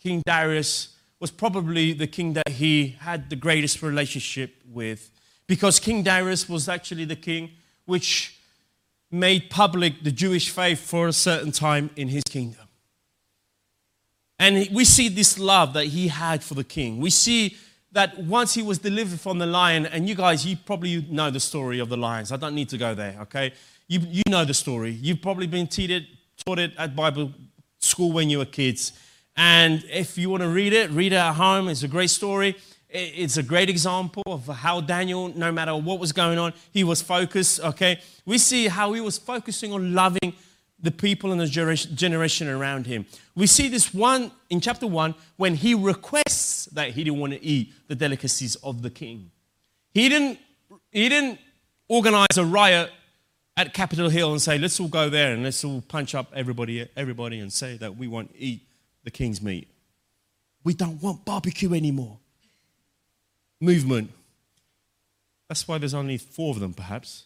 King 0.02 0.20
Darius 0.26 0.96
was 1.20 1.30
probably 1.30 1.92
the 1.92 2.06
king 2.06 2.32
that 2.32 2.48
he 2.48 2.96
had 3.00 3.30
the 3.30 3.36
greatest 3.36 3.82
relationship 3.82 4.54
with 4.66 5.10
because 5.46 5.78
King 5.78 6.02
Darius 6.02 6.48
was 6.48 6.68
actually 6.68 7.04
the 7.04 7.16
king 7.16 7.50
which 7.84 8.38
made 9.10 9.50
public 9.50 10.02
the 10.02 10.10
Jewish 10.10 10.50
faith 10.50 10.80
for 10.80 11.08
a 11.08 11.12
certain 11.12 11.52
time 11.52 11.90
in 11.96 12.08
his 12.08 12.24
kingdom. 12.24 12.66
And 14.38 14.68
we 14.72 14.84
see 14.84 15.08
this 15.08 15.38
love 15.38 15.74
that 15.74 15.86
he 15.86 16.08
had 16.08 16.42
for 16.42 16.54
the 16.54 16.64
king. 16.64 16.98
We 16.98 17.10
see 17.10 17.56
that 17.92 18.18
once 18.18 18.54
he 18.54 18.62
was 18.62 18.78
delivered 18.78 19.20
from 19.20 19.38
the 19.38 19.46
lion, 19.46 19.84
and 19.84 20.08
you 20.08 20.14
guys, 20.14 20.46
you 20.46 20.56
probably 20.56 21.04
know 21.10 21.30
the 21.30 21.40
story 21.40 21.80
of 21.80 21.88
the 21.88 21.96
lions. 21.96 22.32
I 22.32 22.36
don't 22.36 22.54
need 22.54 22.68
to 22.70 22.78
go 22.78 22.94
there, 22.94 23.18
okay? 23.22 23.52
You, 23.88 24.00
you 24.08 24.22
know 24.28 24.44
the 24.44 24.54
story. 24.54 24.92
You've 24.92 25.20
probably 25.20 25.46
been 25.46 25.66
taught 25.66 26.02
taught 26.46 26.58
it 26.58 26.72
at 26.78 26.96
Bible 26.96 27.32
school 27.80 28.12
when 28.12 28.30
you 28.30 28.38
were 28.38 28.46
kids. 28.46 28.92
And 29.42 29.82
if 29.90 30.18
you 30.18 30.28
want 30.28 30.42
to 30.42 30.50
read 30.50 30.74
it, 30.74 30.90
read 30.90 31.14
it 31.14 31.16
at 31.16 31.32
home. 31.32 31.68
It's 31.68 31.82
a 31.82 31.88
great 31.88 32.10
story. 32.10 32.58
It's 32.90 33.38
a 33.38 33.42
great 33.42 33.70
example 33.70 34.22
of 34.26 34.46
how 34.46 34.82
Daniel, 34.82 35.28
no 35.34 35.50
matter 35.50 35.74
what 35.74 35.98
was 35.98 36.12
going 36.12 36.38
on, 36.38 36.52
he 36.72 36.84
was 36.84 37.00
focused. 37.00 37.58
Okay. 37.60 38.00
We 38.26 38.36
see 38.36 38.68
how 38.68 38.92
he 38.92 39.00
was 39.00 39.16
focusing 39.16 39.72
on 39.72 39.94
loving 39.94 40.34
the 40.78 40.90
people 40.90 41.32
and 41.32 41.40
the 41.40 41.46
generation 41.46 42.48
around 42.48 42.86
him. 42.86 43.06
We 43.34 43.46
see 43.46 43.68
this 43.68 43.94
one 43.94 44.30
in 44.50 44.60
chapter 44.60 44.86
one 44.86 45.14
when 45.38 45.54
he 45.54 45.74
requests 45.74 46.66
that 46.66 46.90
he 46.90 47.02
didn't 47.02 47.18
want 47.18 47.32
to 47.32 47.42
eat 47.42 47.72
the 47.88 47.94
delicacies 47.94 48.56
of 48.56 48.82
the 48.82 48.90
king. 48.90 49.30
He 49.94 50.10
didn't, 50.10 50.38
he 50.90 51.08
didn't 51.08 51.38
organize 51.88 52.36
a 52.36 52.44
riot 52.44 52.90
at 53.56 53.72
Capitol 53.72 54.10
Hill 54.10 54.32
and 54.32 54.42
say, 54.42 54.58
let's 54.58 54.78
all 54.78 54.88
go 54.88 55.08
there 55.08 55.32
and 55.32 55.42
let's 55.42 55.64
all 55.64 55.80
punch 55.80 56.14
up 56.14 56.30
everybody, 56.34 56.86
everybody 56.94 57.40
and 57.40 57.50
say 57.50 57.78
that 57.78 57.96
we 57.96 58.06
won't 58.06 58.32
eat 58.36 58.66
the 59.04 59.10
king's 59.10 59.40
meat. 59.42 59.68
We 60.64 60.74
don't 60.74 61.02
want 61.02 61.24
barbecue 61.24 61.74
anymore. 61.74 62.18
Movement. 63.60 64.10
That's 65.48 65.66
why 65.66 65.78
there's 65.78 65.94
only 65.94 66.18
four 66.18 66.50
of 66.54 66.60
them, 66.60 66.74
perhaps. 66.74 67.24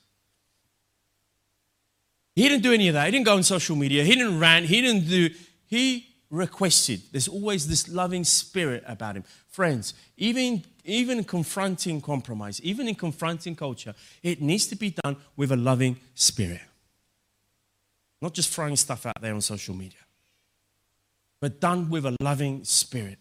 He 2.35 2.49
didn't 2.49 2.63
do 2.63 2.73
any 2.73 2.89
of 2.89 2.95
that. 2.95 3.07
He 3.07 3.11
didn't 3.13 3.27
go 3.27 3.37
on 3.37 3.43
social 3.43 3.77
media. 3.77 4.05
He 4.05 4.15
didn't 4.15 4.41
rant. 4.41 4.67
He 4.67 4.81
didn't 4.81 5.09
do. 5.09 5.31
He 5.67 6.09
requested. 6.31 7.03
There's 7.13 7.29
always 7.29 7.69
this 7.69 7.89
loving 7.89 8.25
spirit 8.25 8.83
about 8.87 9.17
him. 9.17 9.25
Friends, 9.49 9.95
even 10.17 10.65
even 10.85 11.25
confronting 11.25 12.01
compromise, 12.01 12.61
even 12.61 12.89
in 12.89 12.95
confronting 12.95 13.57
culture, 13.57 13.95
it 14.23 14.43
needs 14.43 14.67
to 14.67 14.77
be 14.77 14.91
done 14.91 15.17
with 15.37 15.51
a 15.51 15.57
loving 15.57 15.99
spirit. 16.15 16.61
Not 18.21 18.35
just 18.35 18.51
throwing 18.51 18.77
stuff 18.77 19.07
out 19.07 19.21
there 19.21 19.35
on 19.35 19.41
social 19.41 19.75
media, 19.75 20.01
but 21.45 21.61
done 21.61 21.91
with 21.91 22.07
a 22.07 22.17
loving 22.23 22.65
spirit. 22.65 23.19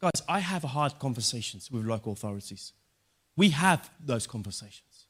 Guys, 0.00 0.22
I 0.28 0.38
have 0.38 0.62
hard 0.62 0.96
conversations 1.00 1.72
with 1.72 1.84
local 1.84 2.12
authorities. 2.12 2.72
We 3.36 3.48
have 3.50 3.90
those 3.98 4.28
conversations. 4.28 5.06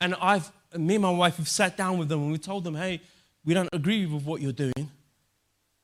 And 0.00 0.14
I've, 0.14 0.50
me 0.74 0.94
and 0.94 1.02
my 1.02 1.10
wife 1.10 1.36
have 1.36 1.46
sat 1.46 1.76
down 1.76 1.98
with 1.98 2.08
them 2.08 2.22
and 2.22 2.32
we 2.32 2.38
told 2.38 2.64
them, 2.64 2.74
hey, 2.74 3.02
we 3.44 3.52
don't 3.52 3.68
agree 3.70 4.06
with 4.06 4.24
what 4.24 4.40
you're 4.40 4.50
doing, 4.50 4.90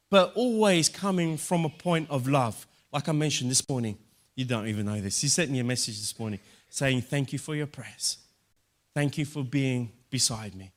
but 0.09 0.33
always 0.35 0.89
coming 0.89 1.37
from 1.37 1.67
a 1.67 1.69
point 1.69 2.09
of 2.09 2.27
love, 2.27 2.67
like 2.95 3.11
I 3.11 3.13
mentioned 3.13 3.51
this 3.51 3.69
morning. 3.69 3.99
You 4.37 4.47
don't 4.47 4.69
even 4.69 4.87
know 4.87 4.99
this. 4.99 5.21
He 5.21 5.29
sent 5.29 5.51
me 5.51 5.59
a 5.59 5.65
message 5.65 5.99
this 5.99 6.19
morning 6.19 6.41
saying, 6.71 7.03
Thank 7.03 7.35
you 7.35 7.39
for 7.39 7.55
your 7.55 7.67
prayers. 7.67 8.17
Thank 8.95 9.19
you 9.19 9.27
for 9.27 9.45
being 9.45 9.93
beside 10.09 10.55
me. 10.55 10.73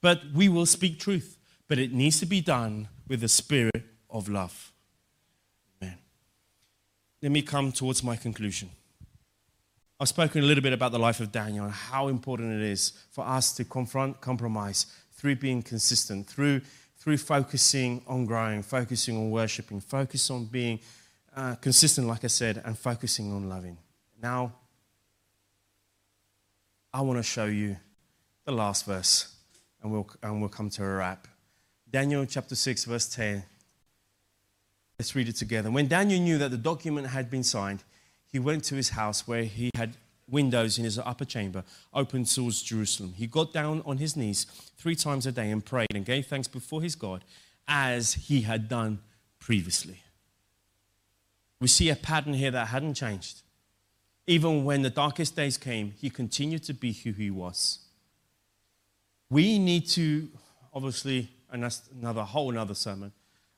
But 0.00 0.22
we 0.32 0.48
will 0.48 0.66
speak 0.66 1.00
truth, 1.00 1.38
but 1.66 1.80
it 1.80 1.92
needs 1.92 2.20
to 2.20 2.26
be 2.26 2.40
done 2.40 2.86
with 3.08 3.24
a 3.24 3.28
spirit 3.28 3.82
of 4.12 4.28
love. 4.28 4.72
Amen. 5.80 5.98
Let 7.20 7.32
me 7.32 7.42
come 7.42 7.72
towards 7.72 8.04
my 8.04 8.14
conclusion. 8.14 8.70
I've 9.98 10.08
spoken 10.08 10.42
a 10.42 10.46
little 10.46 10.62
bit 10.62 10.72
about 10.72 10.92
the 10.92 10.98
life 10.98 11.20
of 11.20 11.30
Daniel 11.32 11.64
and 11.64 11.72
how 11.72 12.08
important 12.08 12.60
it 12.60 12.62
is 12.62 12.92
for 13.10 13.26
us 13.26 13.52
to 13.54 13.64
confront 13.64 14.20
compromise 14.20 14.86
through 15.12 15.36
being 15.36 15.62
consistent, 15.62 16.26
through, 16.26 16.60
through 16.98 17.18
focusing 17.18 18.02
on 18.08 18.26
growing, 18.26 18.62
focusing 18.62 19.16
on 19.16 19.30
worshiping, 19.30 19.80
focus 19.80 20.28
on 20.30 20.46
being 20.46 20.80
uh, 21.36 21.54
consistent, 21.54 22.08
like 22.08 22.24
I 22.24 22.28
said, 22.28 22.60
and 22.64 22.76
focusing 22.76 23.32
on 23.32 23.48
loving. 23.48 23.78
Now, 24.20 24.52
I 26.92 27.00
want 27.00 27.18
to 27.18 27.22
show 27.22 27.46
you 27.46 27.76
the 28.44 28.52
last 28.52 28.84
verse, 28.84 29.34
and 29.82 29.92
we'll, 29.92 30.10
and 30.22 30.40
we'll 30.40 30.50
come 30.50 30.68
to 30.70 30.84
a 30.84 30.96
wrap. 30.96 31.28
Daniel 31.88 32.26
chapter 32.26 32.54
6, 32.54 32.84
verse 32.86 33.08
10. 33.14 33.44
Let's 35.02 35.16
read 35.16 35.28
it 35.28 35.34
together. 35.34 35.68
When 35.68 35.88
Daniel 35.88 36.20
knew 36.20 36.38
that 36.38 36.52
the 36.52 36.56
document 36.56 37.08
had 37.08 37.28
been 37.28 37.42
signed, 37.42 37.82
he 38.30 38.38
went 38.38 38.62
to 38.66 38.76
his 38.76 38.90
house 38.90 39.26
where 39.26 39.42
he 39.42 39.68
had 39.74 39.96
windows 40.30 40.78
in 40.78 40.84
his 40.84 40.96
upper 40.96 41.24
chamber 41.24 41.64
open 41.92 42.22
towards 42.22 42.62
Jerusalem. 42.62 43.14
He 43.16 43.26
got 43.26 43.52
down 43.52 43.82
on 43.84 43.98
his 43.98 44.16
knees 44.16 44.44
three 44.78 44.94
times 44.94 45.26
a 45.26 45.32
day 45.32 45.50
and 45.50 45.64
prayed 45.64 45.92
and 45.92 46.04
gave 46.04 46.28
thanks 46.28 46.46
before 46.46 46.82
his 46.82 46.94
God 46.94 47.24
as 47.66 48.14
he 48.14 48.42
had 48.42 48.68
done 48.68 49.00
previously. 49.40 50.04
We 51.58 51.66
see 51.66 51.90
a 51.90 51.96
pattern 51.96 52.34
here 52.34 52.52
that 52.52 52.68
hadn't 52.68 52.94
changed. 52.94 53.42
Even 54.28 54.64
when 54.64 54.82
the 54.82 54.90
darkest 54.90 55.34
days 55.34 55.58
came, 55.58 55.94
he 56.00 56.10
continued 56.10 56.62
to 56.62 56.74
be 56.74 56.92
who 56.92 57.10
he 57.10 57.28
was. 57.28 57.80
We 59.28 59.58
need 59.58 59.88
to, 59.88 60.28
obviously, 60.72 61.28
and 61.50 61.64
that's 61.64 61.90
another 62.00 62.22
whole 62.22 62.52
another 62.52 62.74
sermon, 62.74 63.10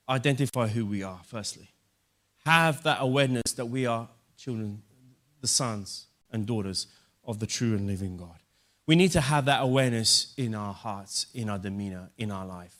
identify 0.07 0.67
who 0.67 0.85
we 0.85 1.03
are, 1.03 1.19
firstly. 1.25 1.71
Have 2.45 2.83
that 2.83 2.97
awareness 2.99 3.53
that 3.55 3.65
we 3.65 3.85
are 3.85 4.07
children, 4.37 4.81
the 5.41 5.47
sons 5.47 6.07
and 6.31 6.45
daughters 6.45 6.87
of 7.23 7.39
the 7.39 7.47
true 7.47 7.75
and 7.75 7.87
living 7.87 8.17
God. 8.17 8.39
We 8.87 8.95
need 8.95 9.11
to 9.13 9.21
have 9.21 9.45
that 9.45 9.61
awareness 9.61 10.33
in 10.37 10.53
our 10.53 10.73
hearts, 10.73 11.27
in 11.33 11.49
our 11.49 11.57
demeanor, 11.57 12.09
in 12.17 12.29
our 12.29 12.45
life. 12.45 12.75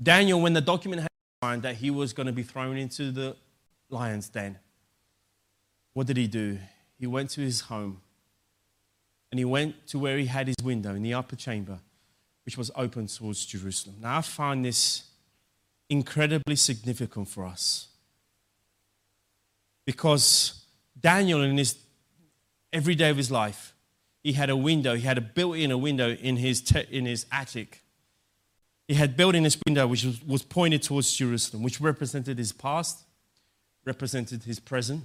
Daniel, 0.00 0.40
when 0.40 0.52
the 0.52 0.60
document 0.60 1.02
had 1.02 1.08
signed 1.42 1.62
that 1.62 1.76
he 1.76 1.90
was 1.90 2.12
going 2.12 2.26
to 2.26 2.32
be 2.32 2.44
thrown 2.44 2.76
into 2.76 3.10
the 3.10 3.36
lion's 3.88 4.28
den, 4.28 4.58
what 5.92 6.06
did 6.06 6.16
he 6.16 6.28
do? 6.28 6.58
He 6.98 7.06
went 7.06 7.30
to 7.30 7.40
his 7.40 7.62
home 7.62 8.00
and 9.32 9.38
he 9.38 9.44
went 9.44 9.86
to 9.88 9.98
where 9.98 10.16
he 10.16 10.26
had 10.26 10.46
his 10.46 10.56
window 10.62 10.94
in 10.94 11.02
the 11.02 11.14
upper 11.14 11.34
chamber, 11.34 11.80
which 12.44 12.56
was 12.56 12.70
open 12.76 13.06
towards 13.06 13.44
Jerusalem. 13.44 13.96
Now, 14.00 14.18
I 14.18 14.20
find 14.20 14.64
this 14.64 15.09
incredibly 15.90 16.56
significant 16.56 17.28
for 17.28 17.44
us 17.44 17.88
because 19.84 20.64
Daniel, 20.98 21.42
in 21.42 21.58
his 21.58 21.76
every 22.72 22.94
day 22.94 23.10
of 23.10 23.16
his 23.16 23.30
life, 23.30 23.74
he 24.22 24.32
had 24.34 24.48
a 24.48 24.56
window, 24.56 24.94
he 24.94 25.02
had 25.02 25.18
a 25.18 25.20
built 25.20 25.56
in 25.56 25.72
a 25.72 25.78
window 25.78 26.10
in 26.10 26.36
his, 26.36 26.60
te- 26.60 26.86
in 26.90 27.06
his 27.06 27.26
attic. 27.32 27.82
He 28.86 28.94
had 28.94 29.16
built 29.16 29.34
in 29.34 29.42
this 29.42 29.58
window 29.66 29.88
which 29.88 30.04
was, 30.04 30.22
was 30.24 30.42
pointed 30.42 30.82
towards 30.82 31.12
Jerusalem, 31.12 31.64
which 31.64 31.80
represented 31.80 32.38
his 32.38 32.52
past, 32.52 33.04
represented 33.84 34.44
his 34.44 34.60
present, 34.60 35.04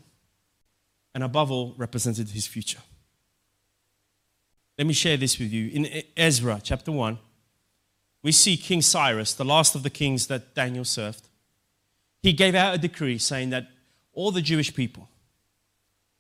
and 1.16 1.24
above 1.24 1.50
all, 1.50 1.74
represented 1.78 2.30
his 2.30 2.46
future. 2.46 2.82
Let 4.78 4.86
me 4.86 4.94
share 4.94 5.18
this 5.18 5.40
with 5.40 5.52
you. 5.52 5.70
In 5.70 6.04
Ezra 6.16 6.60
chapter 6.62 6.92
1, 6.92 7.18
we 8.26 8.32
see 8.32 8.58
King 8.58 8.82
Cyrus, 8.82 9.36
the 9.36 9.46
last 9.46 9.76
of 9.76 9.84
the 9.84 9.90
kings 9.92 10.26
that 10.28 10.56
Daniel 10.56 10.84
served. 10.84 11.30
He 12.24 12.34
gave 12.34 12.56
out 12.56 12.74
a 12.74 12.80
decree 12.80 13.20
saying 13.20 13.52
that 13.52 13.68
all 14.14 14.32
the 14.32 14.42
Jewish 14.42 14.74
people 14.74 15.08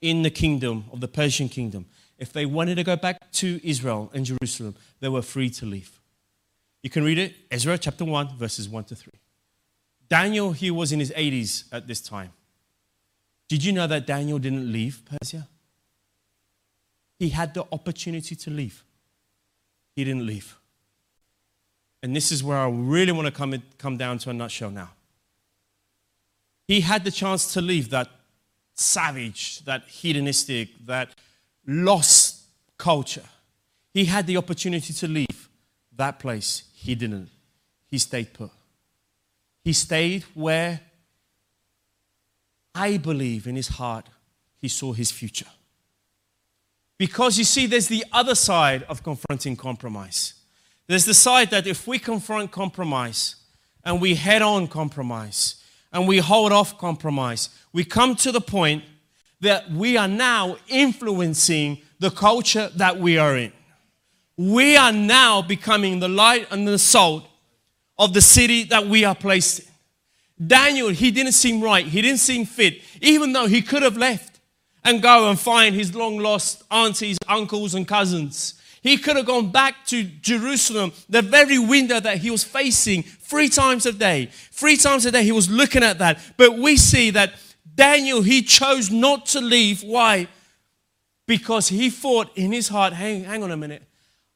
in 0.01 0.21
the 0.21 0.29
kingdom 0.29 0.85
of 0.93 1.01
the 1.01 1.07
Persian 1.07 1.49
kingdom, 1.49 1.87
if 2.19 2.31
they 2.31 2.45
wanted 2.45 2.75
to 2.75 2.83
go 2.83 2.95
back 2.95 3.31
to 3.31 3.59
Israel 3.67 4.11
and 4.13 4.23
Jerusalem, 4.23 4.75
they 4.99 5.09
were 5.09 5.23
free 5.23 5.49
to 5.49 5.65
leave. 5.65 5.99
You 6.83 6.91
can 6.91 7.03
read 7.03 7.17
it, 7.17 7.33
Ezra 7.49 7.75
chapter 7.79 8.05
1, 8.05 8.37
verses 8.37 8.69
1 8.69 8.83
to 8.83 8.95
3. 8.95 9.11
Daniel, 10.07 10.51
he 10.51 10.69
was 10.69 10.91
in 10.91 10.99
his 10.99 11.09
80s 11.09 11.63
at 11.71 11.87
this 11.87 12.01
time. 12.01 12.33
Did 13.47 13.63
you 13.63 13.71
know 13.71 13.87
that 13.87 14.05
Daniel 14.05 14.37
didn't 14.37 14.71
leave 14.71 15.01
Persia? 15.05 15.47
He 17.17 17.29
had 17.29 17.55
the 17.55 17.65
opportunity 17.71 18.35
to 18.35 18.51
leave. 18.51 18.83
He 19.95 20.03
didn't 20.03 20.27
leave. 20.27 20.55
And 22.05 22.15
this 22.15 22.31
is 22.31 22.43
where 22.43 22.59
I 22.59 22.69
really 22.69 23.11
want 23.11 23.25
to 23.25 23.31
come, 23.31 23.63
come 23.79 23.97
down 23.97 24.19
to 24.19 24.29
a 24.29 24.33
nutshell 24.33 24.69
now. 24.69 24.91
He 26.67 26.81
had 26.81 27.03
the 27.03 27.09
chance 27.09 27.51
to 27.53 27.61
leave 27.61 27.89
that 27.89 28.11
savage, 28.75 29.65
that 29.65 29.87
hedonistic, 29.87 30.85
that 30.85 31.15
lost 31.65 32.43
culture. 32.77 33.25
He 33.91 34.05
had 34.05 34.27
the 34.27 34.37
opportunity 34.37 34.93
to 34.93 35.07
leave 35.07 35.49
that 35.95 36.19
place. 36.19 36.65
He 36.75 36.93
didn't. 36.93 37.29
He 37.87 37.97
stayed 37.97 38.33
put. 38.33 38.51
He 39.63 39.73
stayed 39.73 40.25
where 40.35 40.81
I 42.75 42.97
believe 42.97 43.47
in 43.47 43.55
his 43.55 43.69
heart 43.69 44.05
he 44.61 44.67
saw 44.67 44.93
his 44.93 45.09
future. 45.09 45.49
Because 46.99 47.39
you 47.39 47.45
see, 47.45 47.65
there's 47.65 47.87
the 47.87 48.05
other 48.11 48.35
side 48.35 48.83
of 48.83 49.01
confronting 49.01 49.55
compromise. 49.55 50.35
There's 50.87 51.05
the 51.05 51.13
side 51.13 51.51
that 51.51 51.67
if 51.67 51.87
we 51.87 51.99
confront 51.99 52.51
compromise 52.51 53.35
and 53.83 54.01
we 54.01 54.15
head 54.15 54.41
on 54.41 54.67
compromise, 54.67 55.63
and 55.95 56.09
we 56.09 56.17
hold 56.17 56.51
off 56.51 56.77
compromise. 56.77 57.47
We 57.71 57.85
come 57.85 58.17
to 58.17 58.33
the 58.33 58.41
point 58.41 58.83
that 59.39 59.71
we 59.71 59.95
are 59.95 60.09
now 60.09 60.57
influencing 60.67 61.81
the 61.99 62.11
culture 62.11 62.69
that 62.75 62.99
we 62.99 63.17
are 63.17 63.37
in. 63.37 63.53
We 64.35 64.75
are 64.75 64.91
now 64.91 65.41
becoming 65.41 66.01
the 66.01 66.09
light 66.09 66.47
and 66.51 66.67
the 66.67 66.77
salt 66.77 67.25
of 67.97 68.13
the 68.13 68.19
city 68.19 68.65
that 68.65 68.85
we 68.85 69.05
are 69.05 69.15
placed 69.15 69.61
in. 69.61 70.47
Daniel, 70.47 70.89
he 70.89 71.11
didn't 71.11 71.31
seem 71.31 71.61
right. 71.61 71.85
He 71.85 72.01
didn't 72.01 72.19
seem 72.19 72.45
fit, 72.45 72.81
even 72.99 73.31
though 73.31 73.47
he 73.47 73.61
could 73.61 73.81
have 73.81 73.95
left 73.95 74.41
and 74.83 75.01
go 75.01 75.29
and 75.29 75.39
find 75.39 75.73
his 75.73 75.95
long 75.95 76.17
lost 76.17 76.63
aunties, 76.69 77.17
uncles, 77.29 77.73
and 77.73 77.87
cousins. 77.87 78.55
He 78.85 78.97
could 78.97 79.15
have 79.15 79.25
gone 79.25 79.49
back 79.49 79.83
to 79.87 80.03
Jerusalem, 80.03 80.93
the 81.09 81.23
very 81.23 81.57
window 81.57 81.99
that 81.99 82.19
he 82.19 82.29
was 82.29 82.43
facing 82.43 83.01
three 83.01 83.49
times 83.49 83.87
a 83.87 83.91
day. 83.91 84.29
Three 84.51 84.77
times 84.77 85.07
a 85.07 85.11
day 85.11 85.23
he 85.23 85.31
was 85.31 85.49
looking 85.49 85.81
at 85.81 85.97
that. 85.97 86.19
But 86.37 86.59
we 86.59 86.77
see 86.77 87.09
that 87.09 87.33
Daniel, 87.73 88.21
he 88.21 88.43
chose 88.43 88.91
not 88.91 89.25
to 89.27 89.41
leave. 89.41 89.81
Why? 89.81 90.27
Because 91.25 91.69
he 91.69 91.89
thought 91.89 92.29
in 92.37 92.51
his 92.51 92.67
heart, 92.67 92.93
hang, 92.93 93.23
hang 93.23 93.41
on 93.41 93.49
a 93.49 93.57
minute, 93.57 93.81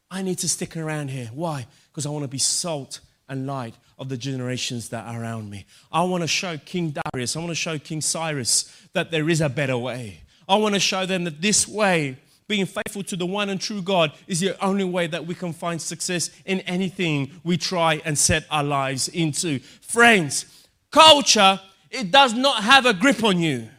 I 0.09 0.23
need 0.23 0.39
to 0.39 0.49
stick 0.49 0.75
around 0.75 1.11
here. 1.11 1.29
Why? 1.31 1.67
Because 1.91 2.07
I 2.07 2.09
want 2.09 2.23
to 2.23 2.27
be 2.27 2.39
salt 2.39 3.01
and 3.27 3.45
light 3.45 3.75
of 3.99 4.09
the 4.09 4.17
generations 4.17 4.89
that 4.89 5.05
are 5.05 5.21
around 5.21 5.51
me. 5.51 5.67
I 5.91 6.01
want 6.05 6.23
to 6.23 6.27
show 6.27 6.57
King 6.57 6.95
Darius, 7.13 7.35
I 7.35 7.39
want 7.39 7.51
to 7.51 7.55
show 7.55 7.77
King 7.77 8.01
Cyrus 8.01 8.87
that 8.93 9.11
there 9.11 9.29
is 9.29 9.41
a 9.41 9.49
better 9.49 9.77
way. 9.77 10.21
I 10.47 10.55
want 10.55 10.73
to 10.73 10.79
show 10.79 11.05
them 11.05 11.25
that 11.25 11.39
this 11.39 11.67
way 11.67 12.17
being 12.49 12.65
faithful 12.65 13.03
to 13.03 13.15
the 13.15 13.27
one 13.27 13.47
and 13.49 13.61
true 13.61 13.81
God 13.81 14.11
is 14.27 14.39
the 14.39 14.61
only 14.61 14.83
way 14.83 15.05
that 15.07 15.25
we 15.25 15.35
can 15.35 15.53
find 15.53 15.79
success 15.79 16.31
in 16.45 16.59
anything 16.61 17.31
we 17.43 17.57
try 17.57 18.01
and 18.03 18.17
set 18.17 18.45
our 18.49 18.63
lives 18.63 19.07
into. 19.07 19.59
Friends, 19.59 20.67
culture, 20.91 21.61
it 21.91 22.11
does 22.11 22.33
not 22.33 22.63
have 22.63 22.87
a 22.87 22.93
grip 22.93 23.23
on 23.23 23.39
you. 23.39 23.69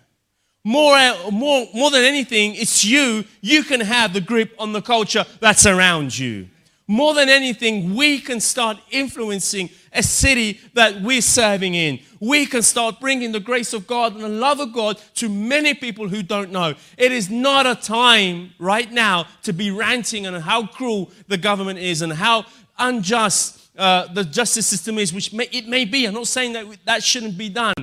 More, 0.63 0.95
uh, 0.95 1.31
more, 1.33 1.67
more 1.75 1.91
than 1.91 2.05
anything, 2.05 2.55
it's 2.55 2.85
you. 2.85 3.25
You 3.41 3.65
can 3.65 3.81
have 3.81 4.13
the 4.13 4.21
grip 4.21 4.55
on 4.57 4.73
the 4.73 4.83
culture 4.83 5.25
that's 5.41 5.67
around 5.67 6.17
you. 6.17 6.49
More 6.87 7.13
than 7.15 7.29
anything, 7.29 7.97
we 7.97 8.21
can 8.21 8.39
start 8.39 8.77
influencing 8.91 9.71
a 9.93 10.03
city 10.03 10.61
that 10.75 11.01
we're 11.03 11.21
serving 11.21 11.75
in. 11.75 12.01
We 12.21 12.47
can 12.47 12.63
start 12.63 13.01
bringing 13.01 13.33
the 13.33 13.41
grace 13.41 13.73
of 13.73 13.87
God 13.87 14.15
and 14.15 14.23
the 14.23 14.29
love 14.29 14.61
of 14.61 14.73
God 14.73 15.01
to 15.17 15.29
many 15.29 15.75
people 15.75 16.09
who 16.09 16.23
don't 16.23 16.53
know. 16.53 16.75
It 16.97 17.13
is 17.13 17.31
not 17.31 17.67
a 17.67 17.75
time 17.75 18.53
right 18.59 18.91
now 18.91 19.27
to 19.43 19.53
be 19.53 19.71
ranting 19.71 20.27
on 20.27 20.41
how 20.41 20.67
cruel 20.67 21.11
the 21.29 21.39
government 21.39 21.79
is 21.79 22.03
and 22.03 22.13
how 22.13 22.47
unjust 22.79 23.71
uh, 23.77 24.13
the 24.13 24.25
justice 24.25 24.67
system 24.67 24.99
is, 24.99 25.13
which 25.13 25.33
may, 25.33 25.49
it 25.53 25.67
may 25.67 25.85
be. 25.85 26.05
I'm 26.07 26.15
not 26.15 26.27
saying 26.27 26.53
that 26.53 26.67
that 26.85 27.03
shouldn't 27.03 27.39
be 27.39 27.49
done. 27.49 27.75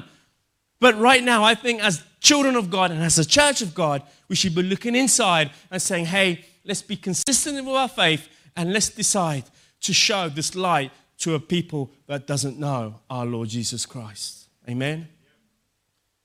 But 0.79 0.97
right 0.99 1.23
now, 1.23 1.43
I 1.43 1.55
think 1.55 1.81
as 1.81 2.03
children 2.19 2.55
of 2.55 2.69
God 2.69 2.91
and 2.91 3.01
as 3.01 3.17
a 3.17 3.25
church 3.25 3.61
of 3.61 3.73
God, 3.73 4.03
we 4.27 4.35
should 4.35 4.53
be 4.53 4.61
looking 4.63 4.95
inside 4.95 5.51
and 5.71 5.81
saying, 5.81 6.05
hey, 6.05 6.45
let's 6.63 6.81
be 6.81 6.95
consistent 6.95 7.65
with 7.65 7.75
our 7.75 7.87
faith 7.87 8.27
and 8.55 8.73
let's 8.73 8.89
decide 8.89 9.45
to 9.81 9.93
show 9.93 10.29
this 10.29 10.55
light 10.55 10.91
to 11.19 11.35
a 11.35 11.39
people 11.39 11.91
that 12.05 12.27
doesn't 12.27 12.59
know 12.59 12.95
our 13.09 13.25
Lord 13.25 13.49
Jesus 13.49 13.85
Christ. 13.85 14.47
Amen. 14.69 15.07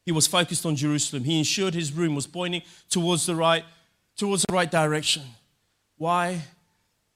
He 0.05 0.13
was 0.13 0.27
focused 0.27 0.67
on 0.67 0.77
Jerusalem. 0.77 1.25
He 1.25 1.39
ensured 1.39 1.75
his 1.75 1.93
room 1.93 2.15
was 2.15 2.27
pointing 2.27 2.63
towards 2.91 3.27
the 3.27 3.35
right, 3.35 3.65
towards 4.17 4.45
the 4.49 4.53
right 4.53 4.71
direction. 4.71 5.23
Why 5.97 6.43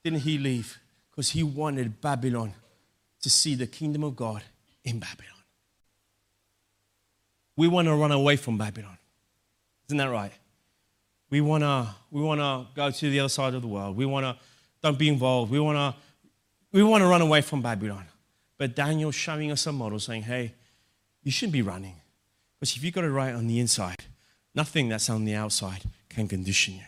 didn't 0.05 0.21
he 0.21 0.39
leave? 0.39 0.79
Because 1.11 1.31
he 1.31 1.43
wanted 1.43 2.01
Babylon 2.01 2.53
to 3.23 3.31
see 3.31 3.55
the 3.55 3.67
kingdom 3.67 4.05
of 4.05 4.15
God 4.15 4.43
in 4.85 5.01
Babylon. 5.01 5.33
We 7.57 7.69
want 7.69 7.89
to 7.89 7.95
run 7.95 8.13
away 8.13 8.37
from 8.37 8.57
Babylon. 8.59 8.99
Isn't 9.89 9.99
that 9.99 10.11
right? 10.11 10.33
We 11.31 11.41
want 11.41 11.65
to 11.65 11.89
we 12.11 12.23
wanna 12.23 12.67
go 12.75 12.91
to 12.91 13.11
the 13.11 13.21
other 13.21 13.29
side 13.29 13.55
of 13.55 13.63
the 13.63 13.69
world. 13.69 13.97
We 13.97 14.07
want 14.07 14.25
to 14.25 14.37
don't 14.83 14.99
be 14.99 15.09
involved. 15.09 15.51
We 15.51 15.59
want 15.59 15.77
to 15.77 16.01
we 16.77 16.83
want 16.83 17.01
to 17.01 17.09
run 17.09 17.23
away 17.23 17.41
from 17.41 17.63
Babylon. 17.63 18.05
But 18.59 18.77
Daniel's 18.77 19.15
showing 19.15 19.51
us 19.51 19.67
a 19.67 19.73
model 19.73 19.99
saying, 19.99 20.25
hey, 20.25 20.53
you 21.23 21.31
shouldn't 21.31 21.55
be 21.55 21.63
running. 21.63 21.95
Because 22.61 22.77
if 22.77 22.85
you've 22.85 22.93
got 22.93 23.05
it 23.05 23.11
right 23.11 23.35
on 23.35 23.47
the 23.47 23.59
inside, 23.59 24.05
nothing 24.55 24.91
that's 24.91 25.09
on 25.09 25.25
the 25.25 25.35
outside 25.35 25.85
can 26.11 26.29
condition 26.29 26.75
you. 26.75 26.83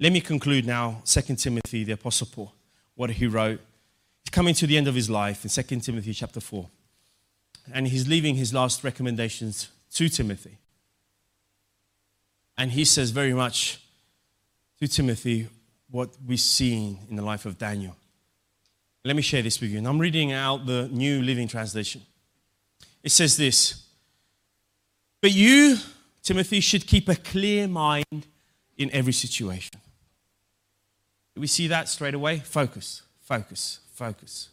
Let 0.00 0.12
me 0.12 0.20
conclude 0.20 0.66
now. 0.66 1.02
2 1.04 1.36
Timothy, 1.36 1.84
the 1.84 1.92
Apostle 1.92 2.26
Paul, 2.32 2.52
what 2.96 3.10
he 3.10 3.28
wrote. 3.28 3.60
He's 4.24 4.30
coming 4.32 4.54
to 4.54 4.66
the 4.66 4.76
end 4.76 4.88
of 4.88 4.96
his 4.96 5.08
life 5.08 5.44
in 5.44 5.64
2 5.64 5.78
Timothy 5.78 6.12
chapter 6.12 6.40
4. 6.40 6.68
And 7.72 7.86
he's 7.86 8.08
leaving 8.08 8.34
his 8.34 8.52
last 8.52 8.82
recommendations 8.82 9.68
to 9.92 10.08
Timothy. 10.08 10.58
And 12.58 12.72
he 12.72 12.84
says 12.84 13.10
very 13.10 13.34
much 13.34 13.80
to 14.80 14.88
Timothy 14.88 15.46
what 15.92 16.10
we've 16.26 16.40
seen 16.40 16.98
in 17.08 17.14
the 17.14 17.22
life 17.22 17.46
of 17.46 17.56
Daniel. 17.56 17.94
Let 19.04 19.16
me 19.16 19.22
share 19.22 19.42
this 19.42 19.60
with 19.60 19.70
you. 19.70 19.78
And 19.78 19.88
I'm 19.88 19.98
reading 19.98 20.32
out 20.32 20.64
the 20.66 20.88
New 20.92 21.22
Living 21.22 21.48
Translation. 21.48 22.02
It 23.02 23.10
says 23.10 23.36
this 23.36 23.84
But 25.20 25.32
you, 25.32 25.76
Timothy, 26.22 26.60
should 26.60 26.86
keep 26.86 27.08
a 27.08 27.16
clear 27.16 27.66
mind 27.66 28.26
in 28.76 28.90
every 28.92 29.12
situation. 29.12 29.80
We 31.36 31.46
see 31.46 31.66
that 31.68 31.88
straight 31.88 32.14
away. 32.14 32.38
Focus, 32.38 33.02
focus, 33.20 33.80
focus. 33.94 34.50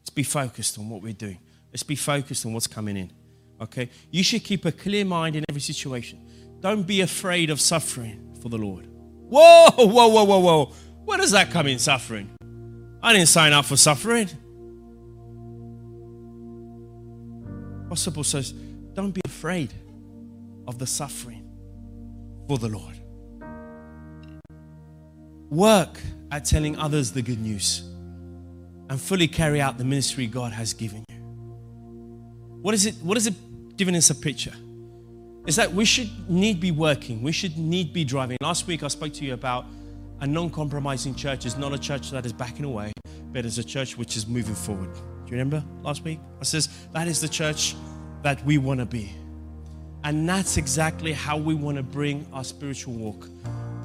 Let's 0.00 0.10
be 0.10 0.22
focused 0.22 0.78
on 0.78 0.88
what 0.88 1.02
we're 1.02 1.12
doing. 1.12 1.38
Let's 1.72 1.82
be 1.82 1.96
focused 1.96 2.46
on 2.46 2.52
what's 2.52 2.66
coming 2.66 2.96
in. 2.96 3.12
Okay? 3.60 3.88
You 4.10 4.22
should 4.22 4.44
keep 4.44 4.64
a 4.64 4.72
clear 4.72 5.04
mind 5.04 5.36
in 5.36 5.44
every 5.48 5.60
situation. 5.60 6.26
Don't 6.60 6.86
be 6.86 7.00
afraid 7.00 7.50
of 7.50 7.60
suffering 7.60 8.36
for 8.40 8.50
the 8.50 8.58
Lord. 8.58 8.86
Whoa, 8.86 9.70
whoa, 9.76 10.08
whoa, 10.08 10.24
whoa, 10.24 10.38
whoa. 10.38 10.64
Where 11.04 11.18
does 11.18 11.30
that 11.30 11.50
come 11.50 11.66
in, 11.66 11.78
suffering? 11.78 12.30
I 13.02 13.12
didn't 13.12 13.28
sign 13.28 13.52
up 13.52 13.64
for 13.64 13.76
suffering. 13.76 14.28
Apostle 17.86 18.24
says, 18.24 18.52
don't 18.94 19.12
be 19.12 19.22
afraid 19.24 19.72
of 20.68 20.78
the 20.78 20.86
suffering 20.86 21.44
for 22.46 22.58
the 22.58 22.68
Lord. 22.68 22.94
Work 25.48 25.98
at 26.30 26.44
telling 26.44 26.76
others 26.76 27.10
the 27.10 27.22
good 27.22 27.40
news 27.40 27.82
and 28.90 29.00
fully 29.00 29.26
carry 29.26 29.60
out 29.60 29.78
the 29.78 29.84
ministry 29.84 30.26
God 30.26 30.52
has 30.52 30.72
given 30.72 31.04
you. 31.08 31.16
What 32.62 32.74
is 32.74 32.86
it? 32.86 32.94
What 32.96 33.16
is 33.16 33.26
it 33.26 33.34
giving 33.76 33.96
us 33.96 34.10
a 34.10 34.14
picture? 34.14 34.52
Is 35.46 35.56
that 35.56 35.72
we 35.72 35.84
should 35.84 36.10
need 36.28 36.60
be 36.60 36.70
working, 36.70 37.22
we 37.22 37.32
should 37.32 37.56
need 37.56 37.92
be 37.92 38.04
driving. 38.04 38.36
Last 38.42 38.66
week 38.66 38.82
I 38.82 38.88
spoke 38.88 39.14
to 39.14 39.24
you 39.24 39.32
about 39.32 39.64
a 40.20 40.26
non-compromising 40.26 41.14
church 41.14 41.46
is 41.46 41.56
not 41.56 41.72
a 41.72 41.78
church 41.78 42.10
that 42.10 42.26
is 42.26 42.32
backing 42.32 42.64
away, 42.64 42.92
but 43.32 43.44
is 43.44 43.58
a 43.58 43.64
church 43.64 43.96
which 43.96 44.16
is 44.16 44.26
moving 44.26 44.54
forward. 44.54 44.92
Do 44.92 45.00
you 45.26 45.32
remember 45.32 45.64
last 45.82 46.04
week? 46.04 46.20
I 46.40 46.44
says 46.44 46.68
that 46.92 47.08
is 47.08 47.20
the 47.20 47.28
church 47.28 47.74
that 48.22 48.44
we 48.44 48.58
want 48.58 48.80
to 48.80 48.86
be. 48.86 49.12
And 50.04 50.28
that's 50.28 50.56
exactly 50.56 51.12
how 51.12 51.36
we 51.36 51.54
want 51.54 51.76
to 51.76 51.82
bring 51.82 52.26
our 52.32 52.44
spiritual 52.44 52.94
walk. 52.94 53.28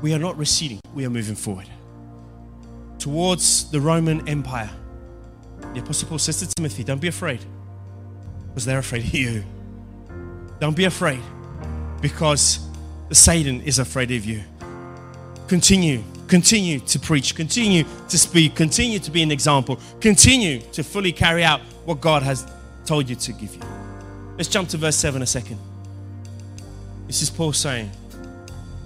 We 0.01 0.13
are 0.13 0.19
not 0.19 0.38
receding, 0.38 0.79
we 0.93 1.05
are 1.05 1.09
moving 1.09 1.36
forward. 1.36 1.67
Towards 2.99 3.69
the 3.71 3.79
Roman 3.79 4.27
Empire. 4.27 4.69
The 5.73 5.79
Apostle 5.79 6.09
Paul 6.09 6.19
says 6.19 6.39
to 6.39 6.47
Timothy, 6.47 6.83
Don't 6.83 7.01
be 7.01 7.07
afraid, 7.07 7.39
because 8.47 8.65
they're 8.65 8.79
afraid 8.79 9.05
of 9.05 9.13
you. 9.13 9.43
Don't 10.59 10.75
be 10.75 10.86
afraid, 10.86 11.21
because 12.01 12.67
Satan 13.11 13.61
is 13.61 13.79
afraid 13.79 14.11
of 14.11 14.25
you. 14.25 14.43
Continue, 15.47 16.03
continue 16.28 16.80
to 16.80 16.99
preach, 16.99 17.36
continue 17.36 17.84
to 18.09 18.17
speak, 18.17 18.55
continue 18.55 18.99
to 18.99 19.11
be 19.11 19.21
an 19.21 19.32
example, 19.32 19.80
continue 19.99 20.59
to 20.71 20.84
fully 20.84 21.11
carry 21.11 21.43
out 21.43 21.61
what 21.86 22.01
God 22.01 22.23
has 22.23 22.45
told 22.86 23.09
you 23.09 23.15
to 23.15 23.34
give 23.34 23.53
you. 23.55 23.61
Let's 24.38 24.49
jump 24.49 24.69
to 24.69 24.78
verse 24.78 24.95
7 24.95 25.21
a 25.21 25.26
second. 25.26 25.59
This 27.07 27.21
is 27.21 27.30
Paul 27.30 27.53
saying, 27.53 27.91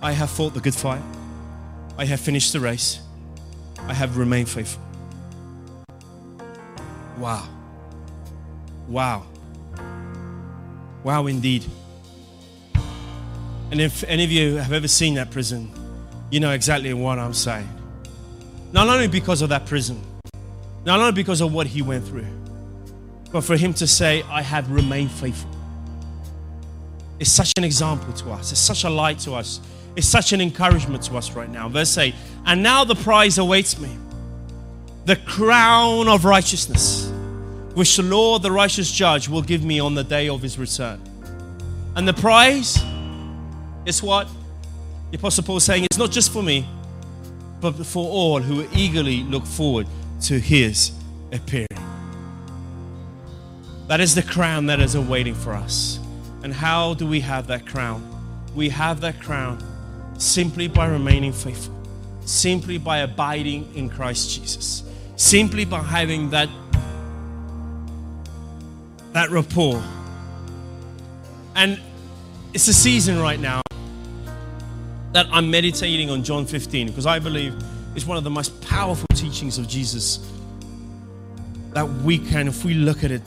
I 0.01 0.11
have 0.11 0.29
fought 0.29 0.53
the 0.53 0.59
good 0.59 0.75
fight. 0.75 1.01
I 1.97 2.05
have 2.05 2.19
finished 2.19 2.53
the 2.53 2.59
race. 2.59 2.99
I 3.87 3.93
have 3.93 4.17
remained 4.17 4.49
faithful. 4.49 4.81
Wow. 7.17 7.47
Wow. 8.87 9.25
Wow, 11.03 11.27
indeed. 11.27 11.65
And 13.71 13.79
if 13.79 14.03
any 14.05 14.23
of 14.23 14.31
you 14.31 14.55
have 14.55 14.73
ever 14.73 14.87
seen 14.87 15.15
that 15.15 15.31
prison, 15.31 15.71
you 16.32 16.39
know 16.39 16.51
exactly 16.51 16.93
what 16.93 17.19
I'm 17.19 17.34
saying. 17.34 17.67
Not 18.71 18.88
only 18.88 19.07
because 19.07 19.41
of 19.41 19.49
that 19.49 19.65
prison, 19.65 20.01
not 20.86 20.99
only 20.99 21.11
because 21.11 21.41
of 21.41 21.53
what 21.53 21.67
he 21.67 21.82
went 21.82 22.07
through, 22.07 22.27
but 23.32 23.41
for 23.41 23.57
him 23.57 23.73
to 23.75 23.88
say, 23.88 24.23
I 24.23 24.41
have 24.41 24.71
remained 24.71 25.11
faithful. 25.11 25.49
It's 27.19 27.32
such 27.32 27.53
an 27.57 27.63
example 27.63 28.13
to 28.13 28.32
us. 28.32 28.51
It's 28.51 28.61
such 28.61 28.84
a 28.84 28.89
light 28.89 29.19
to 29.19 29.34
us. 29.34 29.59
It's 29.95 30.07
such 30.07 30.34
an 30.34 30.41
encouragement 30.41 31.03
to 31.03 31.17
us 31.17 31.32
right 31.32 31.49
now. 31.49 31.67
Verse 31.67 31.97
8 31.97 32.15
And 32.45 32.63
now 32.63 32.86
the 32.86 32.95
prize 32.95 33.38
awaits 33.38 33.80
me 33.80 33.89
the 35.05 35.15
crown 35.15 36.07
of 36.07 36.23
righteousness, 36.23 37.11
which 37.73 37.97
the 37.97 38.03
Lord, 38.03 38.43
the 38.43 38.51
righteous 38.51 38.91
judge, 38.91 39.27
will 39.27 39.41
give 39.41 39.63
me 39.63 39.80
on 39.80 39.95
the 39.95 40.03
day 40.03 40.30
of 40.30 40.41
his 40.41 40.57
return. 40.57 41.01
And 41.95 42.07
the 42.07 42.13
prize 42.13 42.77
is 43.86 44.01
what? 44.03 44.27
The 45.12 45.18
Apostle 45.18 45.43
Paul 45.43 45.57
is 45.57 45.64
saying 45.64 45.86
it's 45.86 45.97
not 45.97 46.12
just 46.12 46.32
for 46.32 46.43
me, 46.43 46.68
but 47.62 47.74
for 47.86 48.07
all 48.07 48.39
who 48.39 48.68
eagerly 48.74 49.24
look 49.24 49.45
forward 49.45 49.88
to 50.22 50.39
his 50.39 50.91
appearing. 51.32 51.68
That 53.88 54.01
is 54.01 54.14
the 54.14 54.22
crown 54.22 54.68
that 54.68 54.80
is 54.80 54.93
awaiting 54.93 55.34
for 55.34 55.53
us. 55.53 55.99
And 56.43 56.53
how 56.53 56.93
do 56.93 57.07
we 57.07 57.22
have 57.22 57.47
that 57.47 57.66
crown? 57.66 58.05
We 58.55 58.70
have 58.70 59.01
that 59.01 59.20
crown 59.20 59.64
simply 60.20 60.68
by 60.68 60.88
remaining 60.88 61.34
faithful, 61.34 61.74
simply 62.22 62.78
by 62.78 62.99
abiding 62.99 63.74
in 63.76 63.89
Christ 63.89 64.30
Jesus, 64.30 64.84
simply 65.16 65.66
by 65.66 65.82
having 65.82 66.30
that, 66.30 66.49
that 69.14 69.32
rapport. 69.32 69.82
And 71.55 71.82
it's 72.53 72.68
a 72.68 72.74
season 72.74 73.20
right 73.20 73.39
now 73.39 73.62
that 75.12 75.28
I'm 75.32 75.49
meditating 75.49 76.10
on 76.10 76.24
John 76.24 76.45
15 76.45 76.88
because 76.88 77.05
I 77.05 77.20
believe 77.20 77.53
it's 77.95 78.05
one 78.05 78.18
of 78.18 78.24
the 78.24 78.30
most 78.30 78.62
powerful 78.62 79.07
teachings 79.14 79.57
of 79.57 79.68
Jesus 79.68 80.30
that 81.74 81.88
we 82.03 82.18
can, 82.18 82.47
if 82.47 82.64
we 82.64 82.74
look 82.74 83.03
at 83.03 83.12
it, 83.12 83.22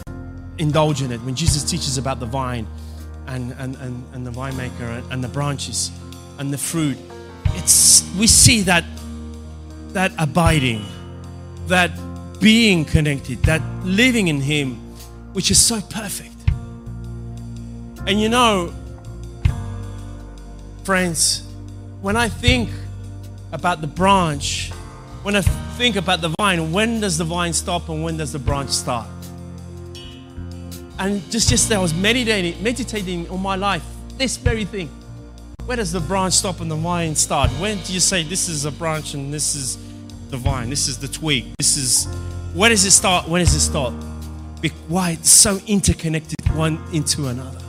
indulge 0.59 1.03
in 1.03 1.12
it. 1.12 1.20
When 1.22 1.35
Jesus 1.35 1.68
teaches 1.68 1.99
about 1.99 2.20
the 2.20 2.26
vine 2.26 2.66
and, 3.26 3.53
and, 3.59 3.76
and, 3.76 4.05
and 4.14 4.26
the 4.26 4.30
winemaker 4.30 4.99
and, 4.99 5.12
and 5.12 5.24
the 5.24 5.28
branches 5.28 5.91
and 6.39 6.53
the 6.53 6.59
fruit, 6.59 6.97
it's, 7.55 8.09
we 8.16 8.26
see 8.26 8.62
that, 8.62 8.85
that 9.89 10.12
abiding, 10.18 10.85
that 11.66 11.91
being 12.41 12.85
connected, 12.85 13.43
that 13.43 13.62
living 13.85 14.28
in 14.28 14.41
Him, 14.41 14.76
which 15.33 15.51
is 15.51 15.61
so 15.61 15.80
perfect. 15.80 16.30
And 18.07 18.20
you 18.20 18.28
know, 18.28 18.74
friends, 20.85 21.47
when 22.03 22.16
I 22.16 22.28
think 22.28 22.68
about 23.53 23.80
the 23.80 23.86
branch, 23.86 24.70
when 25.22 25.36
I 25.36 25.40
think 25.40 25.94
about 25.94 26.20
the 26.20 26.34
vine, 26.36 26.72
when 26.72 27.00
does 27.00 27.16
the 27.16 27.24
vine 27.24 27.53
stop 27.53 27.88
and 27.88 28.03
when 28.03 28.16
does 28.16 28.32
the 28.32 28.40
branch 28.40 28.70
start? 28.70 29.07
And 30.98 31.22
just 31.30 31.50
yesterday, 31.50 31.76
I 31.76 31.80
was 31.80 31.94
meditating, 31.94 32.61
meditating 32.61 33.28
on 33.30 33.40
my 33.40 33.55
life, 33.55 33.84
this 34.18 34.36
very 34.36 34.64
thing. 34.64 34.88
Where 35.64 35.76
does 35.76 35.92
the 35.92 36.00
branch 36.00 36.34
stop 36.34 36.61
and 36.61 36.68
the 36.68 36.76
vine 36.76 37.14
start? 37.14 37.50
When 37.53 37.78
do 37.82 37.92
you 37.92 38.00
say 38.00 38.24
this 38.24 38.48
is 38.48 38.64
a 38.64 38.72
branch 38.72 39.14
and 39.14 39.32
this 39.32 39.55
is 39.55 39.78
the 40.28 40.36
vine? 40.36 40.70
This 40.70 40.88
is 40.88 40.98
the 40.98 41.07
twig. 41.07 41.46
This 41.59 41.76
is 41.76 42.07
where 42.53 42.68
does 42.68 42.84
it 42.84 42.90
start? 42.90 43.28
When 43.28 43.44
does 43.44 43.55
it 43.55 43.61
stop? 43.61 43.94
Why 44.88 45.12
it's 45.12 45.30
so 45.30 45.61
interconnected 45.68 46.36
one 46.55 46.82
into 46.92 47.28
another. 47.28 47.61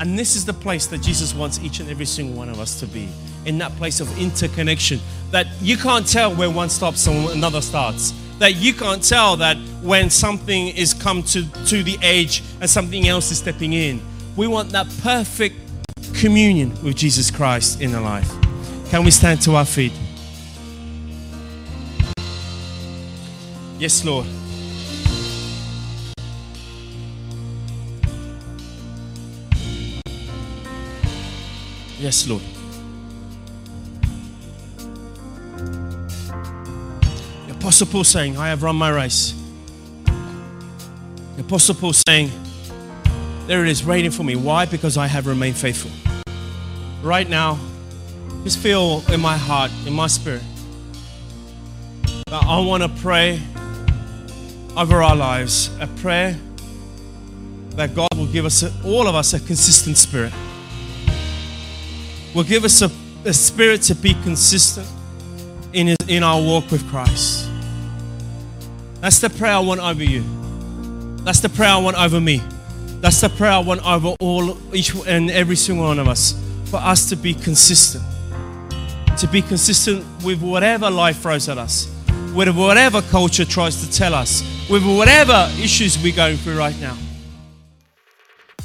And 0.00 0.18
this 0.18 0.34
is 0.34 0.46
the 0.46 0.54
place 0.54 0.86
that 0.86 1.02
Jesus 1.02 1.34
wants 1.34 1.60
each 1.60 1.80
and 1.80 1.90
every 1.90 2.06
single 2.06 2.34
one 2.34 2.48
of 2.48 2.58
us 2.58 2.80
to 2.80 2.86
be 2.86 3.08
in 3.44 3.58
that 3.58 3.72
place 3.76 4.00
of 4.00 4.18
interconnection. 4.18 5.00
That 5.30 5.46
you 5.60 5.76
can't 5.76 6.06
tell 6.06 6.34
where 6.34 6.50
one 6.50 6.68
stops 6.68 7.06
and 7.06 7.28
another 7.30 7.60
starts. 7.60 8.12
That 8.38 8.56
you 8.56 8.72
can't 8.72 9.02
tell 9.02 9.36
that 9.36 9.56
when 9.82 10.10
something 10.10 10.68
is 10.68 10.94
come 10.94 11.22
to, 11.24 11.44
to 11.66 11.82
the 11.82 11.98
edge 12.02 12.42
and 12.60 12.68
something 12.68 13.06
else 13.06 13.30
is 13.30 13.38
stepping 13.38 13.72
in. 13.72 14.02
We 14.36 14.46
want 14.46 14.70
that 14.70 14.86
perfect 15.02 15.56
communion 16.14 16.70
with 16.82 16.96
jesus 16.96 17.30
christ 17.30 17.80
in 17.80 17.94
our 17.94 18.02
life. 18.02 18.30
Can 18.90 19.04
we 19.04 19.10
stand 19.10 19.40
to 19.42 19.54
our 19.54 19.64
feet? 19.64 19.92
Yes 23.78 24.04
lord. 24.04 24.26
Yes 31.98 32.28
lord 32.28 32.59
Apostle 37.70 37.86
Paul 37.86 38.02
saying, 38.02 38.36
I 38.36 38.48
have 38.48 38.64
run 38.64 38.74
my 38.74 38.90
race. 38.90 39.32
The 41.36 41.42
Apostle 41.42 41.76
Paul 41.76 41.92
saying, 41.92 42.32
There 43.46 43.64
it 43.64 43.70
is 43.70 43.86
waiting 43.86 44.10
for 44.10 44.24
me. 44.24 44.34
Why? 44.34 44.66
Because 44.66 44.96
I 44.96 45.06
have 45.06 45.28
remained 45.28 45.56
faithful. 45.56 45.92
Right 47.00 47.30
now, 47.30 47.60
just 48.42 48.58
feel 48.58 49.04
in 49.12 49.20
my 49.20 49.36
heart, 49.36 49.70
in 49.86 49.92
my 49.92 50.08
spirit, 50.08 50.42
that 52.26 52.42
I 52.42 52.58
want 52.58 52.82
to 52.82 52.88
pray 52.88 53.40
over 54.76 55.00
our 55.00 55.14
lives 55.14 55.70
a 55.78 55.86
prayer 55.86 56.36
that 57.76 57.94
God 57.94 58.08
will 58.16 58.26
give 58.26 58.46
us, 58.46 58.64
all 58.84 59.06
of 59.06 59.14
us, 59.14 59.32
a 59.32 59.38
consistent 59.38 59.96
spirit. 59.96 60.32
Will 62.34 62.42
give 62.42 62.64
us 62.64 62.82
a, 62.82 62.90
a 63.24 63.32
spirit 63.32 63.82
to 63.82 63.94
be 63.94 64.14
consistent 64.24 64.88
in, 65.72 65.86
his, 65.86 65.96
in 66.08 66.24
our 66.24 66.42
walk 66.42 66.68
with 66.72 66.84
Christ. 66.90 67.49
That's 69.00 69.18
the 69.18 69.30
prayer 69.30 69.52
I 69.52 69.60
want 69.60 69.80
over 69.80 70.04
you. 70.04 70.22
That's 71.24 71.40
the 71.40 71.48
prayer 71.48 71.70
I 71.70 71.78
want 71.78 71.96
over 71.98 72.20
me. 72.20 72.42
That's 73.00 73.20
the 73.20 73.30
prayer 73.30 73.52
I 73.52 73.58
want 73.58 73.84
over 73.86 74.14
all, 74.20 74.58
each 74.74 74.94
and 75.06 75.30
every 75.30 75.56
single 75.56 75.86
one 75.86 75.98
of 75.98 76.06
us. 76.06 76.34
For 76.66 76.76
us 76.76 77.08
to 77.08 77.16
be 77.16 77.32
consistent. 77.32 78.04
To 79.18 79.26
be 79.26 79.40
consistent 79.40 80.04
with 80.22 80.42
whatever 80.42 80.90
life 80.90 81.20
throws 81.20 81.48
at 81.48 81.56
us. 81.56 81.90
With 82.34 82.54
whatever 82.54 83.00
culture 83.02 83.44
tries 83.44 83.80
to 83.86 83.90
tell 83.90 84.14
us. 84.14 84.42
With 84.68 84.84
whatever 84.84 85.50
issues 85.58 86.00
we're 86.02 86.14
going 86.14 86.36
through 86.36 86.58
right 86.58 86.78
now. 86.80 86.96